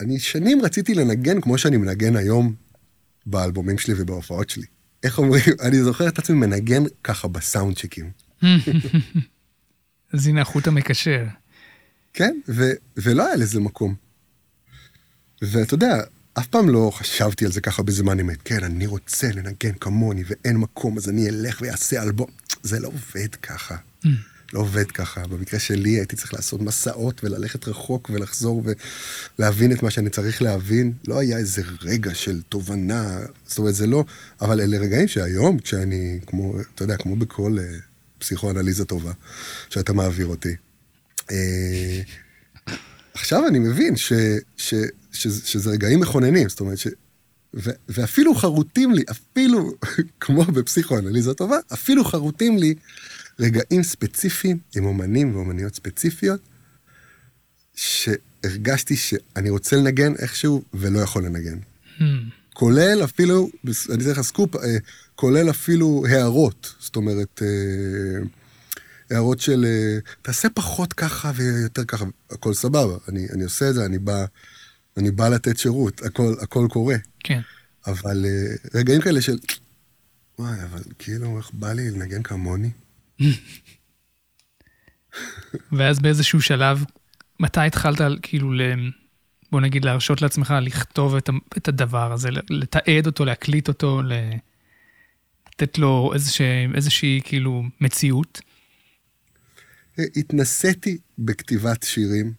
אני 0.00 0.18
שנים 0.18 0.62
רציתי 0.62 0.94
לנגן 0.94 1.40
כמו 1.40 1.58
שאני 1.58 1.76
מנגן 1.76 2.16
היום 2.16 2.54
באלבומים 3.26 3.78
שלי 3.78 3.94
ובהופעות 3.96 4.50
שלי. 4.50 4.66
איך 5.02 5.18
אומרים, 5.18 5.42
אני 5.66 5.82
זוכר 5.82 6.08
את 6.08 6.18
עצמי 6.18 6.36
מנגן 6.36 6.82
ככה 7.04 7.28
בסאונד 7.28 7.76
צ'קים. 7.76 8.10
אז 10.12 10.26
הנה 10.26 10.40
החוט 10.40 10.66
המקשר. 10.66 11.26
כן, 12.12 12.40
ו- 12.48 12.72
ולא 12.96 13.26
היה 13.26 13.36
לזה 13.36 13.60
מקום. 13.60 13.94
ואתה 15.42 15.74
יודע, 15.74 16.00
אף 16.34 16.46
פעם 16.46 16.68
לא 16.68 16.90
חשבתי 16.94 17.44
על 17.44 17.52
זה 17.52 17.60
ככה 17.60 17.82
בזמן 17.82 18.20
אמת. 18.20 18.38
כן, 18.44 18.64
אני 18.64 18.86
רוצה 18.86 19.28
לנגן 19.32 19.72
כמוני 19.80 20.24
ואין 20.26 20.56
מקום, 20.56 20.98
אז 20.98 21.08
אני 21.08 21.28
אלך 21.28 21.58
ואעשה 21.62 22.02
אלבום. 22.02 22.30
זה 22.62 22.80
לא 22.80 22.88
עובד 22.88 23.34
ככה. 23.34 23.76
Mm. 24.04 24.08
לא 24.52 24.60
עובד 24.60 24.90
ככה. 24.90 25.26
במקרה 25.26 25.60
שלי 25.60 25.90
הייתי 25.90 26.16
צריך 26.16 26.34
לעשות 26.34 26.60
מסעות 26.60 27.24
וללכת 27.24 27.68
רחוק 27.68 28.10
ולחזור 28.12 28.62
ולהבין 29.38 29.72
את 29.72 29.82
מה 29.82 29.90
שאני 29.90 30.10
צריך 30.10 30.42
להבין. 30.42 30.92
לא 31.08 31.18
היה 31.18 31.36
איזה 31.38 31.62
רגע 31.82 32.14
של 32.14 32.42
תובנה, 32.48 33.18
זאת 33.46 33.58
אומרת, 33.58 33.74
זה 33.74 33.86
לא... 33.86 34.04
אבל 34.40 34.60
אלה 34.60 34.78
רגעים 34.78 35.08
שהיום, 35.08 35.58
כשאני, 35.58 36.20
כמו, 36.26 36.54
אתה 36.74 36.84
יודע, 36.84 36.96
כמו 36.96 37.16
בכל 37.16 37.56
אה, 37.58 37.78
פסיכואנליזה 38.18 38.84
טובה, 38.84 39.12
שאתה 39.68 39.92
מעביר 39.92 40.26
אותי. 40.26 40.56
אה, 41.30 42.00
עכשיו 43.14 43.48
אני 43.48 43.58
מבין 43.58 43.96
ש, 43.96 44.12
ש, 44.56 44.74
ש, 45.12 45.26
שזה 45.26 45.70
רגעים 45.70 46.00
מכוננים, 46.00 46.48
זאת 46.48 46.60
אומרת 46.60 46.78
ש... 46.78 46.86
ו, 47.54 47.70
ואפילו 47.88 48.34
חרוטים 48.34 48.94
לי, 48.94 49.02
אפילו, 49.10 49.70
כמו 50.20 50.44
בפסיכואנליזה 50.44 51.34
טובה, 51.34 51.56
אפילו 51.72 52.04
חרוטים 52.04 52.58
לי 52.58 52.74
רגעים 53.40 53.82
ספציפיים 53.82 54.58
עם 54.76 54.84
אומנים 54.84 55.36
ואומניות 55.36 55.74
ספציפיות, 55.74 56.40
שהרגשתי 57.74 58.96
שאני 58.96 59.50
רוצה 59.50 59.76
לנגן 59.76 60.14
איכשהו 60.14 60.62
ולא 60.74 60.98
יכול 60.98 61.24
לנגן. 61.24 61.58
Mm. 61.98 62.02
כולל 62.52 63.00
אפילו, 63.04 63.50
אני 63.64 64.02
אתן 64.02 64.10
לך 64.10 64.20
סקופ, 64.20 64.56
אה, 64.56 64.76
כולל 65.14 65.50
אפילו 65.50 66.04
הערות, 66.08 66.74
זאת 66.78 66.96
אומרת, 66.96 67.42
אה, 67.42 68.26
הערות 69.12 69.40
של 69.40 69.64
אה, 69.64 69.98
תעשה 70.22 70.48
פחות 70.50 70.92
ככה 70.92 71.32
ויותר 71.34 71.84
ככה, 71.84 72.04
הכל 72.30 72.54
סבבה, 72.54 72.96
אני, 73.08 73.26
אני 73.32 73.44
עושה 73.44 73.68
את 73.68 73.74
זה, 73.74 73.86
אני 73.86 73.98
בא, 73.98 74.24
אני 74.96 75.10
בא 75.10 75.28
לתת 75.28 75.58
שירות, 75.58 76.02
הכל, 76.02 76.34
הכל 76.40 76.66
קורה. 76.70 76.96
כן. 77.24 77.40
אבל 77.86 78.24
אה, 78.24 78.54
רגעים 78.80 79.00
כאלה 79.00 79.20
של, 79.20 79.38
וואי, 80.38 80.62
אבל 80.64 80.82
כאילו, 80.98 81.38
איך 81.38 81.50
בא 81.52 81.72
לי 81.72 81.90
לנגן 81.90 82.22
כמוני? 82.22 82.70
ואז 85.72 85.98
באיזשהו 85.98 86.40
שלב, 86.40 86.84
מתי 87.40 87.60
התחלת 87.60 88.00
כאילו, 88.22 88.52
ל... 88.52 88.60
בוא 89.52 89.60
נגיד, 89.60 89.84
להרשות 89.84 90.22
לעצמך 90.22 90.54
לכתוב 90.62 91.14
את, 91.56 91.68
הדבר 91.68 92.12
הזה, 92.12 92.30
לתעד 92.50 93.06
אותו, 93.06 93.24
להקליט 93.24 93.68
אותו. 93.68 94.02
לתת 94.02 95.78
לו 95.78 96.10
איזושה... 96.14 96.44
איזושהי 96.74 97.20
כאילו 97.24 97.62
מציאות? 97.80 98.40
התנסיתי 99.98 100.98
בכתיבת 101.18 101.82
שירים 101.82 102.32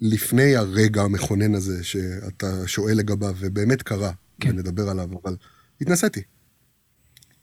לפני 0.00 0.56
הרגע 0.56 1.02
המכונן 1.02 1.54
הזה 1.54 1.84
שאתה 1.84 2.66
שואל 2.66 2.96
לגביו, 2.96 3.34
ובאמת 3.38 3.82
קרה, 3.82 4.12
כן. 4.40 4.50
ונדבר 4.50 4.88
עליו, 4.88 5.08
אבל 5.22 5.36
התנסיתי. 5.80 6.22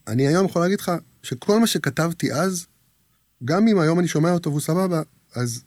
אני 0.08 0.28
היום 0.28 0.46
יכול 0.46 0.62
להגיד 0.62 0.80
לך 0.80 0.92
שכל 1.24 1.60
מה 1.60 1.68
שכתבתי 1.68 2.34
אז, 2.34 2.66
גם 3.46 3.68
אם 3.68 3.80
היום 3.80 4.00
אני 4.00 4.08
שומע 4.08 4.32
אותו 4.32 4.50
והוא 4.50 4.62
סבבה, 4.62 5.02
אז 5.36 5.64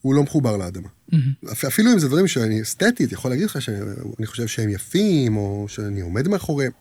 הוא 0.00 0.14
לא 0.14 0.22
מחובר 0.22 0.56
לאדמה. 0.56 0.88
Mm-hmm. 0.88 1.52
אפ- 1.52 1.64
אפילו 1.64 1.92
אם 1.92 1.98
זה 1.98 2.08
דברים 2.08 2.26
שאני 2.26 2.62
אסתטית, 2.62 3.12
יכול 3.12 3.30
להגיד 3.30 3.44
לך 3.46 3.62
שאני 3.62 4.26
חושב 4.26 4.46
שהם 4.46 4.68
יפים, 4.68 5.36
או 5.36 5.64
שאני 5.68 6.00
עומד 6.00 6.28
מאחוריהם, 6.28 6.72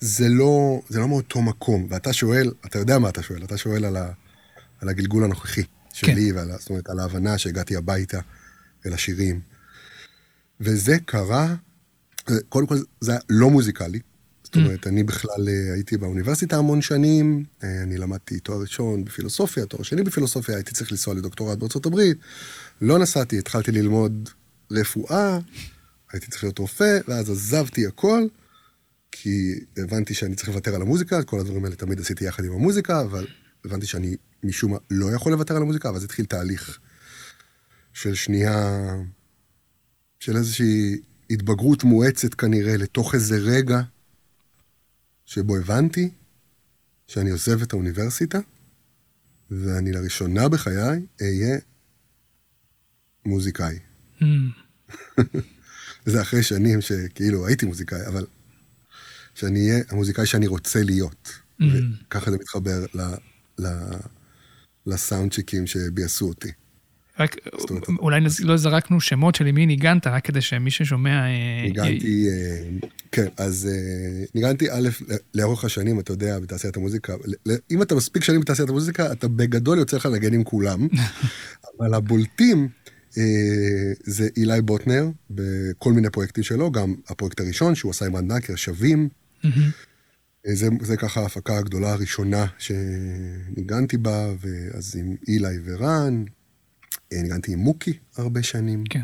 זה 0.00 0.28
לא, 0.28 0.82
זה 0.88 0.98
לא 1.00 1.08
מאותו 1.08 1.42
מקום. 1.42 1.86
ואתה 1.90 2.12
שואל, 2.12 2.52
אתה 2.66 2.78
יודע 2.78 2.98
מה 2.98 3.08
אתה 3.08 3.22
שואל, 3.22 3.44
אתה 3.44 3.56
שואל 3.56 3.84
על, 3.84 3.96
ה, 3.96 4.12
על 4.80 4.88
הגלגול 4.88 5.24
הנוכחי 5.24 5.62
שלי, 5.92 6.30
כן. 6.30 6.36
ועל, 6.36 6.50
זאת 6.58 6.70
אומרת, 6.70 6.88
על 6.88 6.98
ההבנה 6.98 7.38
שהגעתי 7.38 7.76
הביתה 7.76 8.20
אל 8.86 8.92
השירים. 8.92 9.40
וזה 10.60 10.96
קרה, 11.04 11.54
קודם 12.48 12.66
כל 12.66 12.78
זה 13.00 13.12
היה 13.12 13.20
לא 13.28 13.50
מוזיקלי. 13.50 14.00
זאת 14.44 14.56
אומרת, 14.56 14.86
אני 14.86 15.02
בכלל 15.02 15.48
אה, 15.48 15.74
הייתי 15.74 15.96
באוניברסיטה 15.96 16.56
המון 16.56 16.82
שנים, 16.82 17.44
אה, 17.64 17.82
אני 17.82 17.98
למדתי 17.98 18.40
תואר 18.40 18.60
ראשון 18.60 19.04
בפילוסופיה, 19.04 19.66
תואר 19.66 19.82
שני 19.82 20.02
בפילוסופיה, 20.02 20.54
הייתי 20.54 20.74
צריך 20.74 20.92
לנסוע 20.92 21.14
לדוקטורט 21.14 21.58
בארצות 21.58 21.86
הברית. 21.86 22.18
לא 22.80 22.98
נסעתי, 22.98 23.38
התחלתי 23.38 23.72
ללמוד 23.72 24.28
רפואה, 24.70 25.38
הייתי 26.12 26.26
צריך 26.30 26.44
להיות 26.44 26.58
רופא, 26.58 26.98
ואז 27.08 27.30
עזבתי 27.30 27.86
הכל, 27.86 28.26
כי 29.12 29.60
הבנתי 29.76 30.14
שאני 30.14 30.34
צריך 30.34 30.48
לוותר 30.48 30.74
על 30.74 30.82
המוזיקה, 30.82 31.18
את 31.18 31.24
כל 31.24 31.40
הדברים 31.40 31.64
האלה 31.64 31.76
תמיד 31.76 32.00
עשיתי 32.00 32.24
יחד 32.24 32.44
עם 32.44 32.52
המוזיקה, 32.52 33.00
אבל 33.00 33.26
הבנתי 33.64 33.86
שאני 33.86 34.16
משום 34.44 34.72
מה 34.72 34.78
לא 34.90 35.14
יכול 35.14 35.32
לוותר 35.32 35.56
על 35.56 35.62
המוזיקה, 35.62 35.92
ואז 35.92 36.04
התחיל 36.04 36.24
תהליך 36.24 36.78
של 37.92 38.14
שנייה, 38.14 38.78
של 40.20 40.36
איזושהי 40.36 41.00
התבגרות 41.30 41.84
מואצת 41.84 42.34
כנראה 42.34 42.76
לתוך 42.76 43.14
איזה 43.14 43.36
רגע 43.36 43.80
שבו 45.24 45.56
הבנתי 45.56 46.10
שאני 47.06 47.30
עוזב 47.30 47.62
את 47.62 47.72
האוניברסיטה, 47.72 48.38
ואני 49.50 49.92
לראשונה 49.92 50.48
בחיי 50.48 51.06
אהיה 51.22 51.58
מוזיקאי. 53.26 53.78
Mm. 54.20 54.24
זה 56.06 56.22
אחרי 56.22 56.42
שנים 56.42 56.80
שכאילו 56.80 57.46
הייתי 57.46 57.66
מוזיקאי, 57.66 58.06
אבל 58.06 58.26
שאני 59.34 59.70
אהיה 59.70 59.84
המוזיקאי 59.88 60.26
שאני 60.26 60.46
רוצה 60.46 60.82
להיות. 60.82 61.28
Mm. 61.60 61.64
וככה 62.08 62.30
זה 62.30 62.36
מתחבר 62.36 62.84
לסאונדצ'יקים 64.86 65.66
שביאסו 65.66 66.28
אותי. 66.28 66.48
רק 67.20 67.36
אומרת- 67.70 67.88
אולי 67.88 68.20
נז- 68.20 68.40
לא 68.40 68.56
זרקנו 68.56 69.00
שמות 69.00 69.34
של 69.34 69.46
עם 69.46 69.54
מי 69.54 69.66
ניגנת, 69.66 70.06
רק 70.06 70.24
כדי 70.24 70.40
שמי 70.40 70.70
ששומע... 70.70 71.10
אה, 71.26 71.62
ניגנתי, 71.64 72.26
אה, 72.28 72.62
כן, 73.12 73.26
אז 73.36 73.68
אה, 73.72 74.24
ניגנתי 74.34 74.70
א', 74.70 74.88
לאורך 75.34 75.64
השנים, 75.64 76.00
אתה 76.00 76.12
יודע, 76.12 76.38
בתעשיית 76.38 76.76
המוזיקה, 76.76 77.14
אם 77.70 77.82
אתה 77.82 77.94
מספיק 77.94 78.24
שנים 78.24 78.40
בתעשיית 78.40 78.68
המוזיקה, 78.68 79.12
אתה 79.12 79.28
בגדול 79.28 79.78
יוצא 79.78 79.96
לך 79.96 80.06
לנגן 80.06 80.34
עם 80.34 80.44
כולם, 80.44 80.88
אבל 81.78 81.94
הבולטים 81.94 82.68
אה, 83.18 83.22
זה 84.04 84.28
אילי 84.36 84.62
בוטנר, 84.62 85.08
בכל 85.30 85.92
מיני 85.92 86.10
פרויקטים 86.10 86.44
שלו, 86.44 86.72
גם 86.72 86.94
הפרויקט 87.08 87.40
הראשון 87.40 87.74
שהוא 87.74 87.90
עשה 87.90 88.06
עם 88.06 88.16
רד 88.16 88.32
נקר, 88.32 88.56
שווים, 88.56 89.08
זה, 90.46 90.68
זה 90.82 90.96
ככה 90.96 91.20
ההפקה 91.20 91.58
הגדולה 91.58 91.92
הראשונה 91.92 92.46
שניגנתי 92.58 93.96
בה, 93.96 94.26
ואז 94.40 94.96
עם 94.96 95.16
אילי 95.28 95.56
ורן, 95.64 96.24
אה, 97.12 97.22
ניגנתי 97.22 97.52
עם 97.52 97.58
מוקי 97.58 97.98
הרבה 98.16 98.42
שנים. 98.42 98.84
כן. 98.90 99.00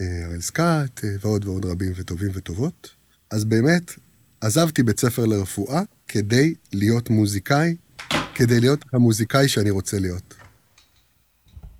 אה, 0.00 0.24
הראל 0.26 0.40
סקאט, 0.40 1.04
אה, 1.04 1.10
ועוד 1.20 1.44
ועוד 1.44 1.64
רבים 1.64 1.92
וטובים 1.96 2.30
וטובות. 2.34 2.90
אז 3.30 3.44
באמת, 3.44 3.92
עזבתי 4.40 4.82
בית 4.82 5.00
ספר 5.00 5.26
לרפואה 5.26 5.82
כדי 6.08 6.54
להיות 6.72 7.10
מוזיקאי, 7.10 7.76
כדי 8.34 8.60
להיות 8.60 8.84
המוזיקאי 8.92 9.48
שאני 9.48 9.70
רוצה 9.70 9.98
להיות. 9.98 10.34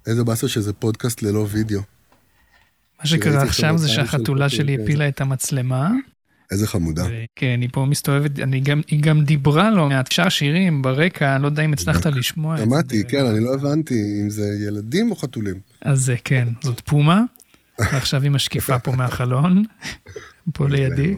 איזה 0.06 0.24
באסה 0.24 0.48
שזה 0.48 0.72
פודקאסט 0.72 1.22
ללא 1.22 1.46
וידאו. 1.50 1.80
מה 3.00 3.06
שקרה 3.06 3.42
עכשיו 3.42 3.78
זה 3.78 3.88
שהחתולה 3.88 4.48
של- 4.48 4.56
שלי 4.56 4.76
כן. 4.76 4.82
הפילה 4.82 5.08
את 5.08 5.20
המצלמה. 5.20 5.90
איזה 6.52 6.66
חמודה. 6.66 7.06
כן, 7.36 7.58
היא 7.60 7.68
פה 7.72 7.84
מסתובבת, 7.84 8.38
אני 8.38 8.60
גם, 8.60 8.80
היא 8.86 9.02
גם 9.02 9.24
דיברה 9.24 9.70
לא 9.70 9.88
מעט, 9.88 10.12
שר 10.12 10.28
שירים 10.28 10.82
ברקע, 10.82 11.38
לא 11.38 11.46
יודע 11.46 11.62
אם 11.62 11.72
הצלחת 11.72 12.06
לשמוע 12.06 12.54
את 12.54 12.58
זה. 12.58 12.64
שמעתי, 12.64 13.04
כן, 13.04 13.26
אני 13.26 13.44
לא 13.44 13.54
הבנתי 13.54 14.20
אם 14.22 14.30
זה 14.30 14.56
ילדים 14.66 15.10
או 15.10 15.16
חתולים. 15.16 15.60
אז 15.80 16.00
זה 16.00 16.14
כן, 16.24 16.48
זאת 16.62 16.80
פומה, 16.80 17.22
ועכשיו 17.78 18.22
היא 18.22 18.30
משקיפה 18.30 18.78
פה 18.78 18.92
מהחלון, 18.92 19.64
פה 20.54 20.68
לידי, 20.68 21.14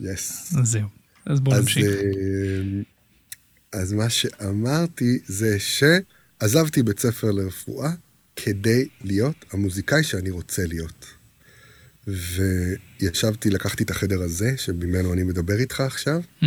יס. 0.00 0.54
אז 0.58 0.68
זהו. 0.68 0.88
אז 1.26 1.40
בואו 1.40 1.60
נמשיך. 1.60 1.86
אה, 1.86 3.80
אז 3.80 3.92
מה 3.92 4.10
שאמרתי 4.10 5.18
זה 5.26 5.56
שעזבתי 5.58 6.82
בית 6.82 6.98
ספר 6.98 7.30
לרפואה 7.30 7.90
כדי 8.36 8.88
להיות 9.04 9.44
המוזיקאי 9.52 10.02
שאני 10.02 10.30
רוצה 10.30 10.66
להיות. 10.66 11.17
וישבתי, 12.08 13.50
לקחתי 13.50 13.82
את 13.84 13.90
החדר 13.90 14.22
הזה, 14.22 14.50
שממנו 14.56 15.12
אני 15.12 15.22
מדבר 15.22 15.58
איתך 15.58 15.80
עכשיו, 15.80 16.20
Mm, 16.42 16.46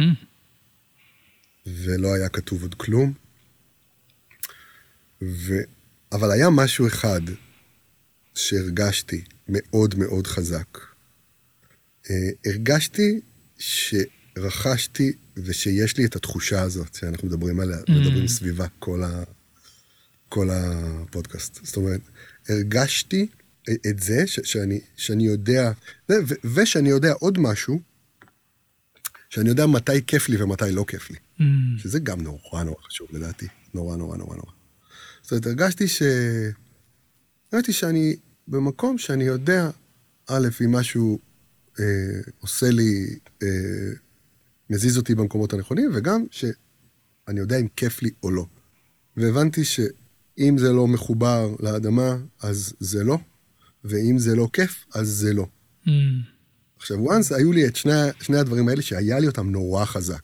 ולא 1.68 2.14
היה 2.14 2.30
כתוב 2.30 2.62
עוד 2.62 2.76
כלום. 2.76 3.14
ו... 5.22 5.54
אבל 6.12 6.32
היה 6.32 6.50
משהו 6.50 6.88
אחד 6.88 7.22
שהרגשתי 8.36 9.22
מאוד 9.50 9.96
מאוד 9.96 10.28
חזק. 10.28 10.78
אה, 12.10 12.16
הרגשתי 12.46 13.20
שרכשתי 13.58 15.14
ושיש 15.38 15.98
לי 15.98 16.06
את 16.06 16.16
התחושה 16.16 16.62
הזאת 16.62 16.96
שאנחנו 16.96 17.28
מדברים 17.28 17.60
עליה, 17.60 17.78
Mm. 17.78 17.92
מדברים 17.92 18.28
סביבה 18.28 18.66
כל, 18.80 19.04
ה... 19.04 19.24
כל 20.30 20.50
הפודקאסט. 20.52 21.60
זאת 21.66 21.76
אומרת, 21.78 22.02
הרגשתי 22.50 23.28
את 23.70 24.00
זה 24.00 24.28
ש... 24.28 24.40
שאני, 24.44 24.80
שאני 24.96 25.24
יודע, 25.24 25.72
ו... 26.10 26.14
ו... 26.28 26.34
ושאני 26.56 26.90
יודע 26.90 27.14
עוד 27.14 27.40
משהו, 27.40 27.82
שאני 29.30 29.50
יודע 29.50 29.66
מתי 29.66 30.06
כיף 30.08 30.30
לי 30.30 30.44
ומתי 30.44 30.72
לא 30.72 30.86
כיף 30.88 31.10
לי. 31.10 31.18
mm, 31.40 31.44
שזה 31.78 32.00
גם 32.00 32.22
נורא 32.22 32.64
נורא 32.64 32.82
חשוב 32.84 33.08
לדעתי. 33.12 33.48
נורא 33.74 33.98
נורא 33.98 34.18
נורא 34.18 34.36
נורא. 34.36 34.52
זאת 35.22 35.32
אומרת, 35.32 35.46
הרגשתי 35.46 35.88
ש... 35.88 36.02
הרגשתי 37.52 37.74
שאני 37.74 38.16
במקום 38.48 38.98
שאני 38.98 39.24
יודע, 39.24 39.70
א', 40.28 40.48
אם 40.66 40.72
משהו 40.72 41.20
אה, 41.80 41.86
עושה 42.40 42.70
לי, 42.70 43.20
אה, 43.44 43.48
מזיז 44.70 44.98
אותי 44.98 45.16
במקומות 45.16 45.54
הנכונים, 45.54 45.92
וגם 45.94 46.26
שאני 46.32 47.40
יודע 47.40 47.58
אם 47.58 47.68
כיף 47.76 48.02
לי 48.02 48.10
או 48.24 48.32
לא. 48.32 48.46
והבנתי 49.18 49.66
שאם 49.66 50.56
זה 50.58 50.72
לא 50.72 50.88
מחובר 50.88 51.56
לאדמה, 51.60 52.18
אז 52.42 52.74
זה 52.80 53.04
לא, 53.04 53.18
ואם 53.84 54.18
זה 54.18 54.36
לא 54.36 54.48
כיף, 54.54 54.86
אז 54.96 55.08
זה 55.08 55.34
לא. 55.34 55.46
mm, 55.86 55.90
עכשיו, 56.78 56.98
once 56.98 57.36
היו 57.36 57.52
לי 57.52 57.68
את 57.68 57.76
שני, 57.76 57.92
שני 58.22 58.38
הדברים 58.38 58.70
האלה 58.70 58.82
שהיה 58.82 59.20
לי 59.20 59.28
אותם 59.28 59.50
נורא 59.50 59.86
חזק. 59.86 60.22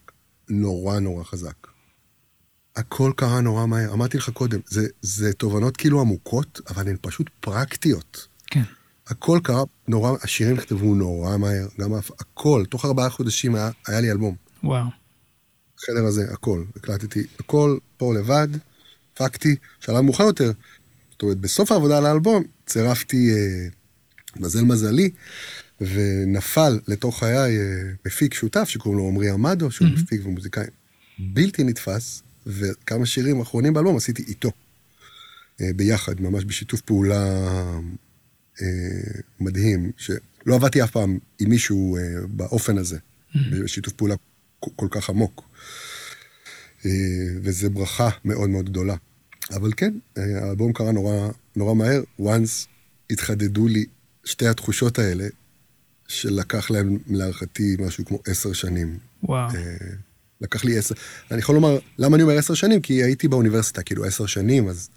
נורא 0.49 0.99
נורא 0.99 1.23
חזק. 1.23 1.67
הכל 2.75 3.11
קרה 3.15 3.41
נורא 3.41 3.65
מהר. 3.65 3.93
אמרתי 3.93 4.17
לך 4.17 4.29
קודם, 4.29 4.59
זה, 4.65 4.87
זה 5.01 5.33
תובנות 5.33 5.77
כאילו 5.77 6.01
עמוקות, 6.01 6.61
אבל 6.69 6.87
הן 6.87 6.97
פשוט 7.01 7.29
פרקטיות. 7.39 8.27
כן. 8.47 8.63
הכל 9.07 9.39
קרה 9.43 9.63
נורא, 9.87 10.17
השירים 10.23 10.55
נכתבו 10.55 10.95
נורא 10.95 11.37
מהר, 11.37 11.67
גם 11.79 11.93
הכל, 11.93 12.63
תוך 12.69 12.85
ארבעה 12.85 13.09
חודשים 13.09 13.55
היה, 13.55 13.71
היה 13.87 14.01
לי 14.01 14.11
אלבום. 14.11 14.35
וואו. 14.63 14.85
החדר 15.79 16.05
הזה, 16.05 16.25
הכל. 16.31 16.63
הקלטתי 16.75 17.23
הכל 17.39 17.77
פה 17.97 18.13
לבד, 18.13 18.47
הפקתי, 19.13 19.55
שלב 19.79 20.01
מאוחר 20.01 20.23
יותר. 20.23 20.51
זאת 21.11 21.21
אומרת, 21.21 21.37
בסוף 21.37 21.71
העבודה 21.71 21.97
על 21.97 22.05
האלבום 22.05 22.43
צירפתי, 22.67 23.31
אה, 23.33 23.67
מזל 24.35 24.61
מזלי, 24.61 25.09
ונפל 25.81 26.79
לתוך 26.87 27.19
חיי 27.19 27.57
אה, 27.59 27.81
מפיק 28.05 28.33
שותף 28.33 28.63
שקוראים 28.69 28.99
לו 28.99 29.07
עמרי 29.07 29.29
עמדו, 29.29 29.71
שהוא 29.71 29.87
מהמם. 29.87 30.01
מפיק 30.01 30.21
ומוזיקאי 30.25 30.65
בלתי 31.19 31.63
נתפס, 31.63 32.23
וכמה 32.47 33.05
שירים 33.05 33.41
אחרונים 33.41 33.73
באלבום 33.73 33.97
עשיתי 33.97 34.23
איתו. 34.27 34.51
אה, 35.61 35.69
ביחד, 35.75 36.21
ממש 36.21 36.45
בשיתוף 36.45 36.81
פעולה 36.81 37.41
אה, 38.61 38.67
מדהים, 39.39 39.91
שלא 39.97 40.15
עבדתי 40.55 40.83
אף 40.83 40.91
פעם 40.91 41.17
עם 41.39 41.49
מישהו 41.49 41.97
אה, 41.97 42.01
באופן 42.27 42.77
הזה, 42.77 42.97
בשיתוף 43.51 43.93
פעולה 43.93 44.15
כל- 44.59 44.71
כל 44.75 44.87
כך 44.91 45.09
עמוק. 45.09 45.43
אה, 46.85 46.91
וזו 47.43 47.69
ברכה 47.69 48.09
מאוד 48.25 48.49
מאוד 48.49 48.69
גדולה. 48.69 48.95
אבל 49.51 49.71
כן, 49.77 49.93
אה, 50.17 50.43
האלבום 50.45 50.73
קרה 50.73 50.91
נורא, 50.91 51.29
נורא 51.57 51.73
מהר, 51.73 52.01
once 52.19 52.67
התחדדו 53.09 53.67
לי 53.67 53.85
שתי 54.25 54.47
התחושות 54.47 54.99
האלה, 54.99 55.27
שלקח 56.07 56.71
להם 56.71 56.97
להערכתי 57.07 57.75
משהו 57.79 58.05
כמו 58.05 58.19
עשר 58.27 58.53
שנים. 58.53 58.97
וואו. 59.23 59.55
אה, 59.55 59.77
לקח 60.41 60.65
לי 60.65 60.77
עשר, 60.77 60.95
אני 61.31 61.39
יכול 61.39 61.55
לומר, 61.55 61.77
למה 61.97 62.15
אני 62.15 62.23
אומר 62.23 62.37
עשר 62.37 62.53
שנים? 62.53 62.81
כי 62.81 63.03
הייתי 63.03 63.27
באוניברסיטה, 63.27 63.83
כאילו 63.83 64.05
עשר 64.05 64.25
שנים, 64.25 64.67
אז 64.67 64.89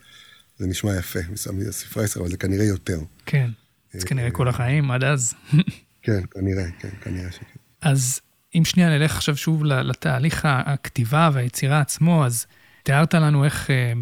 זה 0.59 0.67
נשמע 0.67 0.97
יפה, 0.97 1.19
שמתי 1.37 1.73
ספרי 1.73 2.05
עשר, 2.05 2.21
אבל 2.21 2.31
זה 2.31 2.37
כנראה 2.37 2.65
יותר. 2.65 3.01
כן. 3.27 3.51
אז 3.95 4.05
כנראה 4.05 4.31
כל 4.31 4.49
החיים 4.49 4.91
עד 4.91 5.05
אז. 5.05 5.35
כן, 6.03 6.21
כנראה, 6.31 6.65
כן, 6.79 6.89
כנראה 7.01 7.33
שכן. 7.33 7.61
אז 7.83 8.21
אם 8.55 8.65
שנייה 8.65 8.99
נלך 8.99 9.17
עכשיו 9.17 9.37
שוב 9.37 9.65
לתהליך 9.65 10.43
הכתיבה 10.45 11.31
והיצירה 11.33 11.81
עצמו, 11.81 12.27
אז 12.27 12.47
תיארת 12.83 13.15
לנו 13.15 13.45
איך, 13.45 13.71
אה, 13.71 13.93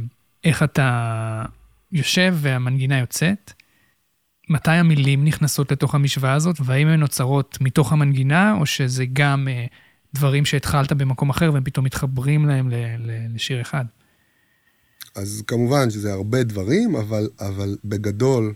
איך 0.45 0.63
אתה 0.63 1.45
יושב 1.93 2.34
והמנגינה 2.41 2.99
יוצאת. 2.99 3.53
מתי 4.51 4.70
המילים 4.70 5.24
נכנסות 5.24 5.72
לתוך 5.72 5.95
המשוואה 5.95 6.32
הזאת, 6.32 6.57
והאם 6.64 6.89
הן 6.89 7.01
נוצרות 7.01 7.59
מתוך 7.61 7.93
המנגינה, 7.93 8.55
או 8.61 8.66
שזה 8.66 9.05
גם 9.12 9.49
אה, 9.49 9.66
דברים 10.14 10.45
שהתחלת 10.45 10.93
במקום 10.93 11.30
אחר 11.30 11.51
והם 11.55 11.64
פתאום 11.64 11.84
מתחברים 11.84 12.47
להם 12.47 12.68
ל- 12.70 12.74
ל- 12.99 13.34
לשיר 13.34 13.61
אחד? 13.61 13.84
אז 15.14 15.43
כמובן 15.47 15.91
שזה 15.91 16.12
הרבה 16.12 16.43
דברים, 16.43 16.97
אבל, 16.97 17.28
אבל 17.41 17.76
בגדול, 17.84 18.55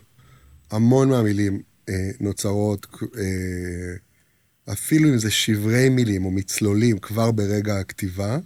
המון 0.70 1.08
מהמילים 1.08 1.62
אה, 1.88 2.10
נוצרות, 2.20 2.86
אה, 3.02 4.72
אפילו 4.72 5.08
אם 5.08 5.18
זה 5.18 5.30
שברי 5.30 5.88
מילים 5.88 6.24
או 6.24 6.30
מצלולים, 6.30 6.98
כבר 6.98 7.30
ברגע 7.30 7.78
הכתיבה. 7.78 8.38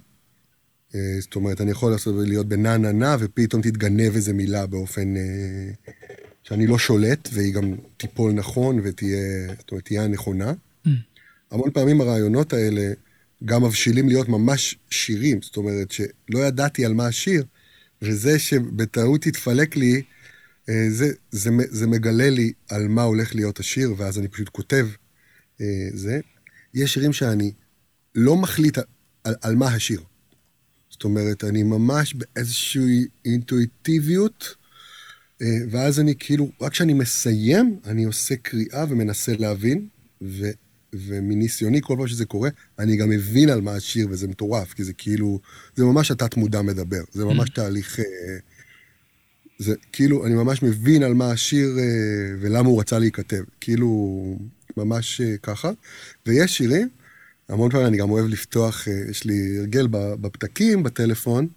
אה, 0.95 1.17
זאת 1.19 1.35
אומרת, 1.35 1.61
אני 1.61 1.71
יכול 1.71 1.91
לעשות, 1.91 2.15
להיות 2.27 2.47
בנה 2.47 2.77
נה 2.77 2.91
נה, 2.91 3.15
ופתאום 3.19 3.61
תתגנב 3.61 4.15
איזה 4.15 4.33
מילה 4.33 4.65
באופן 4.65 5.17
אה, 5.17 5.71
שאני 6.43 6.67
לא 6.67 6.77
שולט, 6.77 7.29
והיא 7.31 7.53
גם 7.53 7.75
תיפול 7.97 8.31
נכון 8.31 8.79
ותהיה, 8.83 9.47
זאת 9.57 9.71
אומרת, 9.71 9.85
תהיה 9.85 10.03
הנכונה. 10.03 10.53
Mm. 10.87 10.89
המון 11.51 11.71
פעמים 11.71 12.01
הרעיונות 12.01 12.53
האלה 12.53 12.93
גם 13.45 13.63
מבשילים 13.63 14.09
להיות 14.09 14.29
ממש 14.29 14.77
שירים, 14.89 15.41
זאת 15.41 15.57
אומרת 15.57 15.91
שלא 15.91 16.39
ידעתי 16.39 16.85
על 16.85 16.93
מה 16.93 17.07
השיר, 17.07 17.43
וזה 18.01 18.39
שבטעות 18.39 19.25
התפלק 19.25 19.75
לי, 19.75 20.01
אה, 20.69 20.85
זה, 20.89 21.11
זה, 21.31 21.49
זה 21.69 21.87
מגלה 21.87 22.29
לי 22.29 22.51
על 22.69 22.87
מה 22.87 23.03
הולך 23.03 23.35
להיות 23.35 23.59
השיר, 23.59 23.93
ואז 23.97 24.19
אני 24.19 24.27
פשוט 24.27 24.49
כותב 24.49 24.87
אה, 25.61 25.65
זה. 25.93 26.19
יש 26.73 26.93
שירים 26.93 27.13
שאני 27.13 27.51
לא 28.15 28.35
מחליט 28.35 28.77
על, 29.23 29.35
על 29.41 29.55
מה 29.55 29.67
השיר. 29.67 30.01
זאת 30.97 31.03
אומרת, 31.03 31.43
אני 31.43 31.63
ממש 31.63 32.13
באיזושהי 32.13 33.05
אינטואיטיביות, 33.25 34.55
אה, 35.41 35.47
ואז 35.71 35.99
אני 35.99 36.13
כאילו, 36.19 36.49
רק 36.61 36.71
כשאני 36.71 36.93
מסיים, 36.93 37.79
אני 37.85 38.03
עושה 38.03 38.35
קריאה 38.35 38.85
ומנסה 38.89 39.33
להבין, 39.39 39.87
ו, 40.21 40.49
ומניסיוני, 40.93 41.81
כל 41.83 41.95
פעם 41.97 42.07
שזה 42.07 42.25
קורה, 42.25 42.49
אני 42.79 42.97
גם 42.97 43.09
מבין 43.09 43.49
על 43.49 43.61
מה 43.61 43.75
השיר, 43.75 44.07
וזה 44.09 44.27
מטורף, 44.27 44.73
כי 44.73 44.83
זה 44.83 44.93
כאילו, 44.93 45.39
זה 45.75 45.85
ממש 45.85 46.11
התת-מודע 46.11 46.61
מדבר. 46.61 47.03
זה 47.11 47.25
ממש 47.25 47.49
תהליך... 47.49 47.99
אה, 47.99 48.05
זה 49.59 49.75
כאילו, 49.91 50.25
אני 50.25 50.33
ממש 50.33 50.63
מבין 50.63 51.03
על 51.03 51.13
מה 51.13 51.31
השיר 51.31 51.67
אה, 51.79 52.35
ולמה 52.39 52.69
הוא 52.69 52.79
רצה 52.79 52.99
להיכתב. 52.99 53.43
כאילו, 53.61 53.89
ממש 54.77 55.21
ככה. 55.43 55.71
ויש 56.25 56.57
שירים, 56.57 56.89
המון 57.49 57.71
פעמים 57.71 57.87
אני 57.87 57.97
גם 57.97 58.09
אוהב 58.09 58.25
לפתוח, 58.27 58.87
אה, 58.87 58.93
יש 59.09 59.23
לי 59.25 59.57
הרגל 59.59 59.87
בפתקים, 59.91 60.83
בטלפון, 60.83 61.47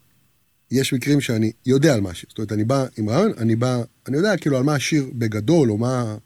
יש 0.70 0.92
מקרים 0.92 1.20
שאני 1.20 1.52
יודע 1.66 1.94
על 1.94 2.00
מה 2.00 2.10
השיר. 2.10 2.26
זאת 2.28 2.38
אומרת, 2.38 2.52
אני 2.52 2.64
בא 2.64 2.86
עם 2.96 3.08
רעיון, 3.08 3.32
אני 3.38 3.56
בא, 3.56 3.82
אני 4.08 4.16
יודע 4.16 4.36
כאילו 4.36 4.56
על 4.56 4.62
מה 4.62 4.74
השיר 4.74 5.10
בגדול, 5.14 5.70
או 5.70 5.78
מה... 5.78 6.16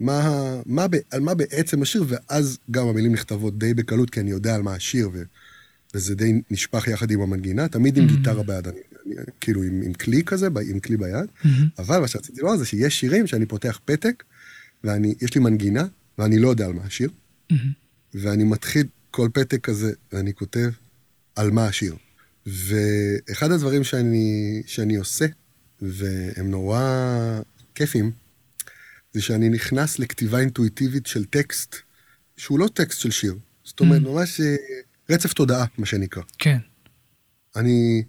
מה, 0.00 0.60
מה, 0.66 0.88
ב- 0.88 0.96
על 1.10 1.20
מה 1.20 1.34
בעצם 1.34 1.82
השיר, 1.82 2.04
ואז 2.08 2.58
גם 2.70 2.88
המילים 2.88 3.12
נכתבות 3.12 3.58
די 3.58 3.74
בקלות, 3.74 4.10
כי 4.10 4.20
אני 4.20 4.30
יודע 4.30 4.54
על 4.54 4.62
מה 4.62 4.74
השיר, 4.74 5.10
ו, 5.12 5.22
וזה 5.94 6.14
די 6.14 6.40
נשפך 6.50 6.88
יחד 6.88 7.10
עם 7.10 7.20
המנגינה, 7.20 7.68
תמיד 7.68 7.96
עם 7.96 8.04
Mm. 8.04 8.08
גיטרה 8.08 8.42
ביד, 8.42 8.68
אני, 8.68 8.78
אני, 9.06 9.14
כאילו 9.40 9.62
עם, 9.62 9.82
עם 9.84 9.92
כלי 9.92 10.22
כזה, 10.24 10.48
עם 10.70 10.80
כלי 10.80 10.96
ביד, 10.96 11.26
מהמם. 11.44 11.68
אבל 11.78 11.98
מה 12.00 12.08
שרציתי 12.08 12.40
לומר 12.40 12.56
זה 12.56 12.64
שיש 12.64 13.00
שירים 13.00 13.26
שאני 13.26 13.46
פותח 13.46 13.80
פתק, 13.84 14.24
ויש 14.84 15.34
לי 15.34 15.40
מנגינה, 15.40 15.84
ואני 16.18 16.38
לא 16.38 16.48
יודע 16.48 16.66
על 16.66 16.72
מה 16.72 16.82
השיר, 16.84 17.10
מהמם. 17.50 17.87
ואני 18.14 18.44
מתחיל 18.44 18.86
כל 19.10 19.28
פתק 19.34 19.60
כזה, 19.60 19.92
ואני 20.12 20.34
כותב 20.34 20.70
על 21.36 21.50
מה 21.50 21.66
השיר. 21.66 21.96
ואחד 22.46 23.50
הדברים 23.50 23.84
שאני, 23.84 24.62
שאני 24.66 24.96
עושה, 24.96 25.26
והם 25.82 26.50
נורא 26.50 27.40
כיפים, 27.74 28.10
זה 29.12 29.22
שאני 29.22 29.48
נכנס 29.48 29.98
לכתיבה 29.98 30.38
אינטואיטיבית 30.40 31.06
של 31.06 31.24
טקסט, 31.24 31.76
שהוא 32.36 32.58
לא 32.58 32.68
טקסט 32.74 33.00
של 33.00 33.10
שיר. 33.10 33.34
זאת 33.64 33.80
אומרת, 33.80 34.02
Mm. 34.02 34.08
ממש 34.08 34.40
אה, 34.40 34.56
רצף 35.10 35.32
תודעה, 35.32 35.64
מה 35.78 35.86
שנקרא. 35.86 36.22
כן. 36.38 36.58
אני 37.56 38.02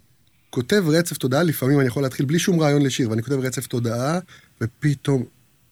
כותב 0.50 0.84
רצף 0.86 1.18
תודעה, 1.18 1.42
לפעמים 1.42 1.80
אני 1.80 1.88
יכול 1.88 2.02
להתחיל 2.02 2.26
בלי 2.26 2.38
שום 2.38 2.60
רעיון 2.60 2.82
לשיר, 2.82 3.10
ואני 3.10 3.22
כותב 3.22 3.38
רצף 3.38 3.66
תודעה, 3.66 4.18
ופתאום 4.60 5.24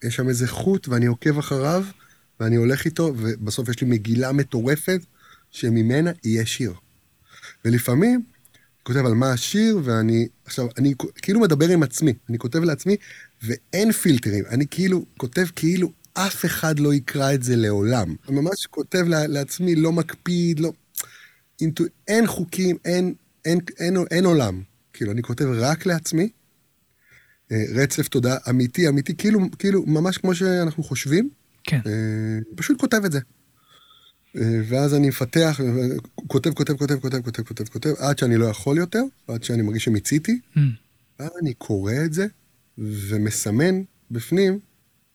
יש 0.05 0.17
שם 0.17 0.29
איזה 0.29 0.49
חוט, 0.49 0.89
ואני 0.89 1.07
עוקב 1.07 1.39
אחריו, 1.39 1.85
ואני 2.41 2.57
הולך 2.57 2.85
איתו, 2.85 3.13
ובסוף 3.17 3.69
יש 3.69 3.81
לי 3.81 3.87
מגילה 3.87 4.33
מטורפת, 4.33 5.01
שממנה 5.51 6.11
יהיה 6.25 6.47
שיר. 6.47 6.73
ולפעמים, 7.65 8.15
אני 8.15 8.95
כותב 8.95 9.07
על 9.07 9.15
מה 9.15 9.33
השיר, 9.33 9.81
ואני 9.85 10.29
עכשיו, 10.45 10.67
אני 10.77 10.95
כאילו 11.23 11.41
מדבר 11.41 11.69
עם 11.69 11.83
עצמי, 11.83 12.15
אני 12.29 12.39
כותב 12.39 12.59
לעצמי, 12.59 12.97
ואין 13.43 13.93
פילטרים. 13.93 14.45
אני 14.51 14.67
כאילו 14.71 15.05
כותב 15.17 15.47
כאילו 15.57 15.93
אף 16.15 16.45
אחד 16.45 16.79
לא 16.79 16.95
יקרא 16.95 17.35
את 17.35 17.43
זה 17.43 17.57
לעולם. 17.57 18.15
אני 18.29 18.41
ממש 18.41 18.67
כותב 18.67 19.05
לעצמי, 19.09 19.75
לא 19.75 19.93
מקפיד, 19.93 20.61
לא... 20.61 20.73
אינטו... 21.61 21.85
אין 22.09 22.27
חוקים, 22.27 22.77
אין, 22.85 23.15
אין, 23.45 23.59
אין, 23.79 23.97
אין, 23.97 24.05
אין 24.11 24.25
עולם. 24.25 24.63
כאילו, 24.93 25.13
אני 25.13 25.23
כותב 25.23 25.45
רק 25.45 25.87
לעצמי, 25.87 26.29
אה, 27.53 27.65
רצף 27.75 28.09
תודעה 28.09 28.37
אמיתי, 28.51 28.89
אמיתי, 28.89 29.17
כאילו, 29.17 29.41
כאילו, 29.59 29.87
ממש 29.87 30.19
כמו 30.19 30.35
שאנחנו 30.35 30.83
חושבים. 30.83 31.31
כן. 31.69 31.81
אה, 31.87 32.39
פשוט 32.57 32.81
כותב 32.81 33.01
את 33.05 33.13
זה. 33.13 33.21
אה, 34.37 34.61
ואז 34.69 34.95
אני 34.95 35.09
מפתח, 35.09 35.61
כותב, 36.27 36.53
כותב, 36.55 36.77
כותב, 36.77 37.01
כותב, 37.01 37.21
כותב, 37.23 37.43
כותב, 37.43 37.69
כותב, 37.69 37.91
עד 37.99 38.19
שאני 38.19 38.37
לא 38.37 38.47
יכול 38.47 38.79
יותר, 38.79 39.03
עד 39.29 39.43
שאני 39.43 39.63
מרגיש 39.63 39.85
שמיציתי. 39.85 40.39
Mm. 40.57 40.61
ואז 41.21 41.31
אני 41.43 41.55
קורא 41.55 41.93
את 42.05 42.13
זה, 42.13 42.27
ומסמן 42.79 43.83
בפנים 44.11 44.59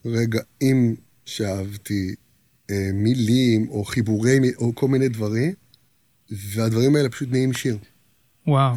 רגעים 0.06 0.96
שאהבתי, 1.26 2.16
מילים, 2.94 3.70
או 3.70 3.84
חיבורי, 3.84 4.40
או 4.58 4.76
כל 4.76 4.88
מיני 4.88 5.10
דברים, 5.10 5.54
והדברים 6.32 6.96
האלה 6.96 7.10
פשוט 7.10 7.32
נהיים 7.32 7.54
שיר. 7.54 7.78
וואו. 8.48 8.76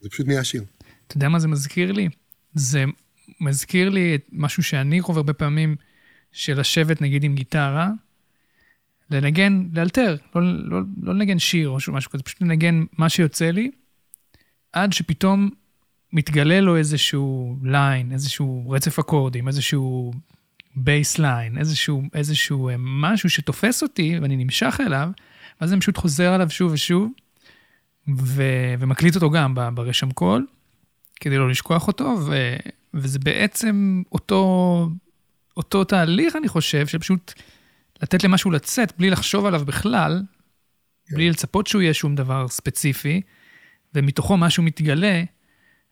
זה 0.00 0.08
פשוט 0.10 0.26
נהיה 0.26 0.44
שיר. 0.44 0.64
אתה 1.06 1.16
יודע 1.16 1.28
מה 1.28 1.38
זה 1.38 1.48
מזכיר 1.48 1.92
לי? 1.92 2.08
זה 2.54 2.84
מזכיר 3.40 3.88
לי 3.88 4.18
משהו 4.32 4.62
שאני 4.62 5.00
חווה 5.00 5.18
הרבה 5.18 5.32
פעמים, 5.32 5.76
של 6.34 6.60
לשבת 6.60 7.02
נגיד 7.02 7.24
עם 7.24 7.34
גיטרה, 7.34 7.90
לנגן, 9.10 9.68
לאלתר, 9.72 10.16
לא, 10.34 10.42
לא, 10.42 10.80
לא 11.02 11.14
לנגן 11.14 11.38
שיר 11.38 11.68
או 11.68 11.78
משהו 11.92 12.10
כזה, 12.10 12.22
פשוט 12.22 12.40
לנגן 12.40 12.84
מה 12.98 13.08
שיוצא 13.08 13.50
לי, 13.50 13.70
עד 14.72 14.92
שפתאום 14.92 15.50
מתגלה 16.12 16.60
לו 16.60 16.76
איזשהו 16.76 17.56
line, 17.62 18.12
איזשהו 18.12 18.70
רצף 18.70 18.98
אקורדים, 18.98 19.48
איזשהו 19.48 20.12
bassline, 20.76 21.58
איזשהו, 21.58 22.02
איזשהו 22.14 22.68
אה, 22.68 22.74
משהו 22.78 23.30
שתופס 23.30 23.82
אותי 23.82 24.18
ואני 24.22 24.36
נמשך 24.36 24.80
אליו, 24.86 25.08
ואז 25.60 25.72
אני 25.72 25.80
פשוט 25.80 25.96
חוזר 25.96 26.32
עליו 26.32 26.50
שוב 26.50 26.72
ושוב, 26.72 27.12
ו, 28.16 28.42
ומקליט 28.78 29.14
אותו 29.14 29.30
גם 29.30 29.54
ברשם 29.74 30.10
קול, 30.10 30.46
כדי 31.20 31.38
לא 31.38 31.50
לשכוח 31.50 31.88
אותו, 31.88 32.16
ו, 32.26 32.56
וזה 32.94 33.18
בעצם 33.18 34.02
אותו, 34.12 34.88
אותו 35.56 35.84
תהליך, 35.84 36.36
אני 36.36 36.48
חושב, 36.48 36.86
שפשוט 36.86 37.32
לתת 38.02 38.24
למשהו 38.24 38.50
לצאת 38.50 38.92
בלי 38.98 39.10
לחשוב 39.10 39.46
עליו 39.46 39.64
בכלל, 39.64 40.22
כן. 41.06 41.14
בלי 41.14 41.30
לצפות 41.30 41.66
שהוא 41.66 41.82
יהיה 41.82 41.94
שום 41.94 42.14
דבר 42.14 42.48
ספציפי, 42.48 43.20
ומתוכו 43.94 44.36
משהו 44.36 44.62
מתגלה, 44.62 45.22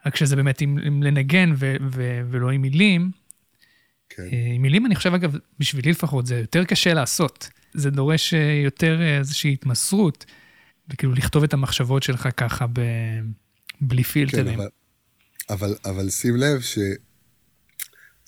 רק 0.06 0.16
שזה 0.16 0.36
באמת 0.36 0.60
עם, 0.60 0.78
עם 0.84 1.02
לנגן 1.02 1.52
ו, 1.56 1.76
ו, 1.92 2.20
ולא 2.30 2.50
עם 2.50 2.62
מילים. 2.62 3.10
כן. 4.08 4.22
אה, 4.22 4.52
עם 4.54 4.62
מילים, 4.62 4.86
אני 4.86 4.94
חושב, 4.94 5.14
אגב, 5.14 5.36
בשבילי 5.58 5.90
לפחות, 5.90 6.26
זה 6.26 6.38
יותר 6.38 6.64
קשה 6.64 6.94
לעשות. 6.94 7.48
זה 7.74 7.90
דורש 7.90 8.34
אה, 8.34 8.60
יותר 8.64 9.00
אה, 9.00 9.18
איזושהי 9.18 9.52
התמסרות, 9.52 10.24
וכאילו 10.88 11.12
לכתוב 11.14 11.42
את 11.42 11.54
המחשבות 11.54 12.02
שלך 12.02 12.28
ככה 12.36 12.66
ב... 12.66 12.80
בלי 13.80 14.04
פילטרים. 14.04 14.46
כן, 14.46 14.54
אבל, 14.54 14.68
אבל, 15.50 15.74
אבל 15.84 16.10
שים 16.10 16.36
לב 16.36 16.60
ש... 16.60 16.78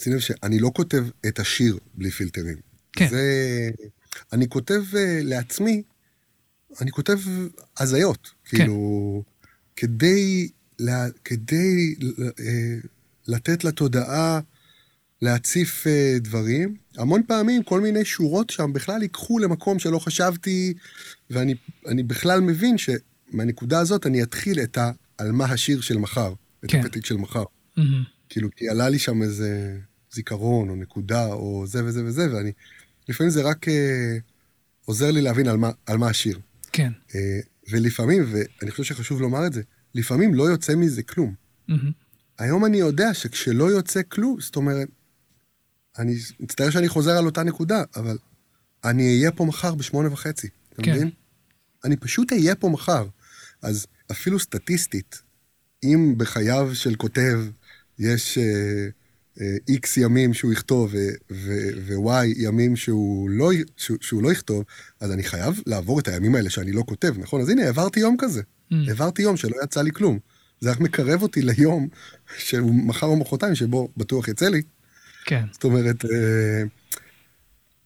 שים 0.02 0.12
לב 0.12 0.18
שאני 0.18 0.58
לא 0.58 0.70
כותב 0.74 1.04
את 1.26 1.38
השיר 1.38 1.78
בלי 1.94 2.10
פילטרים. 2.10 2.56
כן. 2.92 3.08
זה... 3.08 3.70
אני 4.32 4.48
כותב 4.48 4.82
uh, 4.92 4.96
לעצמי, 5.22 5.82
אני 6.80 6.90
כותב 6.90 7.18
הזיות. 7.78 8.30
כן. 8.44 8.56
כאילו, 8.56 9.22
כדי, 9.76 10.48
לה, 10.78 11.06
כדי 11.24 11.94
uh, 12.00 12.42
לתת 13.28 13.64
לתודעה 13.64 14.40
להציף 15.22 15.86
uh, 15.86 16.20
דברים. 16.20 16.76
המון 16.96 17.22
פעמים 17.26 17.62
כל 17.62 17.80
מיני 17.80 18.04
שורות 18.04 18.50
שם 18.50 18.72
בכלל 18.72 19.02
ייקחו 19.02 19.38
למקום 19.38 19.78
שלא 19.78 19.98
חשבתי, 19.98 20.74
ואני 21.30 22.02
בכלל 22.06 22.40
מבין 22.40 22.76
שמהנקודה 22.78 23.78
הזאת 23.78 24.06
אני 24.06 24.22
אתחיל 24.22 24.60
את 24.60 24.78
ה... 24.78 24.90
על 25.18 25.32
מה 25.32 25.44
השיר 25.44 25.80
של 25.80 25.98
מחר. 25.98 26.32
את 26.64 26.70
כן. 26.70 26.80
הפתק 26.80 27.06
של 27.06 27.16
מחר. 27.16 27.44
Mm-hmm. 27.78 28.13
כאילו, 28.28 28.48
כי 28.56 28.68
עלה 28.68 28.88
לי 28.88 28.98
שם 28.98 29.22
איזה 29.22 29.78
זיכרון, 30.12 30.68
או 30.68 30.76
נקודה, 30.76 31.26
או 31.26 31.64
זה 31.66 31.84
וזה 31.84 32.04
וזה, 32.04 32.34
ואני... 32.34 32.52
לפעמים 33.08 33.30
זה 33.30 33.42
רק 33.42 33.68
אה, 33.68 34.16
עוזר 34.84 35.10
לי 35.10 35.20
להבין 35.20 35.48
על 35.48 35.56
מה, 35.56 35.70
על 35.86 35.98
מה 35.98 36.08
השיר. 36.08 36.40
כן. 36.72 36.92
אה, 37.14 37.40
ולפעמים, 37.70 38.24
ואני 38.32 38.70
חושב 38.70 38.84
שחשוב 38.84 39.20
לומר 39.20 39.46
את 39.46 39.52
זה, 39.52 39.62
לפעמים 39.94 40.34
לא 40.34 40.42
יוצא 40.42 40.74
מזה 40.74 41.02
כלום. 41.02 41.34
Mm-hmm. 41.70 41.74
היום 42.38 42.64
אני 42.64 42.76
יודע 42.76 43.14
שכשלא 43.14 43.70
יוצא 43.70 44.00
כלום, 44.08 44.40
זאת 44.40 44.56
אומרת, 44.56 44.88
אני 45.98 46.16
מצטער 46.40 46.70
שאני 46.70 46.88
חוזר 46.88 47.10
על 47.10 47.26
אותה 47.26 47.42
נקודה, 47.42 47.82
אבל 47.96 48.18
אני 48.84 49.16
אהיה 49.16 49.32
פה 49.32 49.44
מחר 49.44 49.74
בשמונה 49.74 50.12
וחצי, 50.12 50.48
אתה 50.72 50.82
כן. 50.82 50.92
מבין? 50.92 51.10
אני 51.84 51.96
פשוט 51.96 52.32
אהיה 52.32 52.54
פה 52.54 52.68
מחר. 52.68 53.06
אז 53.62 53.86
אפילו 54.10 54.38
סטטיסטית, 54.38 55.22
אם 55.84 56.14
בחייו 56.16 56.74
של 56.74 56.94
כותב 56.94 57.38
יש 57.98 58.38
איקס 59.68 59.94
uh, 59.94 60.00
uh, 60.00 60.04
ימים 60.04 60.34
שהוא 60.34 60.52
יכתוב 60.52 60.94
ו-Y 61.30 62.24
ימים 62.36 62.76
שהוא 62.76 63.30
לא, 63.30 63.50
שהוא, 63.76 63.98
שהוא 64.00 64.22
לא 64.22 64.32
יכתוב, 64.32 64.64
אז 65.00 65.12
אני 65.12 65.22
חייב 65.22 65.60
לעבור 65.66 66.00
את 66.00 66.08
הימים 66.08 66.34
האלה 66.34 66.50
שאני 66.50 66.72
לא 66.72 66.82
כותב, 66.86 67.14
נכון? 67.18 67.40
אז 67.40 67.48
הנה, 67.48 67.64
העברתי 67.64 68.00
יום 68.00 68.16
כזה. 68.18 68.42
Mm. 68.42 68.74
העברתי 68.88 69.22
יום 69.22 69.36
שלא 69.36 69.56
יצא 69.64 69.82
לי 69.82 69.90
כלום. 69.92 70.18
זה 70.60 70.70
רק 70.70 70.80
מקרב 70.80 71.22
אותי 71.22 71.42
ליום 71.42 71.88
שהוא 72.38 72.74
מחר 72.74 73.06
או 73.06 73.16
מחרתיים, 73.16 73.54
שבו 73.54 73.88
בטוח 73.96 74.28
יצא 74.28 74.48
לי. 74.48 74.62
כן. 75.24 75.44
זאת 75.52 75.64
אומרת, 75.64 76.04
uh, 76.04 76.08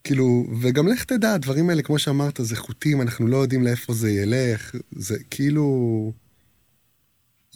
כאילו, 0.05 0.47
וגם 0.61 0.89
לך 0.89 1.05
תדע, 1.05 1.35
הדברים 1.35 1.71
האלה, 1.71 1.83
כמו 1.83 1.99
שאמרת, 1.99 2.41
זה 2.43 2.57
חוטים, 2.57 3.03
אנחנו 3.03 3.27
לא 3.27 3.37
יודעים 3.37 3.63
לאיפה 3.63 3.95
זה 3.95 4.11
ילך, 4.11 4.75
זה 4.93 5.17
כאילו... 5.31 6.13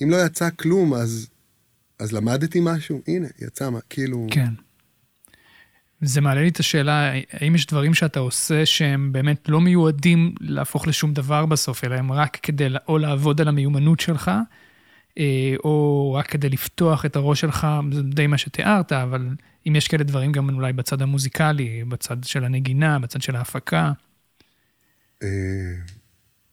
אם 0.02 0.10
לא 0.10 0.26
יצא 0.26 0.48
כלום, 0.56 0.94
אז, 0.94 1.26
אז 2.02 2.12
למדתי 2.12 2.58
משהו? 2.62 3.00
הנה, 3.08 3.26
יצא 3.40 3.70
מה, 3.70 3.78
כאילו... 3.90 4.26
כן. 4.30 4.52
זה 6.00 6.20
מעלה 6.20 6.42
לי 6.42 6.48
את 6.48 6.60
השאלה, 6.60 7.12
האם 7.30 7.54
יש 7.54 7.66
דברים 7.66 7.94
שאתה 7.94 8.20
עושה 8.20 8.66
שהם 8.66 9.12
באמת 9.12 9.48
לא 9.48 9.60
מיועדים 9.60 10.34
להפוך 10.40 10.86
לשום 10.86 11.12
דבר 11.12 11.46
בסוף, 11.46 11.84
אלא 11.84 11.94
הם 11.94 12.12
רק 12.12 12.38
כדי 12.42 12.68
או 12.88 12.98
לעבוד 12.98 13.40
על 13.40 13.48
המיומנות 13.48 14.00
שלך, 14.00 14.30
אה, 15.18 15.54
או 15.64 16.14
רק 16.18 16.26
כדי 16.26 16.48
לפתוח 16.48 17.06
את 17.06 17.16
הראש 17.16 17.40
שלך, 17.40 17.66
זה 17.92 18.02
די 18.02 18.26
מה 18.26 18.38
שתיארת, 18.38 18.92
אבל 18.92 19.28
אם 19.68 19.76
יש 19.76 19.88
כאלה 19.88 20.04
דברים 20.04 20.32
גם 20.32 20.54
אולי 20.54 20.72
בצד 20.72 21.02
המוזיקלי, 21.02 21.84
בצד 21.88 22.24
של 22.24 22.44
הנגינה, 22.44 22.98
בצד 22.98 23.22
של 23.22 23.36
ההפקה. 23.36 23.92
אה, 25.22 25.28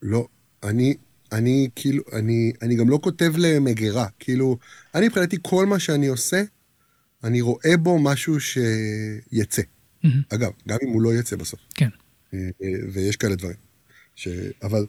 לא, 0.02 0.28
אני, 0.64 0.96
אני 1.32 1.70
כאילו, 1.76 2.04
אני, 2.14 2.52
אני 2.62 2.76
גם 2.76 2.90
לא 2.90 3.00
כותב 3.04 3.34
למגירה, 3.38 4.08
כאילו, 4.20 4.58
אני 4.96 5.08
מבחינתי 5.08 5.38
כל 5.42 5.66
מה 5.66 5.80
שאני 5.80 6.08
עושה, 6.08 6.44
אני 7.24 7.42
רואה 7.42 7.78
בו 7.78 8.00
משהו 8.00 8.38
שיצא. 8.40 9.62
Mm-hmm. 9.62 10.08
אגב, 10.30 10.52
גם 10.68 10.78
אם 10.84 10.90
הוא 10.90 11.02
לא 11.02 11.14
יצא 11.14 11.36
בסוף. 11.36 11.60
כן. 11.76 11.90
אה, 12.34 12.40
ויש 12.94 13.16
כאלה 13.16 13.36
דברים. 13.36 13.58
ש... 14.16 14.28
אבל 14.64 14.86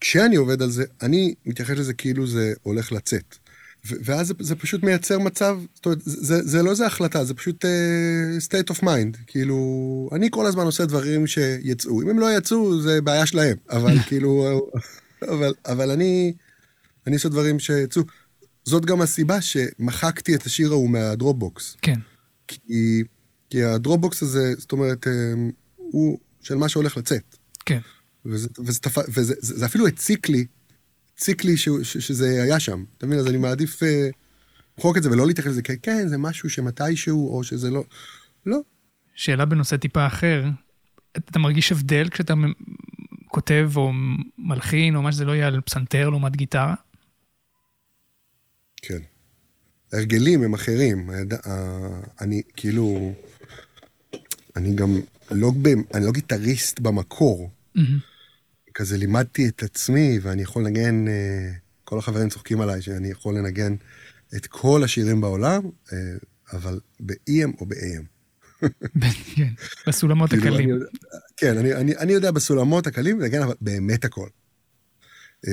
כשאני 0.00 0.36
עובד 0.36 0.62
על 0.62 0.70
זה, 0.70 0.84
אני 1.02 1.34
מתייחס 1.46 1.76
לזה 1.76 1.94
כאילו 1.94 2.26
זה 2.26 2.52
הולך 2.62 2.92
לצאת. 2.92 3.36
ואז 3.84 4.26
זה, 4.26 4.34
זה 4.40 4.56
פשוט 4.56 4.82
מייצר 4.82 5.18
מצב, 5.18 5.58
זאת 5.74 5.86
אומרת, 5.86 5.98
זה, 6.04 6.42
זה 6.42 6.62
לא 6.62 6.70
איזה 6.70 6.86
החלטה, 6.86 7.24
זה 7.24 7.34
פשוט 7.34 7.64
uh, 7.64 7.68
state 8.48 8.74
of 8.74 8.82
mind. 8.82 9.16
כאילו, 9.26 10.10
אני 10.12 10.28
כל 10.30 10.46
הזמן 10.46 10.64
עושה 10.64 10.86
דברים 10.86 11.26
שיצאו. 11.26 12.02
אם 12.02 12.08
הם 12.08 12.18
לא 12.18 12.36
יצאו, 12.36 12.80
זה 12.80 13.00
בעיה 13.00 13.26
שלהם. 13.26 13.56
אבל 13.70 13.98
כאילו, 14.08 14.60
אבל, 15.22 15.52
אבל 15.66 15.90
אני, 15.90 16.32
אני 17.06 17.14
עושה 17.14 17.28
דברים 17.28 17.58
שיצאו. 17.58 18.02
זאת 18.64 18.86
גם 18.86 19.00
הסיבה 19.00 19.40
שמחקתי 19.40 20.34
את 20.34 20.46
השיר 20.46 20.70
ההוא 20.70 20.90
מהדרופבוקס. 20.90 21.76
כן. 21.82 22.00
כי, 22.48 23.02
כי 23.50 23.64
הדרופבוקס 23.64 24.22
הזה, 24.22 24.54
זאת 24.58 24.72
אומרת, 24.72 25.06
אה, 25.06 25.12
הוא 25.76 26.18
של 26.40 26.54
מה 26.54 26.68
שהולך 26.68 26.96
לצאת. 26.96 27.36
כן. 27.66 27.80
וזה, 28.26 28.48
וזה, 28.58 28.80
וזה, 28.86 29.00
וזה 29.08 29.34
זה, 29.40 29.66
אפילו 29.66 29.86
הציק 29.86 30.28
לי, 30.28 30.44
הציק 31.14 31.44
לי 31.44 31.56
ש, 31.56 31.68
ש, 31.82 31.96
שזה 31.98 32.42
היה 32.42 32.60
שם. 32.60 32.84
אתה 32.98 33.06
מבין? 33.06 33.18
אז 33.18 33.26
אני 33.26 33.36
מעדיף 33.36 33.80
למחוק 33.82 34.96
uh, 34.96 34.98
את 34.98 35.02
זה 35.02 35.10
ולא 35.10 35.26
להתייחס 35.26 35.50
לזה, 35.50 35.62
כן, 35.62 36.08
זה 36.08 36.18
משהו 36.18 36.50
שמתישהו, 36.50 37.36
או 37.36 37.44
שזה 37.44 37.70
לא... 37.70 37.84
לא. 38.46 38.58
שאלה 39.14 39.44
בנושא 39.44 39.76
טיפה 39.76 40.06
אחר, 40.06 40.44
אתה 41.16 41.38
מרגיש 41.38 41.72
הבדל 41.72 42.08
כשאתה 42.08 42.34
כותב 43.30 43.70
או 43.76 43.92
מלחין 44.38 44.96
או 44.96 45.02
מה 45.02 45.12
שזה 45.12 45.24
לא 45.24 45.32
יהיה 45.32 45.46
על 45.46 45.60
פסנתר 45.60 46.08
לעומת 46.10 46.36
גיטרה? 46.36 46.74
כן. 48.82 48.98
ההרגלים 49.92 50.42
הם 50.42 50.54
אחרים. 50.54 51.10
אני 52.20 52.42
כאילו, 52.56 53.12
אני 54.56 54.74
גם 54.74 55.00
לא, 55.30 55.52
אני 55.94 56.06
לא 56.06 56.12
גיטריסט 56.12 56.80
במקור. 56.80 57.50
Mm-hmm. 57.76 57.80
כזה 58.74 58.96
לימדתי 58.96 59.48
את 59.48 59.62
עצמי, 59.62 60.18
ואני 60.22 60.42
יכול 60.42 60.64
לנגן, 60.64 61.08
אה, 61.08 61.52
כל 61.84 61.98
החברים 61.98 62.28
צוחקים 62.28 62.60
עליי 62.60 62.82
שאני 62.82 63.08
יכול 63.08 63.38
לנגן 63.38 63.74
את 64.36 64.46
כל 64.46 64.84
השירים 64.84 65.20
בעולם, 65.20 65.62
אה, 65.92 65.98
אבל 66.52 66.80
ב-EM 67.00 67.60
או 67.60 67.66
ב-AM. 67.66 68.19
כן, 69.34 69.48
בסולמות 69.86 70.30
כאילו, 70.30 70.54
הקלים. 70.54 70.80
כן, 71.36 71.58
אני, 71.58 72.12
יודע 72.12 72.30
בסולמות 72.30 72.86
הקלים 72.86 73.20
לנגן, 73.20 73.42
אבל 73.42 73.54
באמת 73.60 74.04
הכל. 74.04 74.28
אה, 75.48 75.52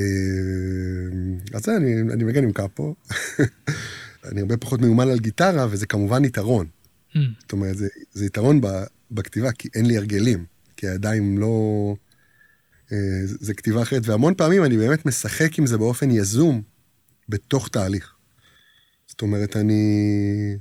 אז 1.54 1.64
זה, 1.64 1.78
אני, 1.78 2.24
מנגן 2.24 2.44
עם 2.44 2.52
קאפו. 2.52 2.96
אני 4.32 4.42
הרבה 4.42 4.58
פחות 4.58 4.82
מיומן 4.82 5.10
על 5.10 5.20
גיטרה, 5.20 5.68
וזה 5.70 5.88
כמובן 5.88 6.26
יתרון. 6.26 6.68
Mm, 7.14 7.18
זאת 7.40 7.52
אומרת, 7.52 7.78
זה, 8.12 8.26
יתרון 8.26 8.62
בכתיבה, 9.12 9.52
כי 9.52 9.70
אין 9.76 9.86
לי 9.86 9.98
הרגלים. 9.98 10.46
כי 10.78 10.88
הידיים 10.88 11.38
לא... 11.38 11.96
אה, 12.92 12.98
זה 13.24 13.54
כתיבה 13.54 13.82
אחרת, 13.82 14.02
והמון 14.06 14.34
פעמים 14.38 14.64
אני 14.64 14.78
באמת 14.78 15.06
משחק 15.06 15.60
עם 15.60 15.66
זה 15.66 15.78
באופן 15.78 16.12
יזום 16.12 16.62
בתוך 17.30 17.70
תהליך. 17.70 18.14
זאת 19.08 19.22
אומרת, 19.22 19.58
אני... 19.58 20.58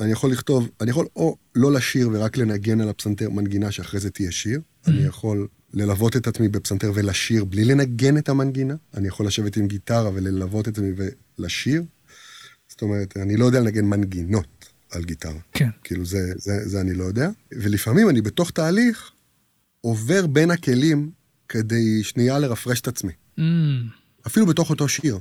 אני 0.00 0.12
יכול 0.12 0.32
לכתוב, 0.32 0.68
אני 0.80 0.90
יכול 0.90 1.06
או 1.16 1.36
לא 1.54 1.72
לשיר 1.72 2.08
ורק 2.12 2.36
לנגן 2.36 2.80
על 2.80 2.88
הפסנתר 2.88 3.30
מנגינה 3.30 3.70
שאחרי 3.70 4.00
זה 4.00 4.10
תהיה 4.10 4.30
שיר, 4.30 4.60
אני 4.86 5.02
יכול 5.02 5.48
ללוות 5.74 6.16
את 6.16 6.26
עצמי 6.26 6.48
בפסנתר 6.48 6.92
ולשיר 6.94 7.44
בלי 7.44 7.64
לנגן 7.64 8.18
את 8.18 8.28
המנגינה, 8.28 8.74
אני 8.94 9.08
יכול 9.08 9.26
לשבת 9.26 9.56
עם 9.56 9.66
גיטרה 9.68 10.10
וללוות 10.14 10.68
את 10.68 10.78
עצמי 10.78 10.90
ולשיר. 11.38 11.82
זאת 12.68 12.82
אומרת, 12.82 13.16
אני 13.16 13.36
לא 13.36 13.44
יודע 13.44 13.60
לנגן 13.60 13.84
מנגינות 13.84 14.66
על 14.90 15.04
גיטרה. 15.04 15.40
כן. 15.52 15.68
כאילו, 15.84 16.04
זה, 16.04 16.32
זה, 16.36 16.68
זה 16.68 16.80
אני 16.80 16.94
לא 16.94 17.04
יודע. 17.04 17.28
ולפעמים 17.52 18.08
אני 18.08 18.22
בתוך 18.22 18.50
תהליך 18.50 19.10
עובר 19.80 20.26
בין 20.26 20.50
הכלים 20.50 21.10
כדי 21.48 22.02
שנייה 22.02 22.38
לרפרש 22.38 22.80
את 22.80 22.88
עצמי. 22.88 23.12
Mm, 23.38 23.42
אפילו 24.26 24.46
בתוך 24.46 24.70
אותו 24.70 24.88
שיר. 24.88 25.18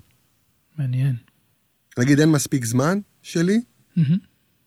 מעניין. 0.78 1.16
נגיד, 1.98 2.20
אין 2.20 2.30
מספיק 2.30 2.66
זמן 2.66 3.00
שלי, 3.22 3.62
מהמם. 3.96 4.18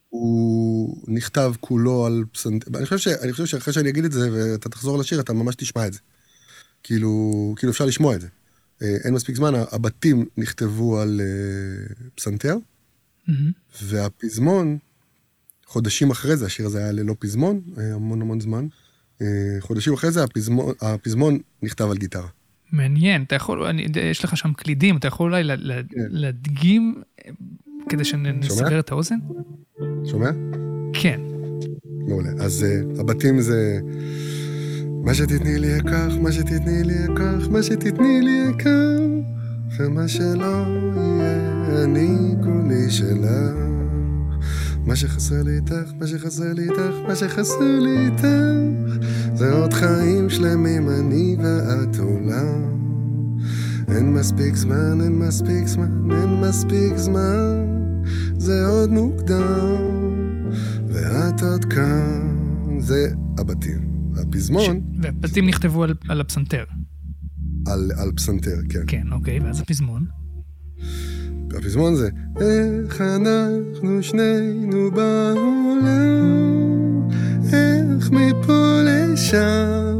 הוא 0.08 0.96
נכתב 1.08 1.52
כולו 1.60 2.06
על 2.06 2.24
פסנתר. 2.32 2.78
אני 2.78 2.84
חושב, 2.86 2.98
ש... 2.98 3.08
אני 3.08 3.32
חושב 3.32 3.46
שאחרי 3.46 3.74
שאני 3.74 3.88
אגיד 3.90 4.04
את 4.04 4.12
זה 4.12 4.28
ואתה 4.32 4.68
תחזור 4.68 4.98
לשיר, 4.98 5.20
אתה 5.20 5.32
ממש 5.32 5.54
תשמע 5.54 5.86
את 5.86 5.92
זה. 5.92 5.98
כאילו, 6.82 7.54
כאילו 7.56 7.72
אפשר 7.72 7.84
לשמוע 7.86 8.14
את 8.14 8.20
זה. 8.20 8.28
אה, 8.82 8.96
אין 9.04 9.14
מספיק 9.14 9.36
זמן, 9.36 9.52
הבתים 9.72 10.24
נכתבו 10.36 11.00
על 11.00 11.20
אה, 11.20 12.06
פסנתר, 12.14 12.56
מהמם. 13.28 13.50
והפזמון, 13.82 14.78
חודשים 15.66 16.10
אחרי 16.10 16.36
זה, 16.36 16.46
השיר 16.46 16.66
הזה 16.66 16.78
היה 16.78 16.92
ללא 16.92 17.14
פזמון, 17.18 17.60
אה, 17.78 17.94
המון 17.94 18.22
המון 18.22 18.40
זמן. 18.40 18.66
חודשים 19.60 19.92
אחרי 19.94 20.10
זה 20.10 20.24
הפזמון, 20.24 20.74
הפזמון 20.80 21.38
נכתב 21.62 21.90
על 21.90 21.96
גיטרה. 21.96 22.28
מעניין, 22.72 23.22
אתה 23.22 23.34
יכול, 23.34 23.62
אני, 23.62 23.86
יש 24.10 24.24
לך 24.24 24.36
שם 24.36 24.52
קלידים, 24.52 24.96
אתה 24.96 25.08
יכול 25.08 25.30
אולי 25.30 25.44
ל- 25.44 25.72
ל- 25.72 25.82
כן. 25.90 26.00
להדגים 26.10 27.02
כדי 27.88 28.04
שנסבר 28.04 28.78
את 28.78 28.90
האוזן? 28.90 29.18
שומע? 30.04 30.30
כן. 30.92 31.20
מעולה. 32.08 32.30
אז 32.38 32.66
uh, 32.68 33.00
הבתים 33.00 33.40
זה... 33.40 33.80
מה 35.08 35.14
שתתני 35.14 35.58
לי 35.58 35.78
אקח, 35.78 36.12
מה 36.20 36.32
שתתני 36.32 36.84
לי 36.84 37.04
אקח, 37.04 37.48
מה 37.50 37.62
שתתני 37.62 38.20
לי 38.20 38.50
אקח, 38.50 39.00
ומה 39.78 40.08
שלא 40.08 40.64
יהיה, 40.96 41.84
אני 41.84 42.34
כולי 42.42 42.90
שלך. 42.90 43.54
מה 44.86 44.96
שחסר 44.96 45.42
לי 45.42 45.56
איתך, 45.56 45.92
מה 46.00 46.06
שחסר 46.06 46.52
לי 46.52 46.62
איתך, 46.62 47.08
מה 47.08 47.16
שחסר 47.16 47.78
לי 47.80 48.06
איתך, 48.06 48.26
זה 49.34 49.52
עוד 49.52 49.72
חיים 49.72 50.30
שלמים, 50.30 50.88
אני 50.88 51.36
ואת 51.38 51.98
עולם. 51.98 52.78
אין 53.88 54.12
מספיק 54.12 54.56
זמן, 54.56 55.00
אין 55.00 55.18
מספיק 55.18 55.66
זמן, 55.66 56.10
אין 56.10 56.40
מספיק 56.40 56.96
זמן, 56.96 57.67
זה 58.36 58.66
עוד 58.66 58.90
מוקדם. 58.90 60.08
ואת 60.88 61.42
עוד 61.42 61.64
כאן, 61.64 62.78
זה 62.78 63.08
הבתים. 63.38 63.88
הפזמון 64.16 64.80
והבתים 65.02 65.46
נכתבו 65.46 65.84
על, 65.84 65.94
על 66.08 66.20
הפסנתר. 66.20 66.64
על, 67.66 67.90
על 67.96 68.12
פסנתר, 68.16 68.56
כן. 68.68 68.82
כן, 68.86 69.12
אוקיי, 69.12 69.40
ואז 69.40 69.60
הפזמון. 69.60 70.04
הפזמון 71.56 71.94
זה 71.94 72.08
איך 72.40 73.00
אנחנו 73.00 74.02
שנינו 74.02 74.90
בעולם, 74.90 75.88
איך 77.52 78.10
מפה 78.10 78.80
לשם, 78.84 79.98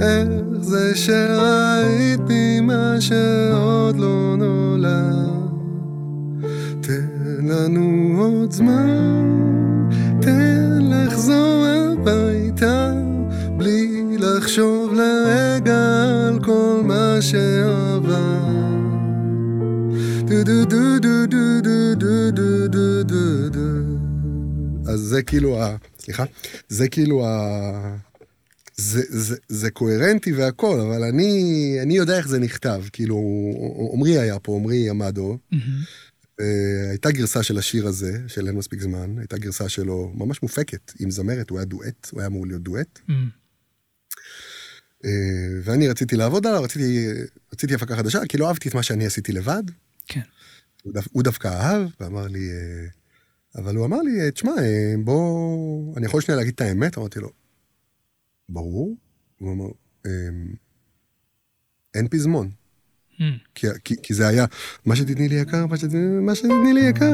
איך 0.00 0.60
זה 0.60 0.96
שראיתי 0.96 2.60
מה 2.60 3.00
שעוד 3.00 3.96
לא 3.96 4.36
נולד. 4.38 5.37
לנו 7.48 8.14
עוד 8.18 8.52
זמן, 8.52 9.88
תן 10.22 10.78
לחזור 10.82 11.66
הביתה, 11.66 12.92
בלי 13.56 14.16
לחשוב 14.18 14.94
לרגע 14.94 16.04
על 16.28 16.44
כל 16.44 16.80
מה 16.84 17.16
שעבר. 17.20 18.48
דו 20.28 20.44
דו 20.44 20.64
דו 20.64 20.98
דו 20.98 21.26
דו 21.26 21.60
דו 21.94 22.68
דו 22.68 23.02
דו 23.02 23.48
דו. 23.48 23.60
אז 24.92 25.00
זה 25.00 25.22
כאילו 25.22 25.62
ה... 25.62 25.76
סליחה? 25.98 26.24
זה 26.68 26.88
כאילו 26.88 27.26
ה... 27.26 27.96
זה, 28.76 29.02
זה, 29.08 29.36
זה 29.48 29.70
קוהרנטי 29.70 30.32
והכל, 30.32 30.80
אבל 30.80 31.04
אני, 31.04 31.76
אני 31.82 31.96
יודע 31.96 32.16
איך 32.18 32.28
זה 32.28 32.38
נכתב. 32.38 32.82
כאילו, 32.92 33.20
עמרי 33.94 34.18
היה 34.18 34.38
פה, 34.38 34.56
עמרי 34.56 34.90
עמדו. 34.90 35.38
מהמם. 35.52 35.62
אה, 36.40 36.90
הייתה 36.90 37.10
גרסה 37.10 37.42
של 37.42 37.58
השיר 37.58 37.86
הזה, 37.86 38.18
של 38.28 38.46
אין 38.46 38.56
מספיק 38.56 38.80
זמן, 38.80 39.18
הייתה 39.18 39.38
גרסה 39.38 39.68
שלו 39.68 40.12
ממש 40.14 40.42
מופקת, 40.42 40.92
עם 40.98 41.10
זמרת, 41.10 41.50
הוא 41.50 41.58
היה 41.58 41.64
דואט, 41.64 42.08
הוא 42.12 42.20
היה 42.20 42.26
אמור 42.26 42.46
להיות 42.46 42.62
דואט. 42.62 42.98
מהמם. 43.08 43.28
אה, 45.04 45.10
ואני 45.64 45.88
רציתי 45.88 46.16
לעבוד 46.16 46.46
עליו, 46.46 46.62
רציתי, 46.62 47.06
רציתי 47.52 47.74
הפקה 47.74 47.96
חדשה, 47.96 48.18
כי 48.28 48.38
לא 48.38 48.48
אהבתי 48.48 48.68
את 48.68 48.74
מה 48.74 48.82
שאני 48.82 49.06
עשיתי 49.06 49.32
לבד. 49.32 49.62
כן. 50.06 50.20
הוא, 50.82 50.92
דו, 50.92 51.00
הוא 51.12 51.22
דווקא 51.22 51.48
אהב, 51.48 51.88
ואמר 52.00 52.26
לי, 52.26 52.50
אה, 52.50 52.86
אבל 53.60 53.76
הוא 53.76 53.86
אמר 53.86 54.02
לי, 54.02 54.30
תשמע, 54.30 54.52
בוא, 55.04 55.96
אני 55.96 56.06
יכול 56.06 56.20
שנייה 56.20 56.36
להגיד 56.36 56.54
את 56.54 56.60
האמת? 56.60 56.98
אמרתי 56.98 57.20
לו, 57.20 57.30
ברור. 58.48 58.96
הוא 59.38 59.52
אמר, 59.52 59.66
"אה, 60.06 60.10
אין 61.94 62.08
פזמון. 62.08 62.50
כי, 63.54 63.66
כי, 63.84 63.94
כי 64.02 64.14
זה 64.14 64.28
היה, 64.28 64.44
מה 64.86 64.96
שתתני 64.96 65.28
לי 65.28 65.34
יקר, 65.34 65.66
מה 65.66 65.76
שתתני, 65.76 66.20
מה 66.20 66.34
שתתני 66.34 66.72
לי 66.74 66.80
יקר, 66.80 67.12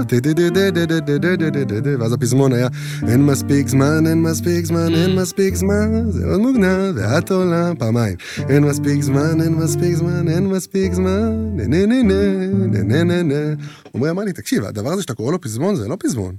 ואז 1.99 2.13
הפזמון 2.13 2.53
היה, 2.53 2.69
אין 3.09 3.27
מספיק 3.27 3.69
זמן, 3.69 4.07
אין 4.07 4.23
מספיק 4.23 4.65
זמן, 4.65 4.95
אין 4.95 5.17
מספיק 5.17 5.55
זמן, 5.55 6.11
זה 6.11 6.27
עוד 6.27 6.41
מוגנר, 6.41 6.93
ואת 6.95 7.31
עולה 7.31 7.73
פעמיים. 7.79 8.17
אין 8.49 8.65
מספיק 8.65 9.03
זמן, 9.03 9.41
אין 9.41 9.55
מספיק 9.55 9.95
זמן, 9.95 10.29
אין 10.29 10.47
מספיק 10.47 10.93
זמן, 10.93 11.57
נה 11.57 11.67
נה 11.67 11.87
נה 11.87 12.03
נה 12.03 12.83
נה 12.83 13.05
נה 13.05 13.23
נה. 13.23 13.55
עמרי 13.95 14.11
אמר 14.11 14.23
לי, 14.25 14.33
תקשיב, 14.33 14.65
הדבר 14.65 14.91
הזה 14.91 15.03
שאתה 15.03 15.15
קורא 15.15 15.33
לו 15.33 15.41
פזמון, 15.41 15.77
זה 15.77 15.89
לא 15.89 15.97
פזמון, 16.01 16.37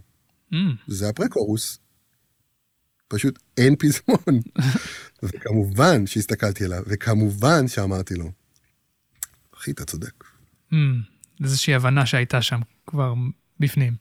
mm. 0.53 0.55
זה 0.88 1.09
הפרקורוס. 1.09 1.80
פשוט 3.07 3.39
אין 3.57 3.76
פזמון. 3.76 4.41
וכמובן 5.24 6.07
שהסתכלתי 6.07 6.66
עליו, 6.66 6.84
וכמובן 6.88 7.68
שאמרתי 7.68 8.16
לו, 8.16 8.32
אחי, 9.66 9.72
אתה 9.72 9.86
צודק. 9.86 10.24
מהמם. 10.72 11.01
איזושהי 11.43 11.74
הבנה 11.74 12.05
שהייתה 12.05 12.41
שם 12.41 12.59
כבר 12.88 13.13
בפנים. 13.59 13.93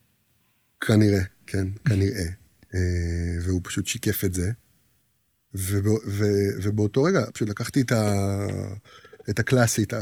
כנראה, 0.81 1.23
כן, 1.47 1.69
כנראה. 1.85 2.27
אה, 2.75 2.81
והוא 3.45 3.61
פשוט 3.65 3.87
שיקף 3.87 4.25
את 4.25 4.35
זה. 4.35 4.53
ובא, 5.55 5.91
ו, 6.07 6.25
ובאותו 6.63 7.03
רגע 7.03 7.25
פשוט 7.35 7.49
לקחתי 7.49 7.81
את, 7.81 7.93
ה, 7.93 8.15
את 9.31 9.39
הקלאסית, 9.39 9.93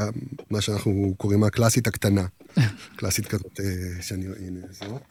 מה 0.49 0.61
שאנחנו 0.61 1.13
קוראים 1.17 1.43
הקלאסית 1.43 1.87
הקטנה. 1.87 2.25
קלאסית 2.97 3.27
כזאת, 3.27 3.59
אה, 3.59 4.01
שאני... 4.01 4.25
הנה, 4.39 4.59
זאת. 4.71 5.01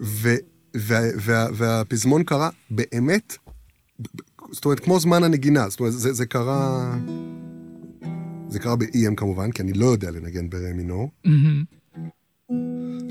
ו, 0.00 0.28
וה, 0.76 1.00
וה, 1.20 1.46
והפזמון 1.54 2.24
קרה 2.24 2.50
באמת, 2.70 3.36
זאת 4.52 4.64
אומרת, 4.64 4.80
כמו 4.80 5.00
זמן 5.00 5.24
הנגינה, 5.24 5.68
זאת 5.68 5.80
אומרת, 5.80 5.92
זה, 5.92 6.12
זה 6.12 6.26
קרה... 6.26 6.94
זה 8.48 8.58
קרה 8.58 8.76
ב-EM 8.76 9.14
כמובן, 9.16 9.50
כי 9.50 9.62
אני 9.62 9.72
לא 9.72 9.86
יודע 9.86 10.10
לנגן 10.10 10.50
ברה 10.50 10.72
מינור. 10.74 11.10
מהמם. 11.24 11.64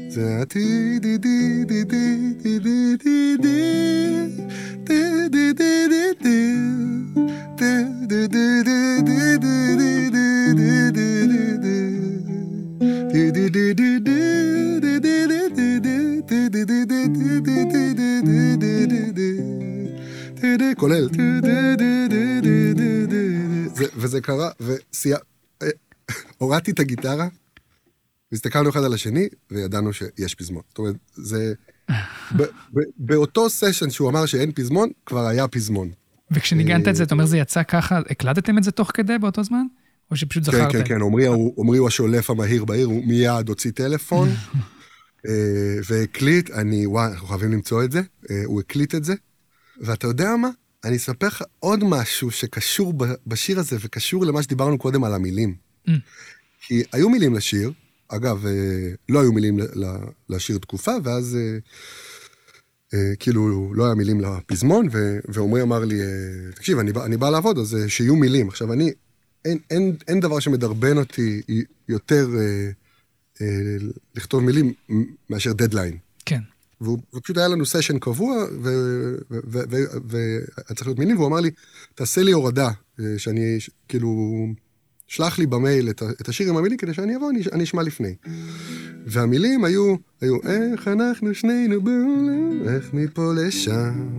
זה 0.10 0.42
הטי 0.42 1.00
די 1.00 1.18
די 1.18 1.64
די 1.66 1.84
די 1.84 2.60
די 2.60 2.98
די 2.98 3.38
די 3.38 3.88
די 5.28 5.54
די 5.54 5.84
די 5.84 6.14
די 6.24 6.58
די 20.58 20.76
כולל 20.78 21.10
זה, 23.78 23.86
וזה 23.96 24.22
קרה, 24.22 24.50
וסייע... 24.60 25.18
אה, 25.62 25.68
הורדתי 26.38 26.72
את 26.72 26.80
הגיטרה, 26.80 27.28
והסתכלנו 28.32 28.70
אחד 28.70 28.84
על 28.84 28.94
השני, 28.94 29.28
וידענו 29.52 29.94
שיש 29.94 30.36
פזמון. 30.36 30.62
זאת 30.70 30.78
אומרת, 30.78 30.96
זה... 31.14 31.54
ב, 32.38 32.44
ב, 32.74 32.80
באותו 32.98 33.50
סשן 33.50 33.90
שהוא 33.90 34.10
אמר 34.10 34.26
שאין 34.26 34.52
פזמון, 34.52 34.90
כבר 35.06 35.28
היה 35.28 35.48
פזמון. 35.48 35.92
וכשניגנת 36.32 36.88
את 36.88 36.96
זה, 36.96 37.04
אה, 37.04 37.06
אתה 37.06 37.16
אומר, 37.16 37.26
זה 37.26 37.38
יצא 37.38 37.64
ככה, 37.64 38.00
הקלטתם 38.10 38.58
את 38.58 38.64
זה 38.64 38.72
תוך 38.72 38.92
כדי 38.94 39.18
באותו 39.18 39.44
זמן? 39.44 39.66
או 40.12 40.16
שפשוט 40.16 40.46
כן, 40.46 40.52
זכרתם? 40.52 40.72
כן, 40.72 40.84
כן, 40.84 41.00
כן, 41.00 41.02
עמרי 41.58 41.78
הוא 41.78 41.88
השולף 41.88 42.30
המהיר 42.30 42.66
בעיר, 42.66 42.88
הוא 42.88 43.06
מיד 43.06 43.50
הוציא 43.50 43.72
טלפון, 43.72 44.30
אה, 45.28 45.80
והקליט, 45.88 46.52
אני, 46.52 46.86
וואי, 46.86 47.12
אנחנו 47.12 47.28
חייבים 47.28 47.52
למצוא 47.52 47.84
את 47.84 47.92
זה, 47.92 48.02
הוא 48.46 48.60
הקליט 48.60 48.96
את 48.96 49.04
זה, 49.04 49.14
ואתה 49.82 50.08
יודע 50.08 50.36
מה? 50.36 50.50
אני 50.84 50.96
אספר 50.96 51.28
לך 51.28 51.44
עוד 51.60 51.84
משהו 51.84 52.32
שקשור 52.32 52.94
בשיר 53.28 53.60
הזה 53.60 53.78
וקשור 53.82 54.26
למה 54.26 54.44
שדיברנו 54.44 54.78
קודם 54.78 55.04
על 55.04 55.14
המילים. 55.14 55.56
Mm. 55.88 55.92
כי 56.62 56.84
היו 56.92 57.10
מילים 57.10 57.34
לשיר, 57.34 57.72
אגב, 58.08 58.46
אה, 58.46 58.52
לא 59.10 59.22
היו 59.22 59.34
מילים 59.34 59.60
לשיר 60.30 60.58
תקופה, 60.58 60.92
ואז 61.04 61.38
אה, 61.40 61.58
אה, 62.94 63.16
כאילו 63.20 63.74
לא 63.74 63.86
היה 63.86 63.96
מילים 63.96 64.22
לפזמון, 64.22 64.88
ועמרי 65.28 65.62
אמר 65.62 65.86
לי, 65.86 66.00
תקשיב, 66.56 66.80
אני 66.80 66.94
בא, 66.94 67.06
אני 67.06 67.18
בא 67.18 67.30
לעבוד, 67.30 67.58
אז 67.58 67.78
שיהיו 67.88 68.16
מילים. 68.16 68.48
עכשיו, 68.48 68.74
אני, 68.74 68.92
אין, 69.46 69.58
אין, 69.72 69.96
אין 70.08 70.20
דבר 70.20 70.40
שמדרבן 70.40 70.98
אותי 70.98 71.42
יותר 71.90 72.28
אה, 72.40 72.70
אה, 73.42 73.78
לכתוב 74.16 74.44
מילים 74.44 74.74
מאשר 75.30 75.54
דדליין. 75.54 75.98
כן. 76.26 76.40
והוא 76.82 77.00
ופשוט 77.14 77.38
היה 77.38 77.48
לנו 77.48 77.66
סשן 77.66 78.00
קבוע, 78.00 78.46
והיה 80.10 80.40
צריך 80.76 80.88
להיות 80.88 81.00
מילים, 81.00 81.18
והוא 81.18 81.28
אמר 81.28 81.40
לי, 81.40 81.50
תעשה 81.96 82.24
לי 82.24 82.32
הורדה, 82.32 82.70
אה, 83.00 83.06
שאני, 83.18 83.60
ש- 83.60 83.70
כאילו, 83.88 84.10
שלח 85.08 85.40
לי 85.40 85.46
במייל 85.46 85.90
את, 85.90 86.04
את 86.22 86.30
השיר 86.30 86.50
עם 86.50 86.58
המילים 86.58 86.78
כדי 86.78 86.94
שאני 86.94 87.16
אבוא, 87.16 87.30
אני, 87.30 87.42
אני 87.52 87.64
אשמע 87.64 87.84
לפני. 87.84 88.16
והמילים 89.06 89.66
היו, 89.66 89.96
היו, 90.22 90.36
איך 90.46 90.88
אנחנו 90.88 91.34
שנינו 91.36 91.82
בעולם, 91.82 92.62
איך 92.68 92.94
מפה 92.94 93.34
לשם. 93.36 94.10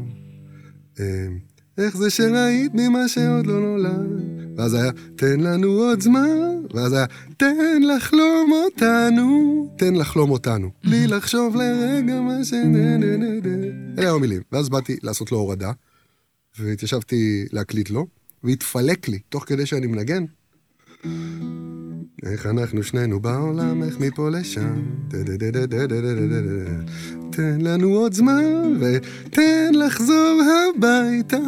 איך 1.79 1.97
זה 1.97 2.11
שראית 2.11 2.73
ממה 2.75 3.09
שעוד 3.09 3.47
לא 3.47 3.61
נולד. 3.61 4.29
ואז 4.57 4.75
היה, 4.75 4.91
תן 5.17 5.41
לנו 5.41 5.69
עוד 5.69 6.01
זמן, 6.01 6.63
ואז 6.75 6.93
היה, 6.93 7.07
תן 7.37 7.83
לחלום 7.83 8.53
אותנו, 8.53 9.75
תן 9.79 9.95
לחלום 9.95 10.31
אותנו. 10.31 10.71
בלי 10.85 11.07
לחשוב 11.07 11.57
לרגע 11.57 12.21
מה 12.21 12.45
ש... 12.45 12.53
אלה 12.53 14.07
היו 14.07 14.15
המילים. 14.15 14.43
ואז 14.53 14.69
באתי 14.69 14.97
לעשות 15.03 15.33
לו 15.33 15.39
הורדה, 15.39 15.73
והתיישבתי 16.59 17.45
להקליט 17.53 17.91
לו, 17.91 18.07
והתפלק 18.45 19.09
לי, 19.09 19.19
תוך 19.29 19.45
כדי 19.45 19.67
שאני 19.67 19.87
מנגן. 19.87 20.25
איך 22.27 22.47
אנחנו 22.47 22.83
שנינו 22.83 23.21
בעולם, 23.21 23.83
איך 23.83 24.01
מפה 24.01 24.31
לשם. 24.31 24.83
תן 27.31 27.61
לנו 27.61 27.89
עוד 27.89 28.15
זמן, 28.15 28.45
ותן 28.81 29.75
לחזור 29.75 30.43
הביתה. 30.77 31.39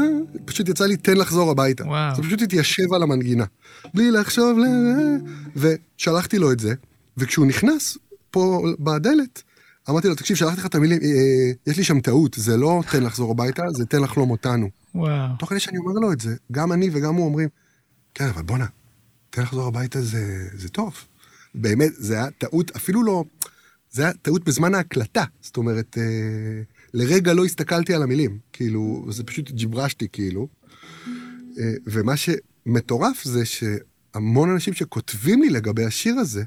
פשוט 0.45 0.69
יצא 0.69 0.87
לי 0.87 0.97
תן 0.97 1.17
לחזור 1.17 1.51
הביתה. 1.51 1.85
וואו. 1.85 2.17
זה 2.17 2.23
פשוט 2.23 2.43
התיישב 2.43 2.93
על 2.93 3.03
המנגינה. 3.03 3.45
בלי 3.95 4.11
לחשוב 4.11 4.59
ל... 4.59 4.65
ושלחתי 5.57 6.39
לו 6.39 6.53
את 6.53 6.61
זה, 6.61 6.75
וכשהוא 7.17 7.47
נכנס 7.47 7.99
פה 8.31 8.63
בדלת, 8.79 9.43
אמרתי 9.91 10.09
לו, 10.09 10.15
תקשיב, 10.15 10.37
שלחתי 10.37 10.61
לך 10.61 10.67
את 10.67 10.75
המילים, 10.75 10.99
אה, 11.03 11.53
יש 11.67 11.79
לי 11.79 11.85
שם 11.85 12.01
טעות, 12.01 12.35
זה 12.39 12.57
לא 12.57 12.83
תן 12.91 13.03
לחזור 13.03 13.31
הביתה, 13.31 13.63
זה 13.71 13.87
תן 13.87 14.03
לחלום 14.03 14.31
אותנו. 14.31 14.69
וואו. 14.95 15.29
תוך 15.39 15.49
כדי 15.49 15.61
שאני 15.61 15.79
אומר 15.79 15.93
לו 15.93 16.13
את 16.13 16.21
זה, 16.21 16.37
גם 16.53 16.73
אני 16.73 16.91
וגם 16.93 17.15
הוא 17.15 17.27
אומרים, 17.27 17.49
כן, 18.15 18.29
אבל 18.29 18.43
בואנה, 18.43 18.67
תן 19.31 19.43
לחזור 19.43 19.69
הביתה 19.69 20.03
זה, 20.03 20.49
זה 20.53 20.69
טוב. 20.69 20.95
באמת, 21.55 21.93
זה 21.95 22.15
היה 22.15 22.31
טעות, 22.31 22.71
אפילו 22.77 23.03
לא... 23.03 23.25
זה 23.91 24.03
היה 24.03 24.13
טעות 24.13 24.45
בזמן 24.45 24.75
ההקלטה. 24.75 25.25
זאת 25.41 25.57
אומרת, 25.57 25.99
אה, 25.99 26.63
לרגע 26.95 27.33
לא 27.33 27.45
הסתכלתי 27.45 27.95
על 27.95 28.03
המילים. 28.03 28.39
כאילו, 28.53 29.07
זה 29.11 29.25
פשוט 29.25 29.51
ג'יברשתי, 29.51 30.09
כאילו. 30.13 30.49
אה, 31.59 31.75
ומה 31.87 32.13
שמטורף 32.17 33.25
זה 33.25 33.43
שהמון 33.45 34.51
אנשים 34.51 34.75
שכותבים 34.75 35.43
לי 35.43 35.51
לגבי 35.51 35.85
השיר 35.85 36.15
הזה, 36.15 36.45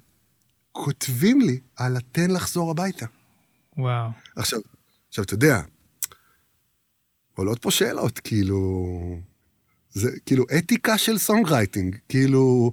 כותבים 0.71 1.41
לי 1.41 1.59
על 1.75 1.97
התן 1.97 2.31
לחזור 2.31 2.71
הביתה. 2.71 3.05
וואו. 3.77 4.09
עכשיו, 4.35 4.59
עכשיו, 5.09 5.23
אתה 5.23 5.33
יודע, 5.33 5.61
עולות 7.35 7.61
פה 7.61 7.71
שאלות, 7.71 8.19
כאילו... 8.19 9.32
זה 9.93 10.11
כאילו 10.25 10.45
אתיקה 10.57 10.97
של 10.97 11.17
songwriting, 11.17 11.95
כאילו... 12.09 12.71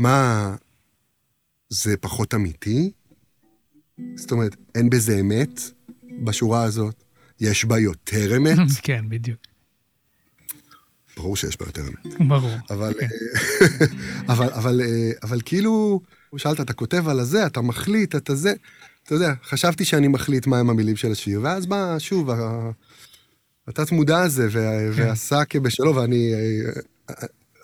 מה, 0.00 0.54
זה 1.68 1.96
פחות 1.96 2.34
אמיתי? 2.34 2.92
זאת 4.14 4.32
אומרת, 4.32 4.56
אין 4.74 4.90
בזה 4.90 5.20
אמת 5.20 5.60
בשורה 6.24 6.62
הזאת? 6.62 7.04
יש 7.40 7.64
בה 7.64 7.78
יותר 7.78 8.36
אמת? 8.36 8.58
כן, 8.82 9.04
בדיוק. 9.08 9.38
ברור 11.16 11.36
שיש 11.36 11.58
בה 11.60 11.66
יותר 11.66 11.82
אמת. 11.82 12.28
ברור. 12.28 12.56
אבל, 12.70 12.94
כן. 13.00 13.06
אה, 13.06 13.86
אבל, 14.32 14.50
אבל, 14.52 14.80
אה, 14.80 15.10
אבל 15.22 15.40
כאילו, 15.44 16.00
שאלת, 16.36 16.60
אתה 16.60 16.72
כותב 16.72 17.08
על 17.08 17.20
הזה, 17.20 17.46
אתה 17.46 17.60
מחליט, 17.60 18.16
אתה 18.16 18.34
זה, 18.34 18.52
אתה 19.02 19.14
יודע, 19.14 19.34
חשבתי 19.44 19.84
שאני 19.84 20.08
מחליט 20.08 20.46
מהם 20.46 20.70
המילים 20.70 20.96
של 20.96 21.12
השיר, 21.12 21.40
ואז 21.42 21.66
בא, 21.66 21.98
שוב, 21.98 22.30
ה- 23.78 23.82
התת-מודע 23.82 24.20
הזה, 24.20 24.48
וה- 24.50 24.94
כן. 24.96 25.02
ועשה 25.02 25.44
כבשלו, 25.44 25.96
ואני, 25.96 26.32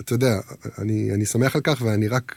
אתה 0.01 0.15
יודע, 0.15 0.41
אני, 0.79 1.11
אני 1.15 1.25
שמח 1.27 1.55
על 1.57 1.63
כך, 1.65 1.83
ואני 1.83 2.09
רק, 2.09 2.35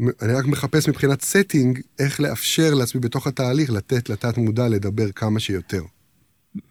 אני 0.00 0.32
רק 0.32 0.44
מחפש 0.46 0.88
מבחינת 0.88 1.22
setting, 1.22 1.80
איך 1.98 2.20
לאפשר 2.20 2.74
לעצמי 2.74 3.00
בתוך 3.00 3.26
התהליך 3.26 3.70
לתת 3.70 4.08
לתת-מודע 4.08 4.68
לדבר 4.68 5.12
כמה 5.12 5.40
שיותר. 5.40 5.82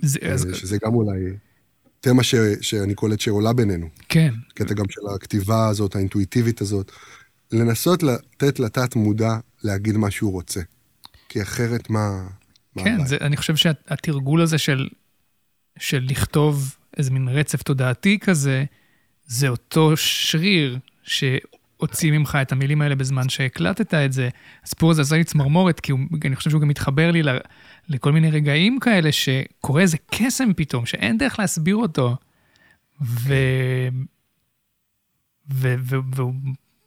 זה- 0.01 0.19
אז- 0.33 0.47
שזה 0.53 0.77
גם 0.85 0.93
אולי 0.93 1.19
תמה 1.99 2.23
ש, 2.23 2.35
שאני 2.61 2.93
קולט 2.93 3.19
שעולה 3.19 3.53
בינינו. 3.53 3.87
כן. 4.09 4.33
קטע 4.53 4.73
גם 4.73 4.85
של 4.89 5.01
הכתיבה 5.15 5.67
הזאת, 5.67 5.95
האינטואיטיבית 5.95 6.61
הזאת, 6.61 6.91
לנסות 7.51 8.03
לתת 8.03 8.59
לתת 8.59 8.95
מודע 8.95 9.33
להגיד 9.63 9.97
מה 9.97 10.11
שהוא 10.11 10.31
רוצה. 10.31 10.61
כי 11.29 11.41
אחרת 11.41 11.89
מה... 11.89 12.27
מה 12.75 12.83
כן, 12.83 12.91
הבעיה? 12.93 13.07
זה, 13.07 13.17
אני 13.21 13.37
חושב 13.37 13.55
שהתרגול 13.55 14.41
הזה 14.41 14.57
של, 14.57 14.87
של 15.79 16.05
לכתוב 16.09 16.75
איזה 16.97 17.11
מין 17.11 17.27
רצף 17.27 17.63
תודעתי 17.63 18.19
כזה, 18.19 18.63
זה 19.25 19.49
אותו 19.49 19.97
שריר 19.97 20.79
שהוציא 21.03 22.11
ממך 22.11 22.37
את 22.41 22.51
המילים 22.51 22.81
האלה 22.81 22.95
בזמן 22.95 23.29
שהקלטת 23.29 23.93
את 23.93 24.13
זה. 24.13 24.29
הסיפור 24.63 24.91
הזה 24.91 25.01
עשה 25.01 25.15
לי 25.15 25.23
צמרמורת, 25.23 25.79
כי 25.79 25.91
הוא, 25.91 25.99
אני 26.25 26.35
חושב 26.35 26.49
שהוא 26.49 26.61
גם 26.61 26.67
מתחבר 26.67 27.11
לי 27.11 27.23
ל, 27.23 27.29
לכל 27.89 28.11
מיני 28.11 28.31
רגעים 28.31 28.79
כאלה 28.79 29.11
שקורה 29.11 29.81
איזה 29.81 29.97
קסם 30.11 30.53
פתאום, 30.53 30.85
שאין 30.85 31.17
דרך 31.17 31.39
להסביר 31.39 31.75
אותו. 31.75 32.15
ו... 33.01 33.33
ו... 35.53 35.75
ו... 35.79 35.95
והוא 36.15 36.33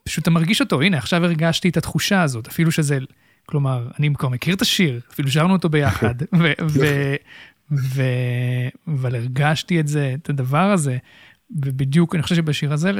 פשוט 0.04 0.22
אתה 0.22 0.30
מרגיש 0.30 0.60
אותו, 0.60 0.82
הנה, 0.82 0.98
עכשיו 0.98 1.24
הרגשתי 1.24 1.68
את 1.68 1.76
התחושה 1.76 2.22
הזאת, 2.22 2.46
אפילו 2.46 2.72
שזה, 2.72 2.98
כלומר, 3.46 3.88
אני 3.98 4.14
כבר 4.14 4.28
מכיר 4.28 4.54
את 4.54 4.62
השיר, 4.62 5.00
אפילו 5.12 5.30
שרנו 5.30 5.52
אותו 5.52 5.68
ביחד, 5.68 6.14
ו... 6.38 6.52
ו... 6.68 6.80
ו... 7.72 8.02
אבל 8.86 9.14
הרגשתי 9.14 9.80
את 9.80 9.88
זה, 9.88 10.14
את 10.22 10.30
הדבר 10.30 10.70
הזה, 10.70 10.98
ובדיוק, 11.50 12.14
אני 12.14 12.22
חושב 12.22 12.34
שבשיר 12.34 12.72
הזה, 12.72 12.90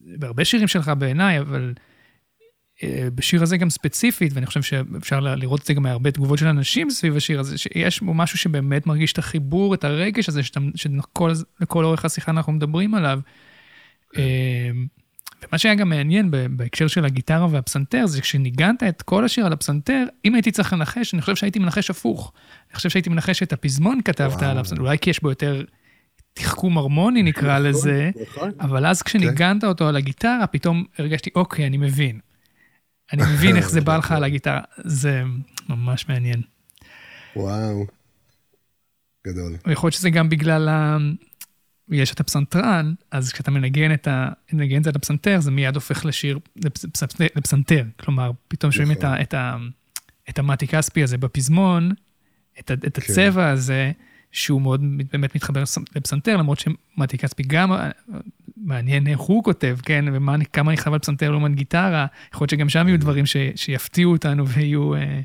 בהרבה 0.00 0.44
שירים 0.44 0.68
שלך 0.68 0.92
בעיניי, 0.98 1.40
אבל 1.40 1.74
אה, 2.82 3.08
בשיר 3.14 3.42
הזה 3.42 3.56
גם 3.56 3.70
ספציפית, 3.70 4.32
ואני 4.34 4.46
חושב 4.46 4.62
שאפשר 4.62 5.20
לראות 5.20 5.60
את 5.60 5.66
זה 5.66 5.74
גם 5.74 5.82
מהרבה 5.82 6.10
תגובות 6.10 6.38
של 6.38 6.46
אנשים 6.46 6.90
סביב 6.90 7.16
השיר 7.16 7.40
הזה, 7.40 7.58
שיש 7.58 8.00
בו 8.00 8.14
משהו 8.14 8.38
שבאמת 8.38 8.86
מרגיש 8.86 9.12
את 9.12 9.18
החיבור, 9.18 9.74
את 9.74 9.84
הרגש 9.84 10.28
הזה, 10.28 10.42
שאתה- 10.42 10.60
שכל 10.74 11.32
לכל 11.60 11.84
אורך 11.84 12.04
השיחה 12.04 12.32
אנחנו 12.32 12.52
מדברים 12.52 12.94
עליו. 12.94 13.20
אה, 14.16 14.70
ומה 15.42 15.58
שהיה 15.58 15.74
גם 15.74 15.88
מעניין 15.88 16.30
בהקשר 16.50 16.86
של 16.86 17.04
הגיטרה 17.04 17.46
והפסנתר, 17.50 18.06
זה 18.06 18.20
כשניגנת 18.20 18.82
את 18.82 19.02
כל 19.02 19.24
השיר 19.24 19.46
על 19.46 19.52
הפסנתר, 19.52 20.04
אם 20.24 20.34
הייתי 20.34 20.50
צריך 20.50 20.72
לנחש, 20.72 21.14
אני 21.14 21.22
חושב 21.22 21.36
שהייתי 21.36 21.58
מנחש 21.58 21.90
הפוך. 21.90 22.32
אני 22.70 22.76
חושב 22.76 22.90
שהייתי 22.90 23.10
מנחש 23.10 23.42
את 23.42 23.52
הפזמון 23.52 24.00
כתבת 24.04 24.32
וואו. 24.32 24.50
על 24.50 24.58
הפסנתר, 24.58 24.82
אולי 24.82 24.98
כי 24.98 25.10
יש 25.10 25.22
בו 25.22 25.28
יותר 25.28 25.64
תחכום 26.34 26.78
הרמוני 26.78 27.22
נקרא 27.22 27.58
לזה, 27.58 28.10
נכון. 28.22 28.50
אבל 28.60 28.86
אז 28.86 29.02
כשניגנת 29.02 29.64
אותו 29.64 29.88
על 29.88 29.96
הגיטרה, 29.96 30.46
פתאום 30.46 30.84
הרגשתי, 30.98 31.30
אוקיי, 31.34 31.66
אני 31.66 31.76
מבין. 31.76 32.20
אני 33.12 33.22
מבין 33.22 33.56
איך 33.56 33.70
זה 33.70 33.80
בא 33.86 33.96
לך 33.96 34.12
על 34.12 34.24
הגיטרה. 34.24 34.60
זה 34.76 35.22
ממש 35.68 36.08
מעניין. 36.08 36.42
וואו. 37.36 37.86
גדול. 39.26 39.56
ויכול 39.66 39.86
להיות 39.86 39.94
שזה 39.94 40.10
גם 40.10 40.28
בגלל. 40.28 40.68
יש 41.90 42.12
את 42.14 42.20
הפסנתרן, 42.20 42.94
אז 43.10 43.32
כשאתה 43.32 43.50
מנגן 43.50 43.94
את, 43.94 44.08
ה... 44.08 44.28
מנגן 44.52 44.78
את 44.78 44.84
זה 44.84 44.90
על 44.90 44.96
הפסנתר, 44.96 45.40
זה 45.40 45.50
מיד 45.50 45.74
הופך 45.74 46.04
לשיר, 46.04 46.38
לפס... 46.56 46.84
פס- 46.84 47.20
לפסנתר. 47.36 47.84
כלומר, 47.96 48.30
פתאום 48.48 48.72
שומעים 48.72 48.92
את, 48.92 49.04
נכון. 49.04 49.10
ה... 49.18 49.22
את, 49.22 49.34
ה... 49.34 49.56
את 50.28 50.38
המתי 50.38 50.66
כספי 50.66 51.02
הזה 51.02 51.18
בפזמון, 51.18 51.92
את. 52.60 52.70
את 52.70 52.98
כן. 52.98 53.12
הצבע 53.12 53.50
הזה, 53.50 53.92
שהוא 54.32 54.62
מאוד 54.62 54.80
באמת 55.12 55.34
מתחבר 55.34 55.62
לפס- 55.62 55.96
לפסנתר, 55.96 56.36
למרות 56.36 56.58
שמתי 56.58 57.18
כספי 57.18 57.42
גם, 57.42 57.72
מעניין 58.56 59.06
איך 59.06 59.20
הוא 59.20 59.44
כותב, 59.44 59.78
כן, 59.82 60.04
וכמה 60.12 60.70
אני 60.70 60.76
חייב 60.76 60.94
על 60.94 60.98
פסנתר 60.98 61.30
לעומת 61.30 61.54
גיטרה, 61.54 62.06
יכול 62.34 62.42
להיות 62.44 62.50
שגם 62.50 62.68
שם 62.68 62.88
יהיו 62.88 63.00
דברים 63.00 63.26
ש, 63.26 63.36
שיפתיעו 63.56 64.12
אותנו 64.12 64.48
ויהיו 64.48 64.94
אה, 64.94 65.20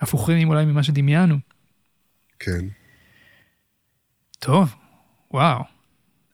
הפוכים 0.00 0.48
אולי 0.48 0.64
ממה 0.64 0.82
שדמיינו. 0.82 1.36
כן. 2.38 2.66
טוב, 4.38 4.74
וואו. 5.32 5.64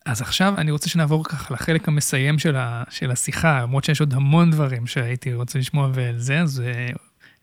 אז 0.07 0.21
עכשיו 0.23 0.55
אני 0.59 0.71
רוצה 0.71 0.89
שנעבור 0.89 1.25
ככה 1.25 1.55
לחלק 1.55 1.89
המסיים 1.89 2.39
של, 2.39 2.57
ה, 2.57 2.85
של 2.91 3.11
השיחה, 3.11 3.63
למרות 3.63 3.85
שיש 3.85 4.01
עוד 4.01 4.15
המון 4.15 4.51
דברים 4.51 4.87
שהייתי 4.87 5.35
רוצה 5.35 5.59
לשמוע 5.59 5.91
ועל 5.95 6.19
זה, 6.19 6.41
אז 6.41 6.61
אה, 6.61 6.89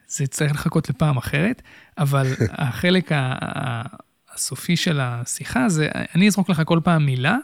זה 0.08 0.28
צריך 0.28 0.51
לחכות 0.51 0.89
לפעם 0.89 1.18
אחרת, 1.18 1.62
אבל 1.97 2.28
החלק 2.51 3.12
הסופי 4.34 4.78
של 4.78 4.99
השיחה 4.99 5.70
זה, 5.70 5.89
אני 6.16 6.28
אזרוק 6.28 6.49
לך 6.49 6.62
כל 6.66 6.80
פעם 6.84 7.06
מילה, 7.06 7.38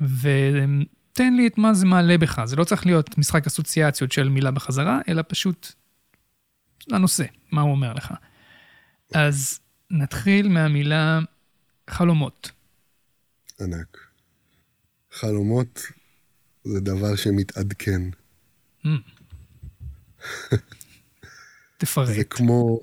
ותן 0.00 1.34
לי 1.34 1.46
את 1.46 1.58
מה 1.58 1.74
זה 1.74 1.86
מעלה 1.86 2.18
בך. 2.18 2.44
זה 2.44 2.56
לא 2.56 2.64
צריך 2.64 2.86
להיות 2.86 3.18
משחק 3.18 3.46
אסוציאציות 3.46 4.12
של 4.12 4.28
מילה 4.28 4.50
בחזרה, 4.50 4.98
אלא 5.08 5.22
פשוט 5.28 5.72
לנושא, 6.88 7.24
מה 7.52 7.60
הוא 7.60 7.70
אומר 7.70 7.92
לך. 7.92 8.14
אז 9.14 9.60
נתחיל 9.90 10.48
מהמילה 10.48 11.18
חלומות. 11.90 12.50
ענק. 13.60 13.98
חלומות 15.12 15.82
זה 16.64 16.80
דבר 16.80 17.16
שמתעדכן. 17.16 18.02
Mm. 18.84 18.88
תפרט. 21.78 22.16
זה 22.16 22.24
כמו, 22.24 22.80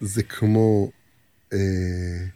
זה 0.00 0.22
כמו, 0.22 0.90
אה, 1.52 2.26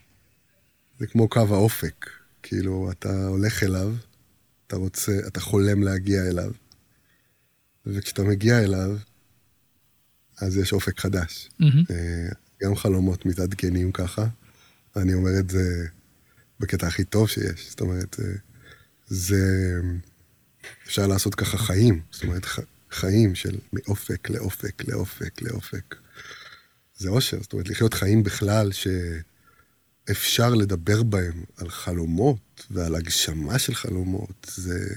זה 0.99 1.07
כמו 1.07 1.29
קו 1.29 1.41
האופק. 1.51 2.11
כאילו, 2.43 2.91
אתה 2.91 3.27
הולך 3.27 3.63
אליו, 3.63 3.95
אתה 4.67 4.77
רוצה, 4.77 5.13
אתה 5.27 5.41
חולם 5.41 5.83
להגיע 5.83 6.23
אליו, 6.23 6.53
וכשאתה 7.87 8.23
מגיע 8.23 8.59
אליו, 8.65 8.97
אז 10.41 10.57
יש 10.57 10.73
אופק 10.73 11.01
חדש. 11.01 11.51
Mm-hmm. 11.63 11.93
גם 12.63 12.77
חלומות 12.77 13.27
מתעדכנים 13.27 13.93
ככה. 13.93 14.27
אני 14.97 15.15
אומר 15.15 15.39
את 15.41 15.51
זה 15.51 15.87
בקטע 16.61 16.87
הכי 16.87 17.05
טוב 17.05 17.29
שיש. 17.29 17.71
זאת 17.71 17.81
אומרת, 17.81 18.17
אה, 18.21 18.35
זה... 19.07 19.81
אפשר 20.87 21.07
לעשות 21.07 21.35
ככה 21.35 21.59
חיים. 21.59 22.01
זאת 22.11 22.25
אומרת, 22.25 22.47
חיים 22.91 23.35
של 23.35 23.59
מאופק 23.73 24.31
לאופק, 24.31 24.89
לאופק, 24.89 25.43
לאופק. 25.43 25.95
זה 26.97 27.09
אושר. 27.09 27.43
זאת 27.43 27.53
אומרת, 27.53 27.69
לחיות 27.69 27.95
חיים 27.95 28.23
בכלל 28.23 28.73
ש... 28.73 28.87
אפשר 30.11 30.55
לדבר 30.55 31.03
בהם 31.03 31.45
על 31.57 31.71
חלומות 31.71 32.67
ועל 32.71 32.95
הגשמה 32.95 33.59
של 33.59 33.75
חלומות, 33.75 34.53
זה 34.55 34.95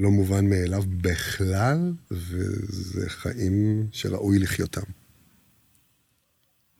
לא 0.00 0.10
מובן 0.10 0.50
מאליו 0.50 0.82
בכלל, 0.88 1.92
וזה 2.10 3.10
חיים 3.10 3.86
שראוי 3.92 4.38
לחיותם. 4.38 4.82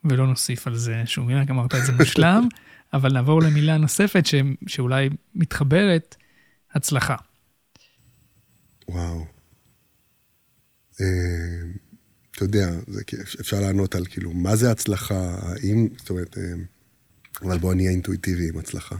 ולא 0.04 0.26
נוסיף 0.26 0.66
על 0.66 0.76
זה 0.76 1.02
שום 1.06 1.26
מילה, 1.26 1.42
אמרת 1.50 1.74
את 1.74 1.86
זה 1.86 1.92
מושלם, 1.92 2.48
אבל 2.96 3.12
נעבור 3.12 3.42
למילה 3.42 3.78
נוספת 3.78 4.26
ש... 4.26 4.34
שאולי 4.66 5.08
מתחברת, 5.34 6.16
הצלחה. 6.74 7.16
וואו. 8.88 9.26
אה, 11.00 11.06
אתה 12.30 12.44
יודע, 12.44 12.70
זה, 12.86 13.02
אפשר 13.40 13.60
לענות 13.60 13.94
על 13.94 14.06
כאילו, 14.06 14.32
מה 14.32 14.56
זה 14.56 14.70
הצלחה, 14.70 15.38
האם, 15.42 15.88
זאת 15.96 16.10
אומרת, 16.10 16.38
אה, 16.38 16.42
אבל 17.42 17.58
בוא 17.58 17.74
נהיה 17.74 17.90
אינטואיטיבי 17.90 18.48
עם 18.48 18.58
הצלחה. 18.58 18.96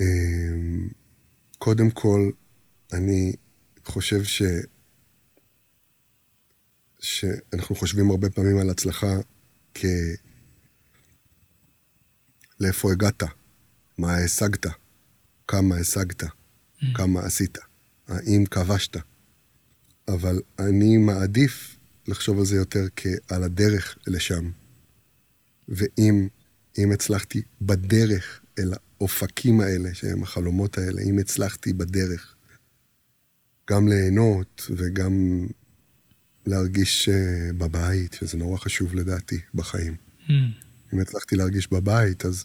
אמ, 0.00 0.88
קודם 1.58 1.90
כל, 1.90 2.30
אני 2.92 3.32
חושב 3.84 4.24
ש... 4.24 4.42
שאנחנו 7.00 7.74
חושבים 7.76 8.10
הרבה 8.10 8.30
פעמים 8.30 8.58
על 8.58 8.70
הצלחה 8.70 9.16
כ... 9.74 9.84
לאיפה 12.62 12.92
הגעת, 12.92 13.22
מה 13.98 14.16
השגת, 14.16 14.66
כמה 15.48 15.76
השגת, 15.76 16.22
כמה 16.94 17.20
עשית, 17.20 17.58
האם 18.08 18.44
כבשת. 18.50 18.96
אבל 20.08 20.40
אני 20.58 20.96
מעדיף 20.96 21.76
לחשוב 22.06 22.38
על 22.38 22.44
זה 22.44 22.56
יותר 22.56 22.86
כעל 22.96 23.42
הדרך 23.42 23.98
לשם. 24.06 24.50
ואם 25.68 26.28
אם 26.78 26.92
הצלחתי 26.92 27.42
בדרך 27.62 28.40
אל 28.58 28.72
האופקים 28.74 29.60
האלה, 29.60 29.94
שהם 29.94 30.22
החלומות 30.22 30.78
האלה, 30.78 31.02
אם 31.02 31.18
הצלחתי 31.18 31.72
בדרך 31.72 32.34
גם 33.70 33.88
ליהנות 33.88 34.70
וגם 34.76 35.46
להרגיש 36.46 37.08
uh, 37.08 37.52
בבית, 37.52 38.12
שזה 38.12 38.38
נורא 38.38 38.58
חשוב 38.58 38.94
לדעתי 38.94 39.40
בחיים. 39.54 39.96
Mm. 40.26 40.32
אם 40.92 41.00
הצלחתי 41.00 41.36
להרגיש 41.36 41.72
בבית, 41.72 42.24
אז, 42.24 42.44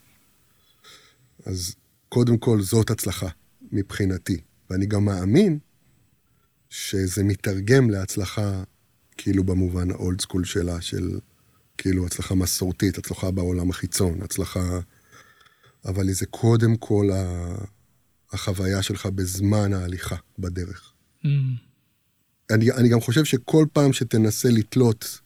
אז 1.46 1.76
קודם 2.10 2.38
כל 2.38 2.62
זאת 2.62 2.90
הצלחה 2.90 3.28
מבחינתי. 3.72 4.42
ואני 4.70 4.86
גם 4.86 5.06
מאמין 5.06 5.60
שזה 6.70 7.24
מתרגם 7.24 7.90
להצלחה, 7.90 8.64
כאילו 9.18 9.44
במובן 9.44 9.92
האולד 9.92 10.22
סקול 10.22 10.46
שלה, 10.46 10.82
של 10.82 11.20
כאילו 11.78 12.06
הצלחה 12.06 12.36
מסורתית, 12.36 12.98
הצלחה 12.98 13.32
בעולם 13.32 13.70
החיצון, 13.70 14.22
הצלחה... 14.22 14.80
אבל 15.86 16.12
זה 16.12 16.26
קודם 16.26 16.78
כל 16.78 17.10
החוויה 18.32 18.82
שלך 18.84 19.06
בזמן 19.06 19.74
ההליכה 19.74 20.16
בדרך. 20.40 20.94
Mm. 21.24 21.28
אני, 22.52 22.72
אני 22.72 22.90
גם 22.90 23.02
חושב 23.02 23.26
שכל 23.26 23.66
פעם 23.74 23.94
שתנסה 23.94 24.50
לתלות 24.50 25.22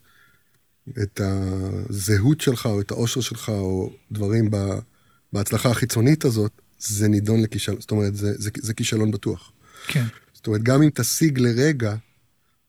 את 1.03 1.21
הזהות 1.23 2.41
שלך, 2.41 2.65
או 2.65 2.81
את 2.81 2.91
האושר 2.91 3.21
שלך, 3.21 3.49
או 3.49 3.93
דברים 4.11 4.51
ב, 4.51 4.57
בהצלחה 5.33 5.71
החיצונית 5.71 6.25
הזאת, 6.25 6.61
זה 6.79 7.07
נידון 7.07 7.41
לכישלון, 7.41 7.81
זאת 7.81 7.91
אומרת, 7.91 8.15
זה, 8.15 8.33
זה, 8.37 8.49
זה 8.57 8.73
כישלון 8.73 9.11
בטוח. 9.11 9.51
כן. 9.87 10.05
זאת 10.33 10.47
אומרת, 10.47 10.63
גם 10.63 10.81
אם 10.81 10.89
תשיג 10.93 11.39
לרגע, 11.39 11.95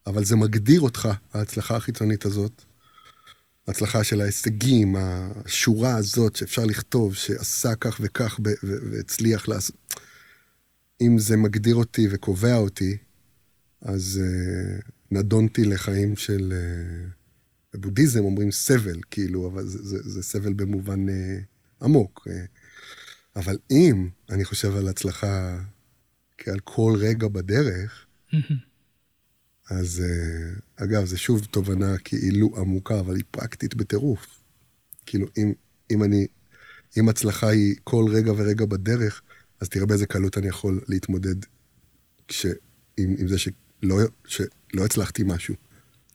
אבל 0.07 0.25
זה 0.25 0.37
מגדיר 0.37 0.81
אותך, 0.81 1.09
ההצלחה 1.33 1.77
החיצונית 1.77 2.25
הזאת, 2.25 2.63
ההצלחה 3.69 4.05
של 4.05 4.21
ההישגים, 4.21 4.97
השורה 4.99 5.97
הזאת 5.97 6.37
שאפשר 6.37 6.65
לכתוב, 6.65 7.15
שעשה 7.15 7.75
כך 7.75 8.01
וכך 8.03 8.41
והצליח 8.63 9.49
לעשות. 9.49 9.77
אם 11.01 11.19
זה 11.19 11.37
מגדיר 11.37 11.75
אותי 11.75 12.09
וקובע 12.11 12.57
אותי, 12.57 12.97
אז 13.81 14.21
uh, 14.23 14.91
נדונתי 15.11 15.65
לחיים 15.65 16.17
של... 16.17 16.53
Uh, 16.53 17.13
בבודהיזם 17.75 18.25
אומרים 18.25 18.51
סבל, 18.51 19.01
כאילו, 19.11 19.49
אבל 19.49 19.67
זה, 19.67 19.79
זה, 19.83 19.99
זה 20.03 20.23
סבל 20.23 20.53
במובן 20.53 21.09
uh, 21.09 21.13
עמוק. 21.83 22.29
Uh, 22.29 22.31
אבל 23.37 23.59
אם 23.71 24.09
אני 24.31 24.45
חושב 24.45 24.77
על 24.77 24.89
הצלחה 24.89 25.59
כעל 26.39 26.59
כל 26.65 26.95
רגע 26.99 27.29
בדרך. 27.29 28.07
אז 29.71 30.03
uh, 30.05 30.85
אגב, 30.85 31.05
זה 31.05 31.19
שוב 31.19 31.45
תובנה 31.45 31.99
כאילו 31.99 32.55
עמוקה, 32.57 33.01
אבל 33.01 33.17
היא 33.17 33.25
פרקטית 33.31 33.75
בטירוף. 33.75 34.27
כאילו, 35.07 35.27
אם, 35.37 35.53
אם 35.91 36.03
אני, 36.03 36.27
אם 36.99 37.09
הצלחה 37.09 37.49
היא 37.49 37.75
כל 37.85 38.05
רגע 38.11 38.33
ורגע 38.33 38.67
בדרך, 38.67 39.23
אז 39.61 39.69
תראה 39.69 39.87
באיזה 39.87 40.07
קלות 40.07 40.39
אני 40.39 40.49
יכול 40.49 40.81
להתמודד 40.89 41.35
כש, 42.29 42.47
עם, 42.97 43.15
עם 43.19 43.29
זה 43.29 43.39
שלא, 43.39 43.97
שלא 44.25 44.85
הצלחתי 44.85 45.23
משהו. 45.27 45.55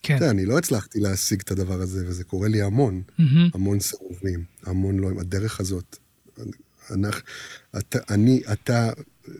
כן. 0.07 0.17
תראה, 0.19 0.29
אני 0.29 0.45
לא 0.45 0.57
הצלחתי 0.57 0.99
להשיג 0.99 1.41
את 1.41 1.51
הדבר 1.51 1.81
הזה, 1.81 2.07
וזה 2.07 2.23
קורה 2.23 2.47
לי 2.47 2.61
המון, 2.61 3.01
mm-hmm. 3.07 3.23
המון 3.53 3.79
סירובים, 3.79 4.43
המון 4.65 4.99
לא, 4.99 5.09
הדרך 5.19 5.59
הזאת. 5.59 5.97
אנחנו, 6.91 7.21
אתה, 7.77 7.99
אני, 8.09 8.41
אתה, 8.51 8.91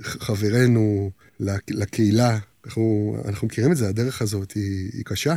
חברנו 0.02 1.12
לקהילה, 1.70 2.38
אנחנו, 2.66 3.16
אנחנו 3.26 3.48
מכירים 3.48 3.72
את 3.72 3.78
זה, 3.78 3.90
הדרך 3.90 4.22
הזאת 4.22 4.52
היא, 4.52 4.90
היא 4.94 5.04
קשה, 5.06 5.36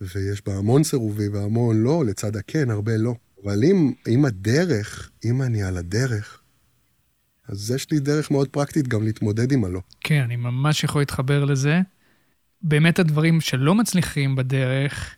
ויש 0.00 0.42
בה 0.46 0.56
המון 0.56 0.84
סירובים 0.84 1.34
והמון 1.34 1.82
לא, 1.82 2.04
לצד 2.06 2.36
הכן, 2.36 2.70
הרבה 2.70 2.96
לא. 2.96 3.14
אבל 3.44 3.64
אם, 3.64 3.92
אם 4.08 4.24
הדרך, 4.24 5.10
אם 5.24 5.42
אני 5.42 5.62
על 5.62 5.76
הדרך, 5.76 6.40
אז 7.48 7.70
יש 7.70 7.90
לי 7.90 8.00
דרך 8.00 8.30
מאוד 8.30 8.48
פרקטית 8.48 8.88
גם 8.88 9.04
להתמודד 9.04 9.52
עם 9.52 9.64
הלא. 9.64 9.80
כן, 10.00 10.20
אני 10.20 10.36
ממש 10.36 10.84
יכול 10.84 11.00
להתחבר 11.00 11.44
לזה. 11.44 11.80
באמת 12.62 12.98
הדברים 12.98 13.40
שלא 13.40 13.74
מצליחים 13.74 14.36
בדרך, 14.36 15.16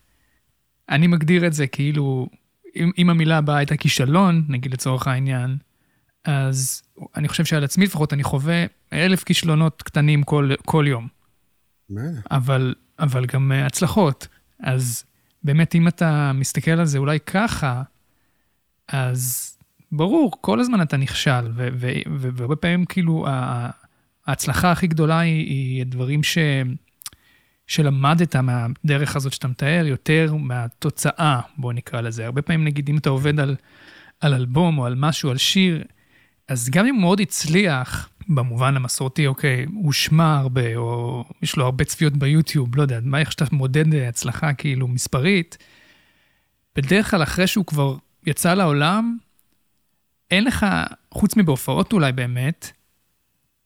אני 0.89 1.07
מגדיר 1.07 1.47
את 1.47 1.53
זה 1.53 1.67
כאילו, 1.67 2.27
אם, 2.75 2.91
אם 2.97 3.09
המילה 3.09 3.37
הבאה 3.37 3.57
הייתה 3.57 3.77
כישלון, 3.77 4.45
נגיד 4.49 4.73
לצורך 4.73 5.07
העניין, 5.07 5.57
אז 6.25 6.83
אני 7.15 7.27
חושב 7.27 7.45
שעל 7.45 7.63
עצמי 7.63 7.85
לפחות 7.85 8.13
אני 8.13 8.23
חווה 8.23 8.65
אלף 8.93 9.23
כישלונות 9.23 9.81
קטנים 9.81 10.23
כל, 10.23 10.51
כל 10.65 10.85
יום. 10.87 11.07
אבל, 12.31 12.75
אבל 12.99 13.25
גם 13.25 13.51
אה, 13.51 13.65
הצלחות. 13.65 14.27
אז 14.59 15.03
באמת, 15.43 15.75
אם 15.75 15.87
אתה 15.87 16.31
מסתכל 16.33 16.71
על 16.71 16.85
זה 16.85 16.97
אולי 16.97 17.19
ככה, 17.19 17.83
אז 18.87 19.53
ברור, 19.91 20.31
כל 20.41 20.59
הזמן 20.59 20.81
אתה 20.81 20.97
נכשל, 20.97 21.51
והרבה 22.19 22.55
פעמים 22.55 22.85
כאילו 22.85 23.25
ההצלחה 24.27 24.71
הכי 24.71 24.87
גדולה 24.87 25.19
היא, 25.19 25.47
היא 25.49 25.85
דברים 25.85 26.23
ש... 26.23 26.37
שלמדת 27.67 28.35
מהדרך 28.35 29.15
הזאת 29.15 29.33
שאתה 29.33 29.47
מתאר, 29.47 29.85
יותר 29.87 30.35
מהתוצאה, 30.39 31.39
בוא 31.57 31.73
נקרא 31.73 32.01
לזה. 32.01 32.25
הרבה 32.25 32.41
פעמים, 32.41 32.63
נגיד, 32.63 32.89
אם 32.89 32.97
אתה 32.97 33.09
עובד 33.09 33.39
על, 33.39 33.55
על 34.19 34.33
אלבום 34.33 34.77
או 34.77 34.85
על 34.85 34.95
משהו, 34.95 35.29
על 35.29 35.37
שיר, 35.37 35.83
אז 36.47 36.69
גם 36.69 36.85
אם 36.85 36.95
הוא 36.95 37.01
מאוד 37.01 37.19
הצליח, 37.19 38.09
במובן 38.29 38.75
המסורתי, 38.75 39.27
אוקיי, 39.27 39.65
הוא 39.73 39.93
שמע 39.93 40.37
הרבה, 40.37 40.75
או 40.75 41.23
יש 41.41 41.55
לו 41.55 41.65
הרבה 41.65 41.83
צפיות 41.83 42.13
ביוטיוב, 42.13 42.75
לא 42.75 42.81
יודע, 42.81 42.99
מה, 43.03 43.19
איך 43.19 43.31
שאתה 43.31 43.45
מודד 43.51 43.95
הצלחה 43.95 44.53
כאילו 44.53 44.87
מספרית, 44.87 45.57
בדרך 46.75 47.11
כלל 47.11 47.23
אחרי 47.23 47.47
שהוא 47.47 47.65
כבר 47.65 47.95
יצא 48.25 48.53
לעולם, 48.53 49.17
אין 50.31 50.43
לך, 50.43 50.65
חוץ 51.11 51.37
מבהופעות 51.37 51.93
אולי 51.93 52.11
באמת, 52.11 52.71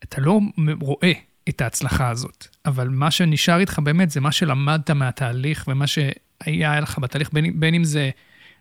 אתה 0.03 0.21
לא 0.21 0.39
רואה 0.79 1.11
את 1.49 1.61
ההצלחה 1.61 2.09
הזאת. 2.09 2.47
אבל 2.65 2.89
מה 2.89 3.11
שנשאר 3.11 3.59
איתך 3.59 3.79
באמת 3.79 4.09
זה 4.09 4.21
מה 4.21 4.31
שלמדת 4.31 4.89
מהתהליך 4.89 5.65
ומה 5.67 5.85
שהיה 5.87 6.79
לך 6.79 6.99
בתהליך, 6.99 7.29
בין, 7.33 7.59
בין 7.59 7.73
אם 7.73 7.83
זה 7.83 8.09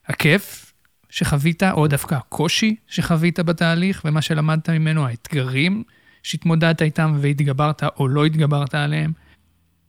הכיף 0.07 0.72
שחווית, 1.11 1.62
או 1.62 1.87
דווקא 1.87 2.14
הקושי 2.14 2.76
שחווית 2.87 3.41
בתהליך, 3.41 4.03
ומה 4.05 4.22
שלמדת 4.22 4.70
ממנו, 4.70 5.07
האתגרים 5.07 5.82
שהתמודדת 6.22 6.82
איתם 6.82 7.18
והתגברת 7.20 7.82
או 7.84 8.09
לא 8.09 8.24
התגברת 8.24 8.74
עליהם. 8.74 9.12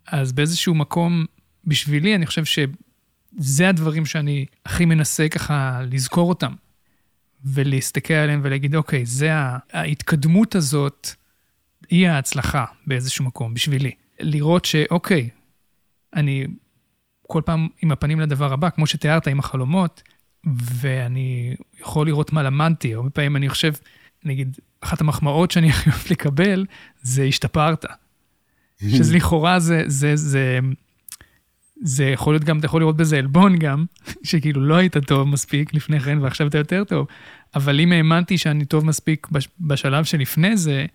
אז 0.07 0.31
באיזשהו 0.31 0.75
מקום, 0.75 1.25
בשבילי, 1.65 2.15
אני 2.15 2.25
חושב 2.25 2.45
שזה 2.45 3.69
הדברים 3.69 4.05
שאני 4.05 4.45
הכי 4.65 4.85
מנסה 4.85 5.29
ככה 5.29 5.81
לזכור 5.91 6.29
אותם, 6.29 6.53
ולהסתכל 7.45 8.13
עליהם 8.13 8.39
ולהגיד, 8.43 8.75
אוקיי, 8.75 9.05
זה 9.05 9.29
ההתקדמות 9.73 10.55
הזאת, 10.55 11.15
היא 11.89 12.07
ההצלחה 12.07 12.65
באיזשהו 12.87 13.25
מקום, 13.25 13.53
בשבילי. 13.53 13.91
לראות 14.19 14.65
שאוקיי, 14.65 15.29
אני 16.15 16.47
כל 17.27 17.41
פעם 17.45 17.67
עם 17.81 17.91
הפנים 17.91 18.19
לדבר 18.19 18.53
הבא, 18.53 18.69
כמו 18.69 18.87
שתיארת 18.87 19.27
עם 19.27 19.39
החלומות, 19.39 20.01
ואני 20.55 21.55
יכול 21.81 22.07
לראות 22.07 22.33
מה 22.33 22.43
למדתי. 22.43 22.93
הרבה 22.93 23.09
פעמים 23.09 23.35
אני 23.35 23.49
חושב, 23.49 23.73
נגיד, 24.23 24.57
אחת 24.81 25.01
המחמאות 25.01 25.51
שאני 25.51 25.69
הכי 25.71 25.89
אוהב 25.89 26.01
לקבל, 26.11 26.65
זה 27.01 27.23
השתפרת. 27.23 27.85
שזה 28.81 29.15
לכאורה 29.15 29.59
זה, 29.59 29.83
זה, 29.87 30.15
זה, 30.15 30.59
זה 31.81 32.05
יכול 32.05 32.33
להיות 32.33 32.43
גם, 32.43 32.57
אתה 32.59 32.65
יכול 32.65 32.81
לראות 32.81 32.97
בזה 32.97 33.17
עלבון 33.17 33.59
גם, 33.59 33.85
שכאילו 34.23 34.61
לא 34.61 34.75
היית 34.75 34.97
טוב 34.97 35.27
מספיק 35.27 35.73
לפני 35.73 35.99
כן 35.99 36.17
ועכשיו 36.21 36.47
אתה 36.47 36.57
יותר 36.57 36.83
טוב. 36.83 37.07
אבל 37.55 37.79
אם 37.79 37.91
האמנתי 37.91 38.37
שאני 38.37 38.65
טוב 38.65 38.85
מספיק 38.85 39.27
בשלב 39.59 40.03
שלפני 40.03 40.57
זה, 40.57 40.85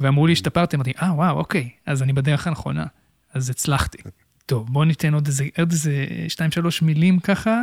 ואמרו 0.00 0.26
לי, 0.26 0.32
השתפרתי, 0.32 0.76
אמרתי, 0.76 0.92
אה, 1.02 1.14
וואו, 1.14 1.38
אוקיי, 1.38 1.70
אז 1.86 2.02
אני 2.02 2.12
בדרך 2.12 2.46
הנכונה, 2.46 2.86
אז 3.32 3.50
הצלחתי. 3.50 3.98
טוב, 4.46 4.72
בוא 4.72 4.84
ניתן 4.84 5.14
עוד 5.14 5.26
איזה, 5.26 5.44
עוד 5.58 5.72
איזה 5.72 6.06
שתיים, 6.28 6.50
שלוש 6.50 6.82
מילים 6.82 7.20
ככה. 7.20 7.62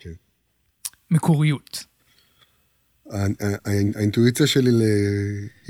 כן. 0.00 0.10
מקוריות. 1.10 1.84
האינטואיציה 3.94 4.46
שלי, 4.46 4.70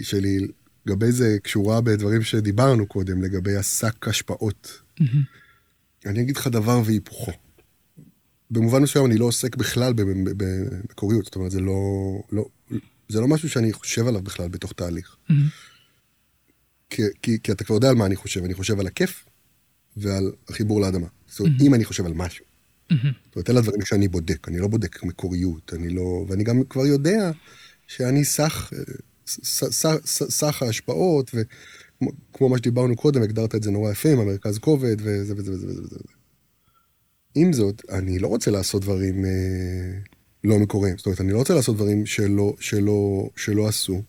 שלי 0.02 0.38
לגבי 0.86 1.12
זה 1.12 1.36
קשורה 1.42 1.80
בדברים 1.80 2.22
שדיברנו 2.22 2.86
קודם, 2.86 3.22
לגבי 3.22 3.56
השק 3.56 4.08
השפעות. 4.08 4.82
אני 6.06 6.22
אגיד 6.22 6.36
לך 6.36 6.46
דבר 6.46 6.82
והיפוכו. 6.84 7.32
במובן 8.50 8.82
מסוים 8.82 9.06
אני 9.06 9.18
לא 9.18 9.24
עוסק 9.24 9.56
בכלל 9.56 9.92
במקוריות, 10.36 11.24
זאת 11.24 11.36
אומרת, 11.36 11.50
זה 11.50 11.60
לא, 11.60 11.82
לא, 12.32 12.48
זה 13.08 13.20
לא 13.20 13.28
משהו 13.28 13.48
שאני 13.48 13.72
חושב 13.72 14.06
עליו 14.06 14.22
בכלל 14.22 14.48
בתוך 14.48 14.72
תהליך. 14.72 15.16
Mm-hmm. 15.30 15.34
כי, 16.90 17.02
כי, 17.22 17.38
כי 17.42 17.52
אתה 17.52 17.64
כבר 17.64 17.74
יודע 17.74 17.88
על 17.88 17.94
מה 17.94 18.06
אני 18.06 18.16
חושב, 18.16 18.44
אני 18.44 18.54
חושב 18.54 18.80
על 18.80 18.86
הכיף 18.86 19.24
ועל 19.96 20.32
החיבור 20.48 20.80
לאדמה. 20.80 21.06
זאת 21.26 21.40
אומרת, 21.40 21.60
mm-hmm. 21.60 21.64
אם 21.64 21.74
אני 21.74 21.84
חושב 21.84 22.06
על 22.06 22.12
משהו. 22.12 22.44
Mm-hmm. 22.44 22.94
זאת 23.26 23.36
אומרת, 23.36 23.50
אלה 23.50 23.58
הדברים 23.58 23.84
שאני 23.84 24.08
בודק, 24.08 24.48
אני 24.48 24.58
לא 24.58 24.68
בודק 24.68 25.02
מקוריות, 25.02 25.74
אני 25.74 25.88
לא... 25.88 26.24
ואני 26.28 26.44
גם 26.44 26.62
כבר 26.70 26.86
יודע 26.86 27.30
שאני 27.86 28.24
סך, 28.24 28.72
סך, 29.26 29.94
סך 30.04 30.62
ההשפעות, 30.62 31.30
וכמו 31.34 32.48
מה 32.48 32.58
שדיברנו 32.58 32.96
קודם, 32.96 33.22
הגדרת 33.22 33.54
את 33.54 33.62
זה 33.62 33.70
נורא 33.70 33.90
יפה 33.90 34.08
עם 34.08 34.18
המרכז 34.18 34.58
כובד 34.58 34.96
וזה 34.98 35.34
וזה 35.36 35.52
וזה 35.52 35.66
וזה 35.66 35.82
וזה. 35.82 35.96
עם 37.34 37.52
זאת, 37.52 37.82
אני 37.90 38.18
לא 38.18 38.28
רוצה 38.28 38.50
לעשות 38.50 38.82
דברים 38.82 39.24
אה, 39.24 39.30
לא 40.44 40.58
מקוריים. 40.58 40.96
זאת 40.96 41.06
אומרת, 41.06 41.20
אני 41.20 41.32
לא 41.32 41.38
רוצה 41.38 41.54
לעשות 41.54 41.76
דברים 41.76 42.06
שלא, 42.06 42.54
שלא, 42.60 43.30
שלא 43.36 43.68
עשו, 43.68 44.02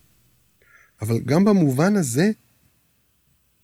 אבל 1.02 1.20
גם 1.20 1.44
במובן 1.44 1.96
הזה, 1.96 2.30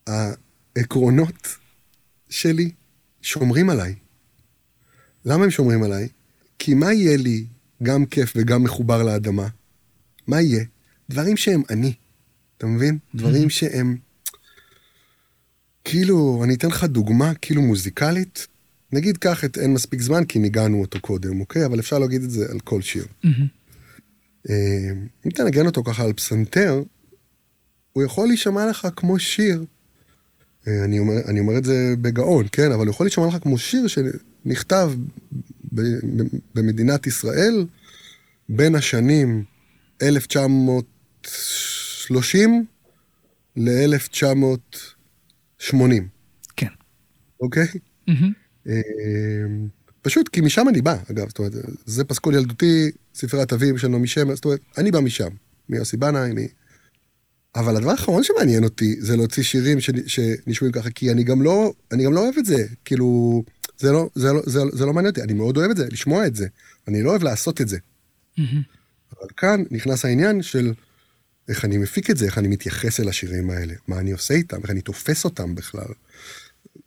העקרונות 0.06 1.56
שלי 2.28 2.70
שומרים 3.22 3.70
עליי. 3.70 3.94
למה 5.24 5.44
הם 5.44 5.50
שומרים 5.50 5.82
עליי? 5.82 6.08
כי 6.58 6.74
מה 6.74 6.92
יהיה 6.92 7.16
לי 7.16 7.44
גם 7.82 8.06
כיף 8.06 8.32
וגם 8.36 8.64
מחובר 8.64 9.02
לאדמה? 9.02 9.48
מה 10.26 10.40
יהיה? 10.40 10.64
דברים 11.10 11.36
שהם 11.36 11.62
אני, 11.70 11.92
אתה 12.58 12.66
מבין? 12.66 12.98
דברים 13.14 13.50
שהם... 13.50 13.96
כאילו, 15.84 16.40
אני 16.44 16.54
אתן 16.54 16.68
לך 16.68 16.84
דוגמה 16.84 17.34
כאילו 17.34 17.62
מוזיקלית. 17.62 18.46
נגיד 18.92 19.16
קח 19.16 19.44
את 19.44 19.58
אין 19.58 19.74
מספיק 19.74 20.00
זמן, 20.00 20.24
כי 20.24 20.38
ניגענו 20.38 20.80
אותו 20.80 21.00
קודם, 21.00 21.40
אוקיי? 21.40 21.66
אבל 21.66 21.80
אפשר 21.80 21.98
להגיד 21.98 22.22
את 22.22 22.30
זה 22.30 22.46
על 22.50 22.60
כל 22.60 22.82
שיר. 22.82 23.06
אה, 24.50 24.90
אם 25.26 25.30
תנגן 25.30 25.66
אותו 25.66 25.82
ככה 25.84 26.04
על 26.04 26.12
פסנתר, 26.12 26.82
הוא 27.92 28.02
יכול 28.02 28.28
להישמע 28.28 28.66
לך 28.66 28.88
כמו 28.96 29.18
שיר 29.18 29.64
אני 30.66 30.98
אומר, 30.98 31.14
אני 31.28 31.40
אומר 31.40 31.58
את 31.58 31.64
זה 31.64 31.94
בגאון, 32.00 32.46
כן? 32.52 32.72
אבל 32.72 32.88
יכול 32.88 33.06
להישמע 33.06 33.26
לך 33.26 33.36
כמו 33.42 33.58
שיר 33.58 33.86
שנכתב 33.86 34.92
ב, 35.72 35.80
ב, 35.80 36.22
במדינת 36.54 37.06
ישראל 37.06 37.66
בין 38.48 38.74
השנים 38.74 39.44
1930 40.02 42.64
ל-1980. 43.56 46.02
כן. 46.56 46.66
אוקיי? 47.40 47.66
Mm-hmm. 48.10 48.70
פשוט 50.02 50.28
כי 50.28 50.40
משם 50.40 50.68
אני 50.68 50.82
בא, 50.82 50.96
אגב, 51.10 51.28
זאת 51.28 51.38
אומרת, 51.38 51.52
זה 51.86 52.04
פסקול 52.04 52.34
ילדותי, 52.34 52.90
ספריית 53.14 53.52
אביב 53.52 53.76
של 53.76 53.88
נעמי 53.88 54.08
שמר, 54.08 54.34
זאת 54.34 54.44
אומרת, 54.44 54.60
אני 54.78 54.90
בא 54.90 55.00
משם, 55.00 55.28
מיוסי 55.68 55.96
בנאי, 55.96 56.32
מ... 56.32 56.36
אבל 57.56 57.76
הדבר 57.76 57.90
האחרון 57.90 58.22
שמעניין 58.22 58.64
אותי 58.64 58.96
זה 59.00 59.16
להוציא 59.16 59.42
שירים 59.42 59.78
שנשמעים 60.06 60.72
ככה, 60.72 60.90
כי 60.90 61.12
אני 61.12 61.24
גם 61.24 61.42
לא, 61.42 61.72
אני 61.92 62.04
גם 62.04 62.12
לא 62.12 62.20
אוהב 62.20 62.38
את 62.38 62.46
זה, 62.46 62.66
כאילו, 62.84 63.42
זה 63.78 63.92
לא, 63.92 64.08
זה 64.14 64.32
לא, 64.32 64.42
זה, 64.46 64.60
זה 64.72 64.86
לא 64.86 64.92
מעניין 64.92 65.10
אותי, 65.10 65.22
אני 65.22 65.32
מאוד 65.32 65.56
אוהב 65.56 65.70
את 65.70 65.76
זה, 65.76 65.86
לשמוע 65.90 66.26
את 66.26 66.36
זה, 66.36 66.46
אני 66.88 67.02
לא 67.02 67.10
אוהב 67.10 67.22
לעשות 67.22 67.60
את 67.60 67.68
זה. 67.68 67.78
אבל 69.12 69.28
כאן 69.36 69.62
נכנס 69.70 70.04
העניין 70.04 70.42
של 70.42 70.72
איך 71.48 71.64
אני 71.64 71.78
מפיק 71.78 72.10
את 72.10 72.16
זה, 72.16 72.26
איך 72.26 72.38
אני 72.38 72.48
מתייחס 72.48 73.00
אל 73.00 73.08
השירים 73.08 73.50
האלה, 73.50 73.74
מה 73.88 73.98
אני 73.98 74.12
עושה 74.12 74.34
איתם, 74.34 74.62
איך 74.62 74.70
אני 74.70 74.80
תופס 74.80 75.24
אותם 75.24 75.54
בכלל. 75.54 75.92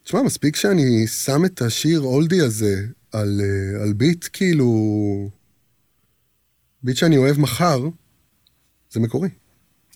תשמע, 0.04 0.22
מספיק 0.22 0.56
שאני 0.56 1.08
שם 1.08 1.46
את 1.46 1.62
השיר 1.62 2.00
אולדי 2.00 2.42
הזה 2.42 2.86
על, 3.12 3.42
אה, 3.44 3.84
על 3.84 3.94
ביט, 3.94 4.26
כאילו, 4.34 5.30
ביט 6.84 6.98
שאני 6.98 7.18
אוהב 7.18 7.40
מחר, 7.40 7.90
זה 8.92 9.00
מקורי. 9.00 9.30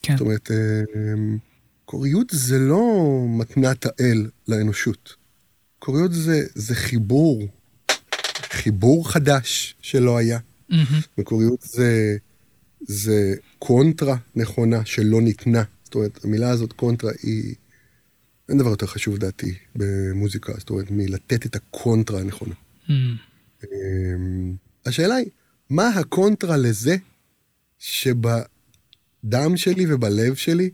כן. 0.04 0.16
זאת 0.16 0.20
אומרת, 0.20 0.50
אמ, 0.50 1.38
מקוריות 1.84 2.26
זה 2.32 2.58
לא 2.58 2.84
מתנת 3.28 3.86
האל 3.86 4.30
לאנושות. 4.48 5.14
מקוריות 5.78 6.12
זה, 6.12 6.46
זה 6.54 6.74
חיבור, 6.74 7.42
חיבור 8.50 9.10
חדש 9.10 9.74
שלא 9.80 10.16
היה. 10.16 10.38
Mm-hmm. 10.38 10.74
מקוריות 11.18 11.60
זה, 11.62 12.16
זה 12.80 13.34
קונטרה 13.58 14.16
נכונה 14.36 14.84
שלא 14.84 15.20
ניתנה. 15.20 15.62
זאת 15.84 15.94
אומרת, 15.94 16.24
המילה 16.24 16.50
הזאת, 16.50 16.72
קונטרה, 16.72 17.10
היא... 17.22 17.54
אין 18.48 18.58
דבר 18.58 18.70
יותר 18.70 18.86
חשוב, 18.86 19.18
לדעתי, 19.18 19.54
במוזיקה. 19.76 20.52
זאת 20.58 20.70
אומרת, 20.70 20.90
מלתת 20.90 21.46
את 21.46 21.56
הקונטרה 21.56 22.20
הנכונה. 22.20 22.54
Mm-hmm. 22.88 23.64
השאלה 24.86 25.14
היא, 25.14 25.28
מה 25.70 25.88
הקונטרה 25.88 26.56
לזה 26.56 26.96
שבה... 27.78 28.42
בדם 29.24 29.56
שלי 29.56 29.94
ובלב 29.94 30.34
שלי, 30.34 30.70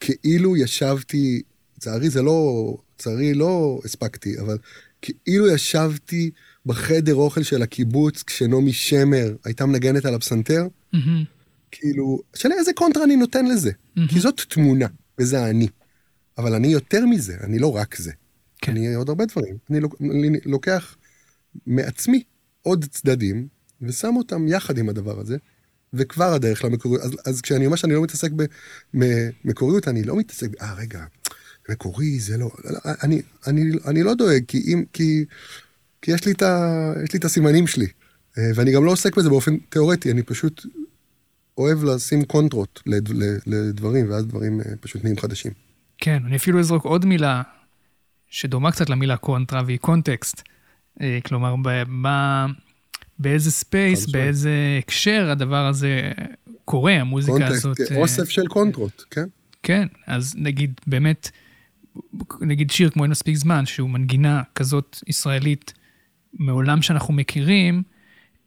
כאילו 0.00 0.56
ישבתי, 0.56 1.42
לצערי 1.76 2.10
זה 2.10 2.22
לא, 2.22 2.76
לצערי 2.94 3.34
לא 3.34 3.80
הספקתי, 3.84 4.40
אבל 4.40 4.58
כאילו 5.02 5.48
ישבתי 5.48 6.30
בחדר 6.66 7.14
אוכל 7.14 7.42
של 7.42 7.62
הקיבוץ 7.62 8.22
כשנעמי 8.22 8.72
שמר 8.72 9.36
הייתה 9.44 9.66
מנגנת 9.66 10.04
על 10.04 10.14
הפסנתר, 10.14 10.66
mm-hmm. 10.94 10.98
כאילו, 11.70 12.18
השאלה 12.34 12.54
איזה 12.54 12.72
קונטרה 12.72 13.04
אני 13.04 13.16
נותן 13.16 13.46
לזה, 13.46 13.70
mm-hmm. 13.70 14.00
כי 14.08 14.20
זאת 14.20 14.40
תמונה, 14.48 14.86
וזה 15.18 15.46
אני. 15.46 15.68
אבל 16.38 16.54
אני 16.54 16.68
יותר 16.68 17.06
מזה, 17.06 17.36
אני 17.44 17.58
לא 17.58 17.76
רק 17.76 17.96
זה. 17.96 18.12
כן. 18.58 18.72
אני 18.72 18.94
עוד 18.94 19.08
הרבה 19.08 19.24
דברים. 19.26 19.56
אני 20.00 20.40
לוקח 20.44 20.96
מעצמי 21.66 22.22
עוד 22.62 22.84
צדדים, 22.84 23.48
ושם 23.82 24.16
אותם 24.16 24.48
יחד 24.48 24.78
עם 24.78 24.88
הדבר 24.88 25.20
הזה, 25.20 25.36
וכבר 25.94 26.34
הדרך 26.34 26.64
למקוריות. 26.64 27.02
אז, 27.04 27.12
אז 27.26 27.40
כשאני 27.40 27.66
אומר 27.66 27.76
שאני 27.76 27.94
לא 27.94 28.02
מתעסק 28.02 28.30
במקוריות, 28.94 29.88
אני 29.88 30.04
לא 30.04 30.16
מתעסק, 30.16 30.48
אה, 30.62 30.74
רגע, 30.74 31.04
מקורי 31.68 32.20
זה 32.20 32.38
לא, 32.38 32.50
אני, 33.02 33.22
אני, 33.46 33.70
אני 33.86 34.02
לא 34.02 34.14
דואג, 34.14 34.42
כי, 34.48 34.62
אם, 34.66 34.84
כי, 34.92 35.24
כי 36.02 36.10
יש, 36.10 36.26
לי 36.26 36.32
את 36.32 36.42
ה, 36.42 36.92
יש 37.04 37.12
לי 37.12 37.18
את 37.18 37.24
הסימנים 37.24 37.66
שלי. 37.66 37.86
אה, 38.38 38.50
ואני 38.54 38.72
גם 38.72 38.84
לא 38.84 38.90
עוסק 38.90 39.16
בזה 39.16 39.28
באופן 39.28 39.56
תיאורטי, 39.56 40.10
אני 40.10 40.22
פשוט 40.22 40.66
אוהב 41.58 41.84
לשים 41.84 42.24
קונטרות 42.24 42.82
לדברים, 43.46 44.10
ואז 44.10 44.26
דברים 44.26 44.60
אה, 44.60 44.76
פשוט 44.80 45.04
נהיים 45.04 45.18
חדשים. 45.18 45.52
כן, 45.98 46.22
אני 46.26 46.36
אפילו 46.36 46.60
אזרוק 46.60 46.84
עוד 46.84 47.06
מילה 47.06 47.42
שדומה 48.28 48.72
קצת 48.72 48.90
למילה 48.90 49.16
קונטרה, 49.16 49.62
והיא 49.66 49.78
context. 49.78 50.42
אה, 51.00 51.18
כלומר, 51.26 51.54
מה, 51.86 52.46
באיזה 53.18 53.50
space, 53.50 54.06
באיזה 54.06 54.50
הקשר 54.78 55.28
הדבר 55.30 55.66
הזה 55.66 56.12
קורה, 56.64 56.92
המוזיקה 56.92 57.32
context, 57.32 57.54
הזאת. 57.56 57.76
context, 57.76 57.98
אוסף 57.98 58.28
של 58.28 58.46
קונטרות, 58.46 59.04
כן. 59.10 59.24
כן, 59.62 59.86
אז 60.06 60.34
נגיד, 60.38 60.80
באמת, 60.86 61.30
נגיד 62.40 62.70
שיר 62.70 62.90
כמו 62.90 63.02
אין 63.02 63.10
מספיק 63.10 63.36
זמן, 63.36 63.66
שהוא 63.66 63.90
מנגינה 63.90 64.42
כזאת 64.54 65.02
ישראלית 65.06 65.72
מעולם 66.34 66.82
שאנחנו 66.82 67.14
מכירים, 67.14 67.82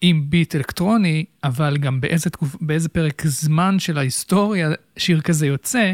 עם 0.02 0.30
ביט 0.30 0.56
אלקטרוני, 0.56 1.26
אבל 1.44 1.78
גם 1.78 2.02
באיזה, 2.02 2.30
תקופ, 2.30 2.56
באיזה 2.62 2.90
פרק 2.90 3.22
זמן 3.26 3.80
של 3.80 3.98
ההיסטוריה 3.98 4.70
שיר 4.98 5.22
כזה 5.22 5.48
יוצא, 5.48 5.94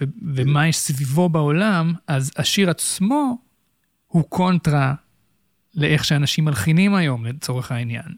ו, 0.00 0.04
ומה 0.34 0.68
יש 0.68 0.76
סביבו 0.76 1.28
בעולם, 1.28 1.92
אז 2.06 2.32
השיר 2.36 2.70
עצמו 2.70 3.38
הוא 4.06 4.24
קונטרה 4.28 4.94
לאיך 5.78 6.04
שאנשים 6.04 6.44
מלחינים 6.44 6.94
היום, 6.94 7.26
לצורך 7.26 7.72
העניין. 7.72 8.14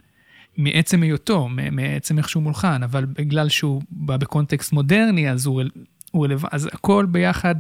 מעצם 0.57 1.03
היותו, 1.03 1.49
מעצם 1.49 2.19
איך 2.19 2.29
שהוא 2.29 2.43
מולחן, 2.43 2.83
אבל 2.83 3.05
בגלל 3.05 3.49
שהוא 3.49 3.83
בא 3.91 4.17
בקונטקסט 4.17 4.73
מודרני, 4.73 5.31
אז 5.31 5.47
הוא, 5.47 5.63
הוא 6.11 6.25
רלוונטי, 6.25 6.57
אז 6.57 6.67
הכל 6.73 7.07
ביחד 7.11 7.55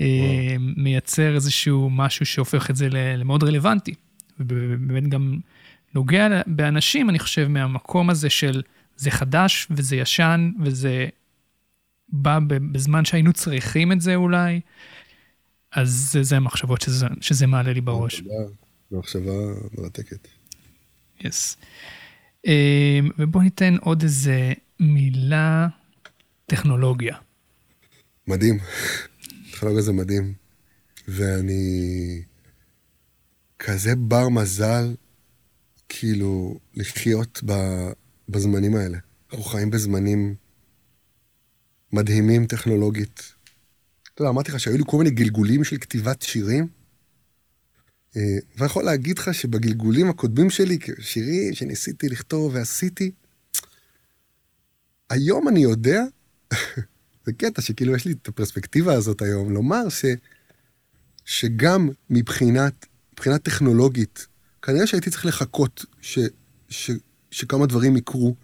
אה, 0.00 0.56
מייצר 0.76 1.34
איזשהו 1.34 1.90
משהו 1.90 2.26
שהופך 2.26 2.70
את 2.70 2.76
זה 2.76 2.88
למאוד 2.92 3.44
רלוונטי. 3.44 3.94
ובאמת 4.40 5.08
גם 5.08 5.38
נוגע 5.94 6.28
באנשים, 6.46 7.10
אני 7.10 7.18
חושב, 7.18 7.48
מהמקום 7.48 8.10
הזה 8.10 8.30
של 8.30 8.62
זה 8.96 9.10
חדש 9.10 9.66
וזה 9.70 9.96
ישן 9.96 10.50
וזה 10.60 11.06
בא 12.08 12.38
בזמן 12.48 13.04
שהיינו 13.04 13.32
צריכים 13.32 13.92
את 13.92 14.00
זה 14.00 14.14
אולי. 14.14 14.60
אז 15.72 16.08
זה, 16.12 16.22
זה 16.22 16.36
המחשבות 16.36 16.80
שזה, 16.80 17.06
שזה 17.20 17.46
מעלה 17.46 17.72
לי 17.72 17.80
בראש. 17.80 18.22
מחשבה 18.92 19.32
מרתקת. 19.78 20.28
יס. 21.20 21.56
Yes. 21.56 21.64
Um, 22.46 23.12
ובוא 23.18 23.42
ניתן 23.42 23.76
עוד 23.80 24.02
איזה 24.02 24.52
מילה, 24.80 25.68
טכנולוגיה. 26.46 27.16
מדהים. 28.26 28.58
טכנולוגיה 29.52 29.82
זה 29.82 29.92
מדהים. 29.92 30.34
ואני 31.08 32.22
כזה 33.58 33.96
בר 33.96 34.28
מזל 34.28 34.94
כאילו 35.88 36.58
לחיות 36.74 37.42
בזמנים 38.28 38.76
האלה. 38.76 38.98
אנחנו 39.30 39.44
חיים 39.44 39.70
בזמנים 39.70 40.34
מדהימים 41.92 42.46
טכנולוגית. 42.46 43.34
אתה 44.14 44.22
יודע, 44.22 44.30
אמרתי 44.30 44.52
לך 44.52 44.60
שהיו 44.60 44.76
לי 44.76 44.82
כל 44.86 44.98
מיני 44.98 45.10
גלגולים 45.10 45.64
של 45.64 45.78
כתיבת 45.78 46.22
שירים, 46.22 46.68
ואני 48.16 48.66
יכול 48.66 48.84
להגיד 48.84 49.18
לך 49.18 49.34
שבגלגולים 49.34 50.10
הקודמים 50.10 50.50
שלי, 50.50 50.78
שירים 51.00 51.54
שניסיתי 51.54 52.08
לכתוב 52.08 52.54
ועשיתי, 52.54 53.10
היום 55.10 55.48
אני 55.48 55.60
יודע, 55.60 56.04
זה 57.26 57.32
קטע 57.32 57.62
שכאילו 57.62 57.94
יש 57.94 58.04
לי 58.04 58.12
את 58.12 58.28
הפרספקטיבה 58.28 58.94
הזאת 58.94 59.22
היום, 59.22 59.52
לומר 59.52 59.88
ש, 59.88 60.04
שגם 61.24 61.88
מבחינת, 62.10 62.86
מבחינת 63.12 63.42
טכנולוגית, 63.42 64.26
כנראה 64.62 64.86
שהייתי 64.86 65.10
צריך 65.10 65.26
לחכות 65.26 65.84
ש, 66.00 66.18
ש, 66.68 66.90
שכמה 67.30 67.66
דברים 67.66 67.96
יקרו, 67.96 68.36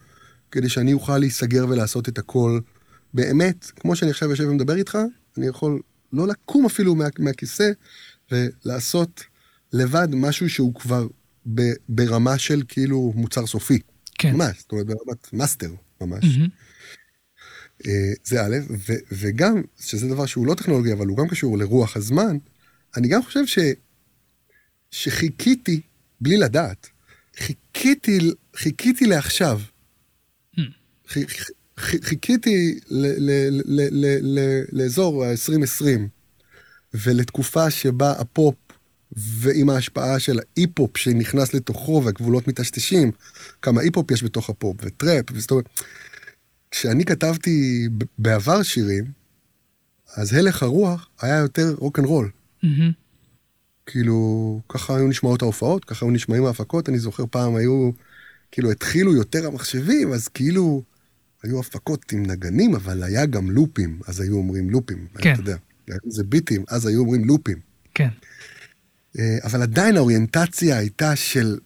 כדי 0.51 0.69
שאני 0.69 0.93
אוכל 0.93 1.19
להיסגר 1.19 1.67
ולעשות 1.69 2.09
את 2.09 2.19
הכל. 2.19 2.61
באמת, 3.15 3.65
כמו 3.65 3.97
שאני 3.97 4.11
עכשיו 4.11 4.31
יושב 4.31 4.45
ומדבר 4.49 4.77
איתך, 4.77 4.99
אני 5.39 5.47
יכול 5.47 5.81
לא 6.13 6.29
לקום 6.29 6.67
אפילו 6.67 6.95
מה, 6.95 7.07
מהכיסא 7.19 7.71
ולעשות 8.31 9.25
לבד 9.73 10.09
משהו 10.15 10.49
שהוא 10.49 10.75
כבר 10.75 11.07
ב, 11.55 11.63
ברמה 11.89 12.39
של 12.39 12.63
כאילו 12.69 13.13
מוצר 13.15 13.47
סופי. 13.47 13.79
כן. 14.19 14.33
ממש, 14.33 14.59
זאת 14.59 14.73
אומרת 14.73 14.87
ברמת 14.87 15.33
מאסטר, 15.33 15.71
ממש. 16.01 16.25
Mm-hmm. 16.25 16.51
זה 18.25 18.43
א', 18.43 18.57
ו, 18.71 18.93
וגם, 19.13 19.63
שזה 19.81 20.09
דבר 20.09 20.27
שהוא 20.27 20.47
לא 20.47 20.55
טכנולוגי, 20.55 20.93
אבל 20.93 21.07
הוא 21.07 21.17
גם 21.17 21.29
קשור 21.29 21.59
לרוח 21.59 21.97
הזמן, 21.97 22.37
אני 22.97 23.09
גם 23.09 23.23
חושב 23.23 23.47
ש, 23.47 23.59
שחיכיתי 24.91 25.81
בלי 26.21 26.37
לדעת. 26.37 26.89
חיכיתי, 27.37 28.19
חיכיתי 28.57 29.07
לעכשיו. 29.07 29.61
חיכיתי 31.79 32.79
לאזור 34.73 35.25
ה-2020, 35.25 35.85
ולתקופה 36.95 37.71
שבה 37.71 38.13
הפופ, 38.13 38.55
ועם 39.17 39.71
ההשפעה 39.71 40.19
של 40.19 40.39
האי-פופ 40.39 40.97
שנכנס 40.97 41.55
לתוכו 41.55 42.03
והגבולות 42.05 42.49
מטשטשים, 42.49 43.11
כמה 43.63 43.81
היפ 43.81 43.96
הופ 43.96 44.11
יש 44.11 44.23
בתוך 44.23 44.51
הפופ, 44.51 44.77
וטראפ, 44.83 45.25
וזאת 45.33 45.51
אומרת, 45.51 45.69
כשאני 46.71 47.05
כתבתי 47.05 47.89
בעבר 48.19 48.63
שירים, 48.63 49.05
אז 50.17 50.33
הלך 50.33 50.63
הרוח 50.63 51.09
היה 51.21 51.37
יותר 51.37 51.75
רוק 51.79 51.99
אנד 51.99 52.07
רול. 52.07 52.31
Mm-hmm. 52.65 52.67
כאילו, 53.87 54.61
ככה 54.69 54.97
היו 54.97 55.09
נשמעות 55.09 55.43
ההופעות, 55.43 55.85
ככה 55.85 56.07
היו 56.07 56.13
נשמעים 56.13 56.45
ההפקות. 56.45 56.89
אני 56.89 56.99
זוכר 56.99 57.25
פעם 57.31 57.57
היו, 57.57 57.91
כאילו, 58.53 58.71
התחילו 58.71 59.15
יותר 59.15 59.47
המחשבים, 59.47 60.13
אז 60.13 60.29
כאילו, 60.29 60.83
היו 61.43 61.61
הפקות 61.61 62.13
עם 62.13 62.27
נגנים, 62.27 62.75
אבל 62.75 63.03
היה 63.03 63.27
גם 63.27 63.51
לופים, 63.51 64.01
אז 64.07 64.21
היו 64.21 64.37
אומרים 64.37 64.71
לופים. 64.71 65.07
כן. 65.19 65.33
אתה 65.33 65.41
יודע, 65.41 65.57
זה 66.07 66.25
ביטים, 66.25 66.65
אז 66.69 66.87
היו 66.87 67.01
אומרים 67.01 67.25
לופים. 67.25 67.59
כן. 67.95 68.09
אה, 69.19 69.39
אבל 69.45 69.63
עדיין 69.63 69.97
האוריינטציה 69.97 70.79
הייתה 70.79 71.17
של, 71.17 71.59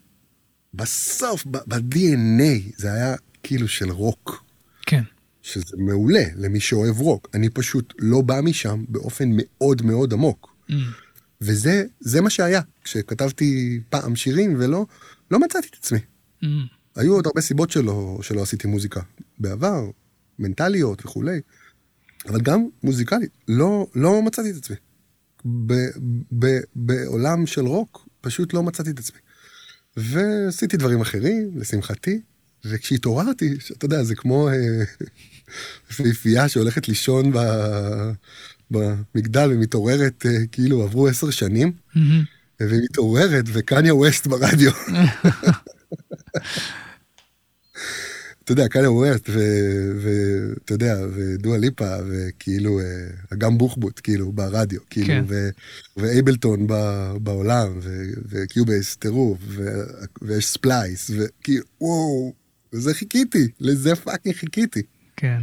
בסוף, 0.74 1.46
ב-DNA, 1.46 2.72
זה 2.76 2.92
היה 2.92 3.14
כאילו 3.42 3.68
של 3.68 3.90
רוק. 3.90 4.44
כן. 4.86 5.02
שזה 5.42 5.76
מעולה 5.78 6.24
למי 6.36 6.60
שאוהב 6.60 7.00
רוק. 7.00 7.28
אני 7.34 7.48
פשוט 7.50 7.94
לא 7.98 8.20
בא 8.20 8.40
משם 8.42 8.84
באופן 8.88 9.30
מאוד 9.32 9.82
מאוד 9.82 10.12
עמוק. 10.12 10.54
Mm. 10.70 10.74
וזה 11.40 11.84
זה 12.00 12.20
מה 12.20 12.30
שהיה. 12.30 12.60
כשכתבתי 12.84 13.80
פעם 13.88 14.16
שירים 14.16 14.54
ולא, 14.58 14.86
לא 15.30 15.38
מצאתי 15.38 15.68
את 15.70 15.74
עצמי. 15.74 15.98
Mm. 16.42 16.46
היו 16.96 17.14
עוד 17.14 17.26
הרבה 17.26 17.40
סיבות 17.40 17.70
שלא, 17.70 18.18
שלא 18.22 18.42
עשיתי 18.42 18.68
מוזיקה 18.68 19.00
בעבר, 19.38 19.90
מנטליות 20.38 21.06
וכולי, 21.06 21.40
אבל 22.28 22.40
גם 22.40 22.68
מוזיקלית, 22.82 23.30
לא, 23.48 23.86
לא 23.94 24.22
מצאתי 24.22 24.50
את 24.50 24.56
עצמי. 24.56 24.76
ב, 25.44 25.72
ב, 26.38 26.46
בעולם 26.74 27.46
של 27.46 27.66
רוק, 27.66 28.08
פשוט 28.20 28.54
לא 28.54 28.62
מצאתי 28.62 28.90
את 28.90 28.98
עצמי. 28.98 29.18
ועשיתי 29.96 30.76
דברים 30.76 31.00
אחרים, 31.00 31.50
לשמחתי, 31.54 32.20
וכשהתעוררתי, 32.64 33.54
אתה 33.72 33.84
יודע, 33.84 34.02
זה 34.02 34.14
כמו 34.14 34.48
אה, 34.48 34.84
יפייה 36.10 36.48
שהולכת 36.48 36.88
לישון 36.88 37.32
ב, 37.32 37.38
במגדל 38.70 39.50
ומתעוררת, 39.52 40.26
אה, 40.26 40.46
כאילו 40.52 40.82
עברו 40.82 41.08
עשר 41.08 41.30
שנים, 41.30 41.72
mm-hmm. 41.72 42.00
ומתעוררת, 42.60 43.44
וקניה 43.52 43.94
ווסט 43.94 44.26
ברדיו. 44.26 44.72
אתה 48.50 48.60
יודע, 48.60 48.68
קניה 48.68 48.90
ווסט, 48.90 49.30
ואתה 50.02 50.74
יודע, 50.74 51.00
ודואה 51.12 51.58
ליפה, 51.58 51.96
וכאילו, 52.08 52.80
אה, 52.80 53.36
גם 53.38 53.58
בוחבוט, 53.58 54.00
כאילו, 54.02 54.32
ברדיו, 54.32 54.80
כאילו, 54.90 55.06
כן. 55.06 55.24
ו 55.96 56.05
Ableton 56.05 56.66
בעולם, 57.22 57.78
ו 58.28 58.38
Cubase 58.38 58.96
טירוף, 58.96 59.38
ויש 60.22 60.46
Splice, 60.46 61.10
וכאילו, 61.10 61.64
וואו, 61.80 62.34
לזה 62.72 62.94
חיכיתי, 62.94 63.48
לזה 63.60 63.96
fucking 63.96 64.34
חיכיתי. 64.34 64.82
כן. 65.16 65.42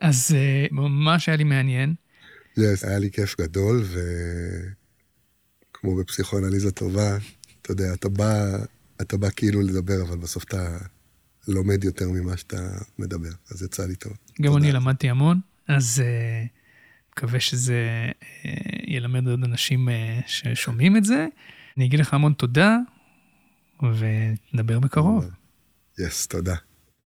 אז 0.00 0.34
אה, 0.34 0.66
ממש 0.70 1.28
היה 1.28 1.36
לי 1.36 1.44
מעניין. 1.44 1.94
yes, 2.58 2.86
היה 2.86 2.98
לי 2.98 3.10
כיף 3.10 3.40
גדול, 3.40 3.84
וכמו 5.70 5.96
בפסיכואנליזה 5.96 6.70
טובה, 6.70 7.16
אתה 7.62 7.72
יודע, 7.72 7.94
אתה 7.94 8.08
בא, 8.08 8.58
אתה 9.00 9.16
בא 9.16 9.28
כאילו 9.36 9.60
לדבר, 9.60 10.02
אבל 10.02 10.16
בסוף 10.16 10.44
אתה 10.44 10.78
לומד 11.48 11.84
יותר 11.84 12.08
ממה 12.08 12.36
שאתה 12.36 12.56
מדבר, 12.98 13.30
אז 13.50 13.62
יצא 13.62 13.86
לי 13.86 13.96
טוב. 13.96 14.12
גם 14.42 14.56
אני 14.56 14.72
למדתי 14.72 15.10
המון, 15.10 15.40
אז 15.68 16.02
uh, 16.02 16.48
מקווה 17.12 17.40
שזה 17.40 18.10
uh, 18.10 18.46
ילמד 18.86 19.28
עוד 19.28 19.44
אנשים 19.44 19.88
uh, 19.88 19.92
ששומעים 20.26 20.96
את 20.96 21.04
זה. 21.04 21.26
אני 21.76 21.86
אגיד 21.86 22.00
לך 22.00 22.14
המון 22.14 22.32
תודה, 22.32 22.76
ונדבר 23.82 24.78
בקרוב. 24.78 25.30
יס, 25.98 26.24
yes, 26.24 26.30
תודה. 26.30 26.54